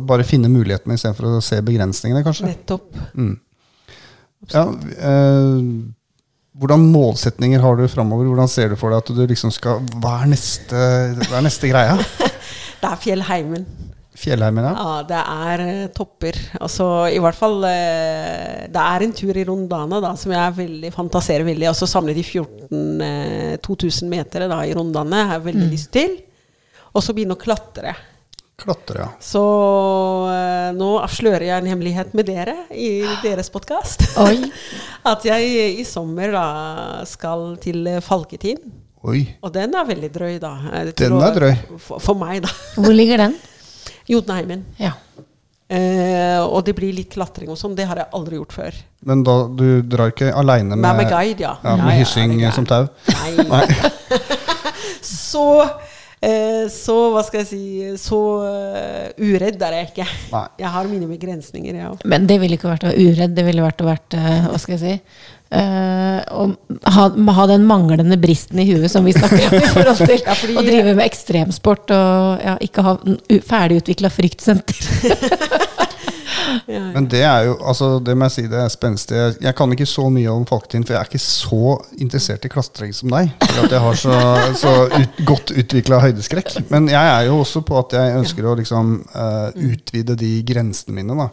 bare 0.09 0.25
finne 0.27 0.49
mulighetene 0.53 0.97
istedenfor 0.97 1.37
å 1.37 1.43
se 1.45 1.59
begrensningene, 1.65 2.25
kanskje. 2.25 2.49
Nettopp. 2.49 2.89
Mm. 3.13 3.35
Ja, 4.53 4.65
eh, 5.11 5.59
hvordan 6.57 6.87
målsetninger 6.89 7.61
har 7.61 7.77
du 7.77 7.85
framover? 7.91 8.29
Hvordan 8.31 8.49
ser 8.49 8.73
du 8.73 8.79
for 8.81 8.93
deg 8.93 9.03
at 9.03 9.11
du 9.13 9.25
liksom 9.29 9.53
skal 9.53 9.83
Hva 10.01 10.23
er 10.23 10.31
neste, 10.31 10.85
hva 11.27 11.41
er 11.41 11.45
neste 11.45 11.73
greia? 11.73 11.99
Det 12.81 12.89
er 12.89 12.99
fjellheimen. 13.01 13.65
Fjellheimen, 14.17 14.65
ja? 14.65 14.73
Ja, 14.73 14.93
det 15.05 15.19
er 15.21 15.63
eh, 15.65 15.87
topper. 15.93 16.37
Altså, 16.61 16.87
i 17.13 17.19
hvert 17.21 17.37
fall 17.37 17.65
eh, 17.69 18.65
Det 18.73 18.83
er 18.83 19.05
en 19.05 19.15
tur 19.17 19.37
i 19.37 19.45
Rondane 19.49 20.01
da, 20.01 20.13
som 20.17 20.33
jeg 20.33 20.57
veldig, 20.57 20.91
fantaserer 20.95 21.45
veldig. 21.49 21.69
Altså 21.73 21.89
samle 21.91 22.15
de 22.17 22.25
14 22.25 23.05
eh, 23.05 23.57
2000 23.65 24.13
meter 24.13 24.47
da, 24.49 24.63
i 24.65 24.73
Rondane 24.77 25.25
har 25.25 25.39
jeg 25.39 25.47
veldig 25.51 25.69
lyst 25.73 25.91
til. 25.97 26.17
Og 26.95 27.05
så 27.05 27.17
begynne 27.17 27.37
å 27.37 27.41
klatre. 27.41 27.93
Klatre, 28.57 28.99
ja. 29.03 29.09
Så 29.21 29.41
eh, 30.33 30.71
nå 30.73 30.95
avslører 31.05 31.45
jeg 31.45 31.61
en 31.61 31.67
hemmelighet 31.69 32.15
med 32.17 32.25
dere 32.25 32.55
i 32.73 33.05
deres 33.21 33.51
podkast. 33.53 34.07
At 35.13 35.27
jeg 35.29 35.77
i 35.77 35.85
sommer 35.85 36.33
da 36.33 36.45
skal 37.09 37.51
til 37.61 37.85
Falketind. 38.05 38.65
Oi. 39.07 39.21
Og 39.45 39.53
den 39.53 39.77
er 39.77 39.85
veldig 39.87 40.09
drøy, 40.15 40.39
da. 40.41 40.55
Eh, 40.73 40.89
Den 40.97 41.19
er 41.21 41.37
drøy. 41.37 41.53
For, 41.85 42.01
for 42.01 42.17
meg, 42.17 42.47
da. 42.47 42.53
Hvor 42.81 42.97
ligger 42.97 43.27
den? 43.27 43.37
Jotunheimen. 44.15 44.65
Ja. 44.81 44.95
Eh, 45.69 46.41
og 46.41 46.63
det 46.65 46.73
blir 46.79 46.97
litt 46.97 47.13
klatring 47.13 47.51
og 47.53 47.59
sånn. 47.61 47.75
Det 47.77 47.85
har 47.91 48.01
jeg 48.01 48.09
aldri 48.17 48.39
gjort 48.41 48.57
før. 48.57 48.79
Men 49.05 49.27
da, 49.27 49.35
du 49.53 49.83
drar 49.85 50.15
ikke 50.15 50.31
aleine 50.33 50.79
Med, 50.79 50.87
med, 50.87 51.03
med 51.03 51.13
guide, 51.13 51.45
ja. 51.45 51.53
ja, 51.61 51.77
med 51.77 52.01
hyssing 52.01 52.39
det 52.39 52.49
er 52.49 52.57
som 52.57 52.65
tau? 52.65 52.87
Nei. 53.51 53.67
Så 55.05 55.45
Eh, 55.67 55.96
så 56.73 56.95
hva 57.13 57.21
skal 57.27 57.43
jeg 57.43 57.49
si 57.51 57.63
Så 58.01 58.17
eh, 58.49 59.11
uredd 59.21 59.61
er 59.63 59.75
jeg 59.77 59.89
ikke. 59.91 60.07
Nei. 60.33 60.45
Jeg 60.63 60.71
har 60.73 60.89
mine 60.89 61.07
begrensninger, 61.11 61.77
jeg 61.77 61.91
òg. 61.93 62.05
Men 62.09 62.25
det 62.27 62.39
ville 62.41 62.57
ikke 62.57 62.71
vært 62.73 62.87
å 62.87 62.91
være 62.93 63.05
uredd, 63.11 63.35
det 63.37 63.45
ville 63.47 63.65
vært 63.67 63.85
å 63.85 63.89
være 63.91 64.21
eh, 64.23 64.47
Hva 64.51 64.61
skal 64.63 64.79
jeg 64.79 64.83
si? 64.87 64.95
eh, 65.57 66.21
å 66.35 66.47
ha, 66.97 67.05
ha 67.37 67.45
den 67.53 67.67
manglende 67.69 68.17
bristen 68.19 68.59
i 68.59 68.67
huet 68.67 68.91
som 68.91 69.05
vi 69.07 69.13
snakker 69.15 69.45
om 69.47 69.61
i 69.61 69.69
forhold 69.77 70.01
til 70.03 70.19
Ja, 70.25 70.35
fordi- 70.35 70.57
å 70.59 70.65
drive 70.67 70.97
med 70.99 71.05
ekstremsport 71.07 71.93
og 71.95 72.43
ja, 72.49 72.57
ikke 72.65 72.83
ha 72.89 72.97
ferdigutvikla 73.53 74.11
u- 74.17 74.17
Men 76.67 77.09
det 77.11 77.23
er 77.27 77.49
jo, 77.49 77.57
altså 77.73 77.91
det 78.05 78.17
må 78.17 78.29
jeg 78.29 78.35
si, 78.37 78.47
det 78.53 78.61
er 78.63 78.73
spenstig. 78.73 79.19
Jeg, 79.43 79.55
kan 79.59 79.73
ikke 79.73 79.89
så 79.89 80.07
mye 80.13 80.33
om 80.33 80.47
Falketin, 80.49 80.87
for 80.87 80.97
jeg 80.97 81.03
er 81.03 81.11
ikke 81.11 81.23
så 81.23 81.77
interessert 81.99 82.47
i 82.47 82.53
klatring 82.53 82.95
som 82.97 83.13
deg. 83.13 83.33
For 83.43 83.65
at 83.67 83.77
jeg 83.77 83.85
har 83.87 84.01
så, 84.01 84.21
så 84.63 84.77
ut, 84.93 85.21
godt 85.29 85.53
utvikla 85.57 86.01
høydeskrekk. 86.05 86.57
Men 86.71 86.91
jeg 86.93 87.13
er 87.17 87.29
jo 87.31 87.41
også 87.43 87.65
på 87.67 87.79
at 87.81 87.99
jeg 87.99 88.17
ønsker 88.21 88.47
å 88.47 88.57
liksom 88.61 88.97
uh, 89.15 89.51
utvide 89.55 90.17
de 90.19 90.33
grensene 90.47 90.97
mine, 91.01 91.19
da. 91.19 91.29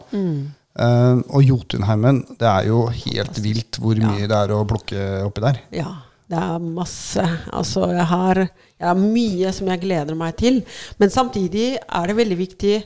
Eh, 0.74 1.18
og 1.30 1.44
Jotunheimen, 1.46 2.24
det 2.40 2.48
er 2.50 2.66
jo 2.66 2.86
helt 2.90 3.38
vilt 3.42 3.78
hvor 3.78 3.98
mye 4.00 4.26
det 4.26 4.34
er 4.34 4.54
å 4.54 4.64
plukke 4.66 5.06
oppi 5.26 5.44
der. 5.44 5.60
Ja, 5.74 5.90
det 6.30 6.40
er 6.40 6.64
masse. 6.64 7.24
Altså, 7.54 7.86
jeg 7.94 8.06
har, 8.10 8.40
jeg 8.42 8.88
har 8.88 8.98
mye 8.98 9.52
som 9.54 9.70
jeg 9.70 9.82
gleder 9.84 10.18
meg 10.18 10.38
til. 10.40 10.62
Men 10.98 11.14
samtidig 11.14 11.74
er 11.78 12.10
det 12.10 12.18
veldig 12.18 12.38
viktig 12.40 12.78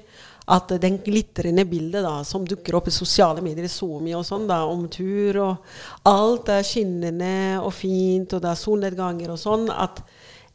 at 0.49 0.73
den 0.81 0.97
glitrende 1.05 1.65
bildet 1.69 2.05
da, 2.07 2.23
som 2.25 2.47
dukker 2.49 2.79
opp 2.79 2.89
i 2.89 2.95
sosiale 2.95 3.43
medier, 3.45 3.69
Zoomi 3.69 4.15
og 4.17 4.25
sånn, 4.25 4.47
da, 4.49 4.63
om 4.65 4.87
tur 4.93 5.37
og 5.45 6.09
Alt 6.09 6.49
er 6.55 6.65
skinnende 6.65 7.59
og 7.61 7.75
fint, 7.77 8.33
og 8.33 8.41
det 8.45 8.49
er 8.53 8.63
solnedganger 8.63 9.35
og 9.35 9.41
sånn. 9.43 9.69
At 9.69 10.01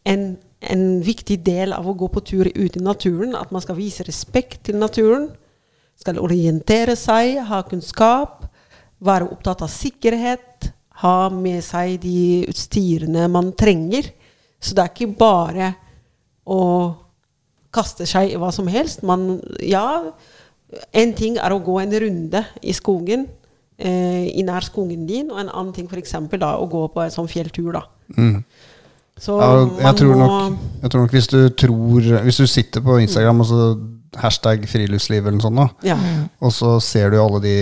en, 0.10 0.32
en 0.66 0.88
viktig 1.06 1.38
del 1.46 1.76
av 1.78 1.86
å 1.86 1.96
gå 1.98 2.10
på 2.10 2.24
tur 2.26 2.50
ute 2.50 2.82
i 2.82 2.84
naturen, 2.84 3.38
at 3.38 3.54
man 3.54 3.62
skal 3.64 3.78
vise 3.78 4.06
respekt 4.08 4.66
til 4.70 4.82
naturen. 4.82 5.30
Skal 6.02 6.18
orientere 6.18 6.98
seg, 6.98 7.38
ha 7.46 7.62
kunnskap, 7.68 8.48
være 9.04 9.30
opptatt 9.30 9.62
av 9.62 9.70
sikkerhet, 9.70 10.72
ha 11.04 11.30
med 11.30 11.62
seg 11.66 12.00
de 12.02 12.48
utstyrene 12.50 13.30
man 13.30 13.54
trenger. 13.54 14.10
Så 14.58 14.74
det 14.74 14.88
er 14.88 14.94
ikke 14.94 15.22
bare 15.22 15.74
å 16.50 16.64
kaste 17.74 18.08
seg 18.10 18.34
i 18.34 18.40
hva 18.40 18.52
som 18.54 18.70
helst. 18.72 19.04
Man, 19.08 19.40
ja, 19.62 19.86
en 20.94 21.16
ting 21.18 21.40
er 21.42 21.54
å 21.54 21.62
gå 21.64 21.80
en 21.82 21.96
runde 22.04 22.44
i 22.62 22.76
skogen, 22.76 23.28
eh, 23.78 24.30
i 24.34 24.46
nær 24.46 24.66
skogen 24.66 25.08
din, 25.10 25.32
og 25.32 25.42
en 25.42 25.50
annen 25.52 25.74
ting 25.76 25.90
f.eks. 25.90 26.16
å 26.18 26.70
gå 26.70 26.86
på 26.94 27.04
en 27.04 27.14
sånn 27.14 27.30
fjelltur. 27.32 27.74
da. 27.76 27.84
Mm. 28.18 28.44
Så 29.20 29.38
Ja, 29.38 29.66
jeg, 29.90 29.96
tror 30.00 30.16
nok, 30.18 30.56
jeg 30.82 30.92
tror 30.92 31.04
nok 31.04 31.12
hvis 31.14 31.28
du 31.30 31.38
tror 31.54 32.08
Hvis 32.26 32.40
du 32.42 32.48
sitter 32.50 32.82
på 32.82 32.96
Instagram 32.98 33.44
og 33.44 33.46
så 33.46 33.60
hashtag 34.22 34.66
friluftsliv 34.70 35.24
eller 35.26 35.38
noe 35.38 35.46
sånt, 35.46 35.60
da, 35.60 35.68
ja. 35.90 35.98
Og 36.44 36.54
så 36.54 36.76
ser 36.84 37.14
du 37.14 37.18
alle 37.22 37.40
de 37.44 37.56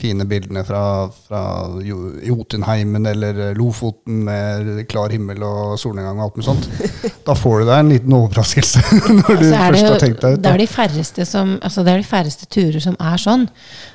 fine 0.00 0.26
bildene 0.28 0.64
fra, 0.66 0.82
fra 1.28 1.40
Jotunheimen 1.84 3.06
eller 3.06 3.54
Lofoten 3.56 4.24
med 4.26 4.84
klar 4.90 5.14
himmel 5.14 5.40
og 5.46 5.78
solnedgang 5.80 6.20
og 6.20 6.26
alt 6.28 6.38
mulig 6.40 6.48
sånt. 6.50 6.68
Da 7.24 7.32
får 7.32 7.62
du 7.62 7.68
deg 7.70 7.78
en 7.80 7.88
liten 7.94 8.12
overraskelse 8.12 8.82
når 9.22 9.38
du 9.40 9.44
Så 9.46 9.48
det, 9.48 9.62
først 9.62 9.80
jo, 9.80 9.88
har 9.94 10.02
tenkt 10.02 10.20
deg 10.24 10.36
ut. 10.36 10.42
det, 10.44 10.50
er 10.52 10.60
de 10.60 10.66
færreste 10.68 11.24
som, 11.28 11.54
altså 11.64 11.84
det 11.86 11.94
er 11.94 12.02
de 12.02 12.08
færreste 12.08 12.48
turer 12.52 12.84
som 12.84 12.98
er 13.00 13.20
sånn. 13.22 13.46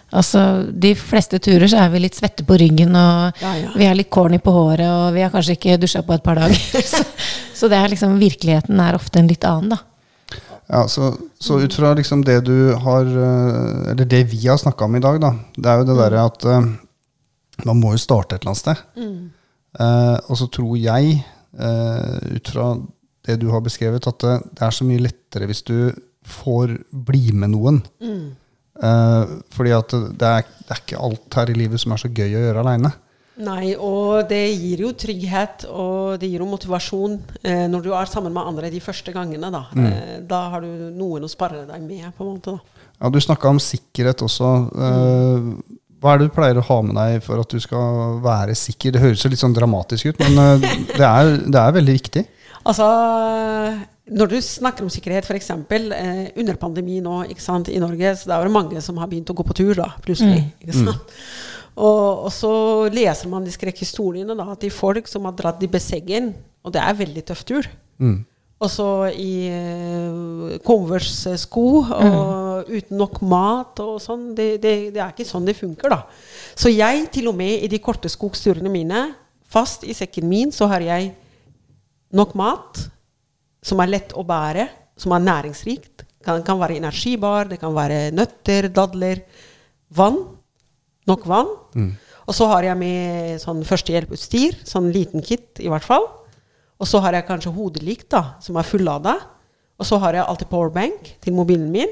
Altså, 0.10 0.42
de 0.74 0.96
fleste 0.98 1.38
turer 1.46 1.70
så 1.70 1.84
er 1.84 1.92
vi 1.94 2.02
litt 2.02 2.18
svette 2.18 2.42
på 2.48 2.58
ryggen, 2.58 2.96
og 2.98 3.44
Ja, 3.44 3.52
ja. 3.62 3.70
vi 3.78 3.86
er 3.86 3.98
litt 4.00 4.10
corny 4.10 4.40
på 4.42 4.54
håret, 4.56 4.88
og 4.90 5.14
vi 5.14 5.22
har 5.22 5.30
kanskje 5.34 5.54
ikke 5.60 5.78
dusja 5.82 6.02
på 6.06 6.16
et 6.18 6.26
par 6.26 6.40
dager. 6.42 6.58
så, 6.94 7.04
så 7.54 7.70
det 7.70 7.78
er 7.78 7.94
liksom, 7.94 8.18
virkeligheten 8.22 8.82
er 8.82 8.98
ofte 8.98 9.22
en 9.22 9.30
litt 9.30 9.46
annen, 9.46 9.76
da. 9.76 9.84
Ja, 10.70 10.84
så, 10.88 11.16
så 11.42 11.58
ut 11.64 11.74
fra 11.74 11.96
liksom 11.98 12.22
det 12.28 12.44
du 12.46 12.76
har 12.78 13.08
eh, 13.10 13.92
Eller 13.92 14.06
det 14.06 14.20
vi 14.30 14.44
har 14.46 14.60
snakka 14.62 14.86
om 14.86 14.96
i 15.00 15.02
dag, 15.02 15.18
da. 15.24 15.32
Det 15.58 15.72
er 15.72 15.82
jo 15.82 15.88
det 15.90 15.98
derre 15.98 16.26
at 16.30 16.46
eh, 16.46 16.68
man 17.66 17.80
må 17.82 17.96
jo 17.96 18.02
starte 18.02 18.38
et 18.38 18.44
eller 18.44 18.54
annet 18.54 18.62
sted. 18.62 18.84
Eh, 19.80 20.18
og 20.30 20.38
så 20.40 20.48
tror 20.54 20.78
jeg, 20.80 21.18
eh, 21.58 22.36
ut 22.38 22.52
fra 22.54 22.68
det 23.28 23.40
du 23.42 23.50
har 23.52 23.66
beskrevet, 23.66 24.08
at 24.08 24.22
det, 24.24 24.36
det 24.58 24.68
er 24.68 24.78
så 24.78 24.86
mye 24.88 25.02
lettere 25.04 25.50
hvis 25.50 25.66
du 25.68 25.90
får 26.30 26.78
bli 27.10 27.32
med 27.34 27.52
noen. 27.56 27.82
Eh, 28.80 29.34
fordi 29.52 29.74
at 29.76 29.92
det, 29.92 30.14
det, 30.22 30.30
er, 30.30 30.48
det 30.68 30.76
er 30.76 30.84
ikke 30.86 31.02
alt 31.10 31.40
her 31.42 31.52
i 31.52 31.58
livet 31.58 31.82
som 31.82 31.92
er 31.98 32.02
så 32.06 32.12
gøy 32.14 32.30
å 32.30 32.46
gjøre 32.46 32.64
aleine. 32.64 32.94
Nei, 33.40 33.72
og 33.80 34.26
det 34.28 34.42
gir 34.52 34.82
jo 34.84 34.90
trygghet, 35.00 35.64
og 35.72 36.20
det 36.20 36.28
gir 36.28 36.44
jo 36.44 36.50
motivasjon 36.50 37.14
eh, 37.40 37.68
når 37.72 37.86
du 37.86 37.94
er 37.96 38.10
sammen 38.12 38.34
med 38.36 38.50
andre 38.52 38.72
de 38.74 38.82
første 38.84 39.14
gangene. 39.16 39.52
Da, 39.54 39.62
eh, 39.80 40.18
da 40.28 40.42
har 40.56 40.66
du 40.66 40.90
noen 40.96 41.24
å 41.24 41.32
spare 41.32 41.64
deg 41.70 41.86
med, 41.86 42.10
på 42.18 42.26
en 42.26 42.34
måte. 42.34 42.58
da. 42.58 42.86
Ja, 43.00 43.12
du 43.14 43.20
snakka 43.24 43.48
om 43.54 43.62
sikkerhet 43.64 44.26
også. 44.26 44.50
Eh, 44.76 45.78
hva 46.00 46.14
er 46.14 46.20
det 46.20 46.30
du 46.30 46.36
pleier 46.36 46.60
å 46.60 46.66
ha 46.68 46.80
med 46.84 46.96
deg 47.00 47.24
for 47.24 47.42
at 47.42 47.52
du 47.52 47.64
skal 47.64 48.20
være 48.24 48.56
sikker? 48.60 48.96
Det 48.96 49.04
høres 49.04 49.24
jo 49.24 49.32
litt 49.32 49.42
sånn 49.42 49.56
dramatisk 49.56 50.12
ut, 50.12 50.20
men 50.26 50.44
eh, 50.44 50.68
det, 50.98 51.06
er, 51.08 51.32
det 51.48 51.62
er 51.64 51.78
veldig 51.80 51.96
viktig. 51.96 52.26
Altså, 52.68 52.88
når 54.20 54.32
du 54.32 54.38
snakker 54.44 54.84
om 54.84 54.92
sikkerhet, 54.92 55.28
f.eks. 55.28 55.52
Eh, 55.56 56.26
under 56.40 56.60
pandemi 56.60 57.00
nå 57.04 57.22
ikke 57.32 57.44
sant, 57.44 57.72
i 57.72 57.80
Norge, 57.80 58.14
så 58.20 58.32
det 58.32 58.36
er 58.36 58.50
det 58.50 58.56
mange 58.56 58.84
som 58.84 59.00
har 59.00 59.12
begynt 59.12 59.32
å 59.32 59.38
gå 59.38 59.48
på 59.48 59.56
tur 59.62 59.74
da, 59.80 59.94
plutselig. 60.04 60.44
ikke 60.60 60.76
sant? 60.76 61.16
Og, 61.80 62.26
og 62.28 62.32
så 62.36 62.52
leser 62.92 63.32
man 63.32 63.46
de 63.46 63.54
skrekkhistoriene 63.54 64.36
da, 64.36 64.52
til 64.60 64.74
folk 64.74 65.08
som 65.08 65.28
har 65.30 65.38
dratt 65.38 65.64
i 65.64 65.70
Besseggen, 65.72 66.34
og 66.66 66.76
det 66.76 66.82
er 66.84 66.98
veldig 67.00 67.24
tøff 67.30 67.46
tur. 67.48 67.70
Mm. 68.04 68.20
Og 68.60 68.68
så 68.68 68.88
i 69.16 69.48
uh, 69.48 70.58
Converse-sko 70.68 71.68
og 71.96 72.68
uten 72.68 73.00
nok 73.00 73.22
mat 73.24 73.80
og 73.80 74.02
sånn. 74.04 74.34
Det, 74.36 74.50
det, 74.60 74.74
det 74.96 75.00
er 75.00 75.14
ikke 75.14 75.28
sånn 75.28 75.48
det 75.48 75.56
funker, 75.56 75.94
da. 75.94 76.02
Så 76.60 76.72
jeg, 76.74 77.06
til 77.16 77.32
og 77.32 77.38
med 77.40 77.64
i 77.64 77.70
de 77.72 77.80
korte 77.80 78.12
skogsturene 78.12 78.72
mine, 78.74 79.06
fast 79.50 79.88
i 79.88 79.96
sekken 79.96 80.28
min, 80.30 80.52
så 80.52 80.68
har 80.72 80.84
jeg 80.84 81.14
nok 82.12 82.36
mat 82.40 82.84
som 83.64 83.80
er 83.80 83.94
lett 83.94 84.12
å 84.18 84.26
bære, 84.28 84.68
som 85.00 85.16
er 85.16 85.24
næringsrikt. 85.24 86.04
Kan, 86.26 86.44
kan 86.44 86.60
være 86.60 86.82
energibar, 86.82 87.48
det 87.48 87.62
kan 87.62 87.72
være 87.72 88.10
nøtter, 88.12 88.68
dadler, 88.76 89.24
vann. 89.96 90.20
Nok 91.10 91.26
vann. 91.30 91.50
Og 92.30 92.36
så 92.38 92.46
har 92.52 92.68
jeg 92.68 92.78
med 92.78 93.40
sånn 93.42 93.64
førstehjelputstyr, 93.66 94.60
sånn 94.70 94.92
liten 94.94 95.24
kit 95.26 95.58
i 95.64 95.70
hvert 95.72 95.86
fall. 95.86 96.06
Og 96.80 96.88
så 96.88 97.02
har 97.04 97.18
jeg 97.18 97.26
kanskje 97.28 97.54
hodelykt, 97.56 98.12
da, 98.14 98.38
som 98.44 98.60
er 98.62 98.68
fullada. 98.68 99.16
Og 99.80 99.88
så 99.88 99.98
har 100.04 100.16
jeg 100.16 100.28
alltid 100.28 100.50
powerbank 100.52 101.10
til 101.24 101.36
mobilen 101.36 101.72
min. 101.74 101.92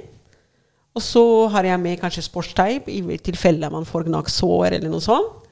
Og 0.98 1.04
så 1.04 1.24
har 1.54 1.68
jeg 1.68 1.82
med 1.82 2.00
kanskje 2.02 2.26
sportsteip 2.26 2.88
i 2.90 3.02
tilfelle 3.22 3.70
man 3.70 3.86
får 3.86 4.08
gnagsår 4.08 4.78
eller 4.78 4.90
noe 4.90 5.04
sånt. 5.04 5.44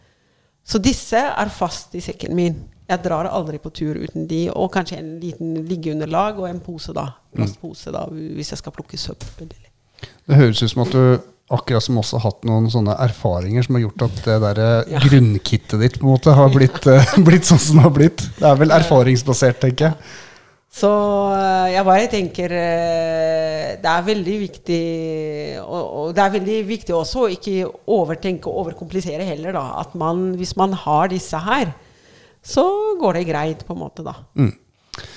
Så 0.66 0.80
disse 0.82 1.20
er 1.20 1.52
fast 1.54 1.94
i 1.94 2.02
sekken 2.02 2.34
min. 2.38 2.56
Jeg 2.90 3.02
drar 3.04 3.28
aldri 3.30 3.60
på 3.62 3.70
tur 3.74 3.98
uten 3.98 4.26
de, 4.30 4.48
og 4.54 4.72
kanskje 4.74 4.98
en 4.98 5.12
liten 5.22 5.60
liggeunderlag 5.66 6.40
og 6.42 6.48
en 6.50 6.62
pose, 6.62 6.94
da. 6.94 7.12
Plastpose, 7.34 7.94
da, 7.94 8.06
hvis 8.10 8.52
jeg 8.54 8.62
skal 8.62 8.74
plukke 8.74 8.98
søppel. 8.98 9.50
Det 10.26 10.38
høres 10.38 10.62
ut 10.62 10.72
som 10.72 10.84
at 10.86 10.94
du 10.94 11.02
akkurat 11.54 11.84
som 11.86 11.98
også 12.02 12.20
hatt 12.24 12.46
noen 12.48 12.68
sånne 12.74 12.96
erfaringer 13.06 13.66
som 13.66 13.78
har 13.78 13.84
gjort 13.86 14.06
at 14.08 14.22
det 14.26 14.38
der 14.42 14.62
Ja. 14.90 15.00
grunnkittet 15.04 15.80
ditt 15.80 16.00
på 16.00 16.08
en 16.08 16.14
måte 16.16 16.34
har 16.34 16.50
blitt, 16.50 16.88
eh, 16.90 17.16
blitt 17.28 17.46
sånn 17.46 17.62
som 17.62 17.78
det 17.78 17.84
har 17.86 17.94
blitt. 17.94 18.24
Det 18.40 18.48
er 18.50 18.56
vel 18.56 18.74
erfaringsbasert, 18.74 19.60
tenker 19.62 19.92
jeg. 19.92 19.96
Så 20.76 20.90
øh, 20.92 21.70
jeg 21.72 21.86
bare 21.88 22.08
tenker 22.12 22.52
Det 22.52 23.88
er 23.88 24.02
veldig 24.04 24.34
viktig 24.42 24.80
og, 25.62 25.84
og 26.02 26.10
det 26.18 26.24
er 26.26 26.34
veldig 26.34 26.58
viktig 26.68 26.96
også 26.98 27.22
å 27.24 27.30
ikke 27.32 27.70
overtenke 27.96 28.50
og 28.52 28.66
overkomplisere 28.66 29.24
heller, 29.24 29.56
da. 29.56 29.64
At 29.86 29.96
man, 29.96 30.34
hvis 30.36 30.56
man 30.60 30.74
har 30.74 31.08
disse 31.14 31.40
her, 31.46 31.72
så 32.44 32.66
går 33.00 33.20
det 33.22 33.28
greit, 33.30 33.64
på 33.66 33.74
en 33.74 33.80
måte, 33.86 34.04
da. 34.04 34.18
Mm. 34.36 34.52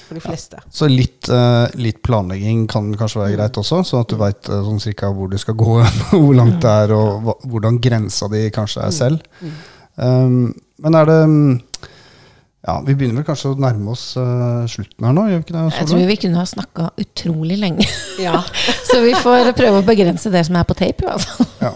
For 0.08 0.14
de 0.18 0.20
fleste. 0.24 0.58
Så 0.74 0.88
litt, 0.90 1.28
eh, 1.30 1.66
litt 1.78 2.00
planlegging 2.02 2.66
kan 2.70 2.90
kanskje 2.98 3.18
Mm. 3.20 3.24
være 3.24 3.36
greit 3.36 3.58
også, 3.60 3.82
sånn 3.86 4.00
at 4.00 4.08
du 4.08 4.16
veit 4.16 4.42
sånn 4.48 4.80
cirka 4.82 5.12
hvor 5.14 5.28
du 5.30 5.36
skal 5.38 5.54
gå, 5.54 5.76
hvor 6.10 6.34
langt 6.34 6.60
det 6.64 6.70
er, 6.70 6.92
og 6.96 7.38
hvordan 7.46 7.78
grensa 7.80 8.28
di 8.32 8.48
kanskje 8.50 8.82
Mm. 8.82 8.86
er 8.86 8.90
selv. 8.90 9.20
Um, 9.98 10.54
men 10.78 10.94
er 10.94 11.04
det 11.06 11.18
mm, 11.28 11.60
Ja, 12.68 12.80
vi 12.84 12.94
begynner 12.94 13.22
vel 13.22 13.24
kanskje 13.24 13.52
å 13.54 13.58
nærme 13.58 13.90
oss 13.94 14.16
uh, 14.18 14.66
slutten 14.68 15.06
her 15.06 15.12
nå, 15.14 15.22
gjør 15.30 15.38
vi 15.38 15.44
ikke 15.46 15.54
det? 15.56 15.76
Jeg 15.78 15.86
tror 15.88 16.06
vi 16.10 16.16
kunne 16.16 16.36
ha 16.42 16.44
snakka 16.44 16.88
utrolig 16.98 17.58
lenge. 17.58 17.86
Ja. 18.18 18.42
Så 18.90 18.98
vi 19.02 19.12
får 19.14 19.52
prøve 19.56 19.78
å 19.80 19.86
begrense 19.86 20.30
det 20.30 20.44
som 20.46 20.56
er 20.58 20.64
på 20.68 20.74
tape, 20.76 21.02
i 21.02 21.06
hvert 21.06 21.22
fall. 21.22 21.46
Ja. 21.62 21.72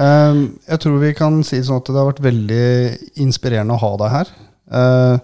Um, 0.00 0.58
jeg 0.68 0.80
tror 0.80 0.98
vi 1.02 1.12
kan 1.18 1.42
si 1.44 1.60
sånn 1.66 1.80
at 1.82 1.90
det 1.90 1.98
har 1.98 2.08
vært 2.08 2.22
veldig 2.24 3.20
inspirerende 3.20 3.76
å 3.76 3.80
ha 3.82 3.90
deg 4.00 4.10
her. 4.14 4.28
Uh, 4.70 5.18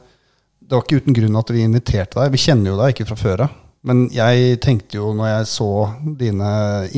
det 0.67 0.75
var 0.75 0.83
ikke 0.83 0.99
uten 1.03 1.15
grunn 1.15 1.39
at 1.39 1.53
vi 1.55 1.63
inviterte 1.63 2.19
deg. 2.19 2.35
Vi 2.35 2.43
kjenner 2.43 2.73
jo 2.73 2.81
deg 2.81 2.95
ikke 2.95 3.07
fra 3.13 3.19
før 3.21 3.47
av. 3.47 3.63
Men 3.87 4.09
jeg 4.11 4.57
tenkte 4.65 4.99
jo 4.99 5.13
når 5.15 5.29
jeg 5.29 5.49
så 5.53 5.69
dine 6.19 6.49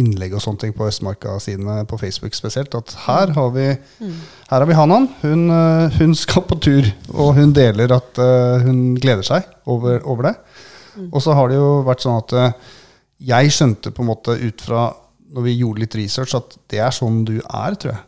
innlegg 0.01 0.33
og 0.33 0.41
sånne 0.41 0.63
ting 0.63 0.71
på 0.77 0.87
Østmarka-sidene 0.89 1.83
på 1.89 1.99
Facebook 2.01 2.37
spesielt, 2.37 2.73
at 2.79 2.95
her 3.05 3.35
har 3.37 3.51
vi, 3.53 3.67
her 4.07 4.55
har 4.57 4.65
vi 4.71 4.79
Hanan. 4.79 5.11
Hun, 5.21 5.51
uh, 5.53 5.99
hun 5.99 6.17
skal 6.17 6.47
på 6.49 6.57
tur, 6.65 6.89
og 7.13 7.35
hun 7.37 7.53
deler 7.53 7.93
at 7.93 8.23
uh, 8.23 8.65
hun 8.65 8.97
gleder 8.97 9.27
seg 9.27 9.45
over, 9.69 10.01
over 10.09 10.31
det. 10.31 10.35
Og 11.13 11.21
så 11.23 11.37
har 11.37 11.53
det 11.53 11.61
jo 11.61 11.83
vært 11.87 12.03
sånn 12.03 12.17
at 12.19 12.33
eh, 12.35 12.73
jeg 13.29 13.53
skjønte 13.55 13.93
på 13.95 14.03
en 14.03 14.09
måte 14.09 14.35
ut 14.35 14.65
fra 14.65 14.89
når 15.31 15.45
vi 15.45 15.53
gjorde 15.61 15.85
litt 15.85 15.95
research, 15.95 16.35
at 16.35 16.57
det 16.73 16.81
er 16.83 16.95
sånn 16.97 17.21
du 17.29 17.37
er, 17.39 17.77
tror 17.79 17.93
jeg. 17.93 18.01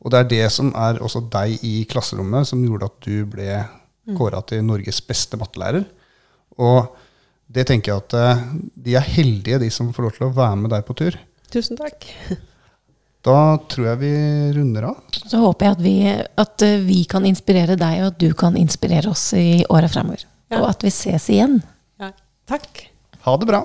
Og 0.00 0.12
det 0.12 0.20
er 0.20 0.28
det 0.30 0.44
som 0.54 0.70
er 0.78 1.00
også 1.02 1.24
deg 1.32 1.64
i 1.66 1.80
klasserommet, 1.90 2.46
som 2.46 2.62
gjorde 2.62 2.86
at 2.86 3.00
du 3.02 3.24
ble 3.32 3.48
kåra 4.18 4.42
til 4.46 4.62
Norges 4.66 5.00
beste 5.06 5.38
mattelærer. 5.40 5.86
Og 6.60 6.92
det 7.50 7.66
tenker 7.70 7.92
jeg 7.92 8.04
at 8.04 8.16
eh, 8.18 8.44
de 8.86 8.94
er 8.98 9.10
heldige, 9.16 9.58
de 9.62 9.70
som 9.74 9.90
får 9.94 10.06
lov 10.06 10.14
til 10.16 10.28
å 10.28 10.34
være 10.36 10.60
med 10.60 10.72
deg 10.74 10.86
på 10.86 10.96
tur. 11.02 11.18
Tusen 11.50 11.80
takk. 11.80 12.06
Da 13.20 13.58
tror 13.68 13.84
jeg 13.84 13.98
vi 14.00 14.10
runder 14.56 14.86
av. 14.88 15.00
Så 15.12 15.42
håper 15.42 15.66
jeg 15.66 15.74
at 15.74 15.80
vi, 15.84 15.96
at 16.40 16.62
eh, 16.64 16.78
vi 16.86 17.02
kan 17.04 17.26
inspirere 17.28 17.74
deg, 17.76 17.98
og 18.00 18.14
at 18.14 18.22
du 18.22 18.30
kan 18.32 18.54
inspirere 18.56 19.10
oss 19.12 19.26
i 19.36 19.60
åra 19.68 19.90
fremover. 19.92 20.24
Ja. 20.48 20.62
Og 20.62 20.70
at 20.70 20.86
vi 20.86 20.92
ses 20.94 21.26
igjen. 21.28 21.58
Ja. 22.00 22.14
Takk. 22.48 22.86
Ha 23.26 23.34
det 23.36 23.50
bra. 23.50 23.60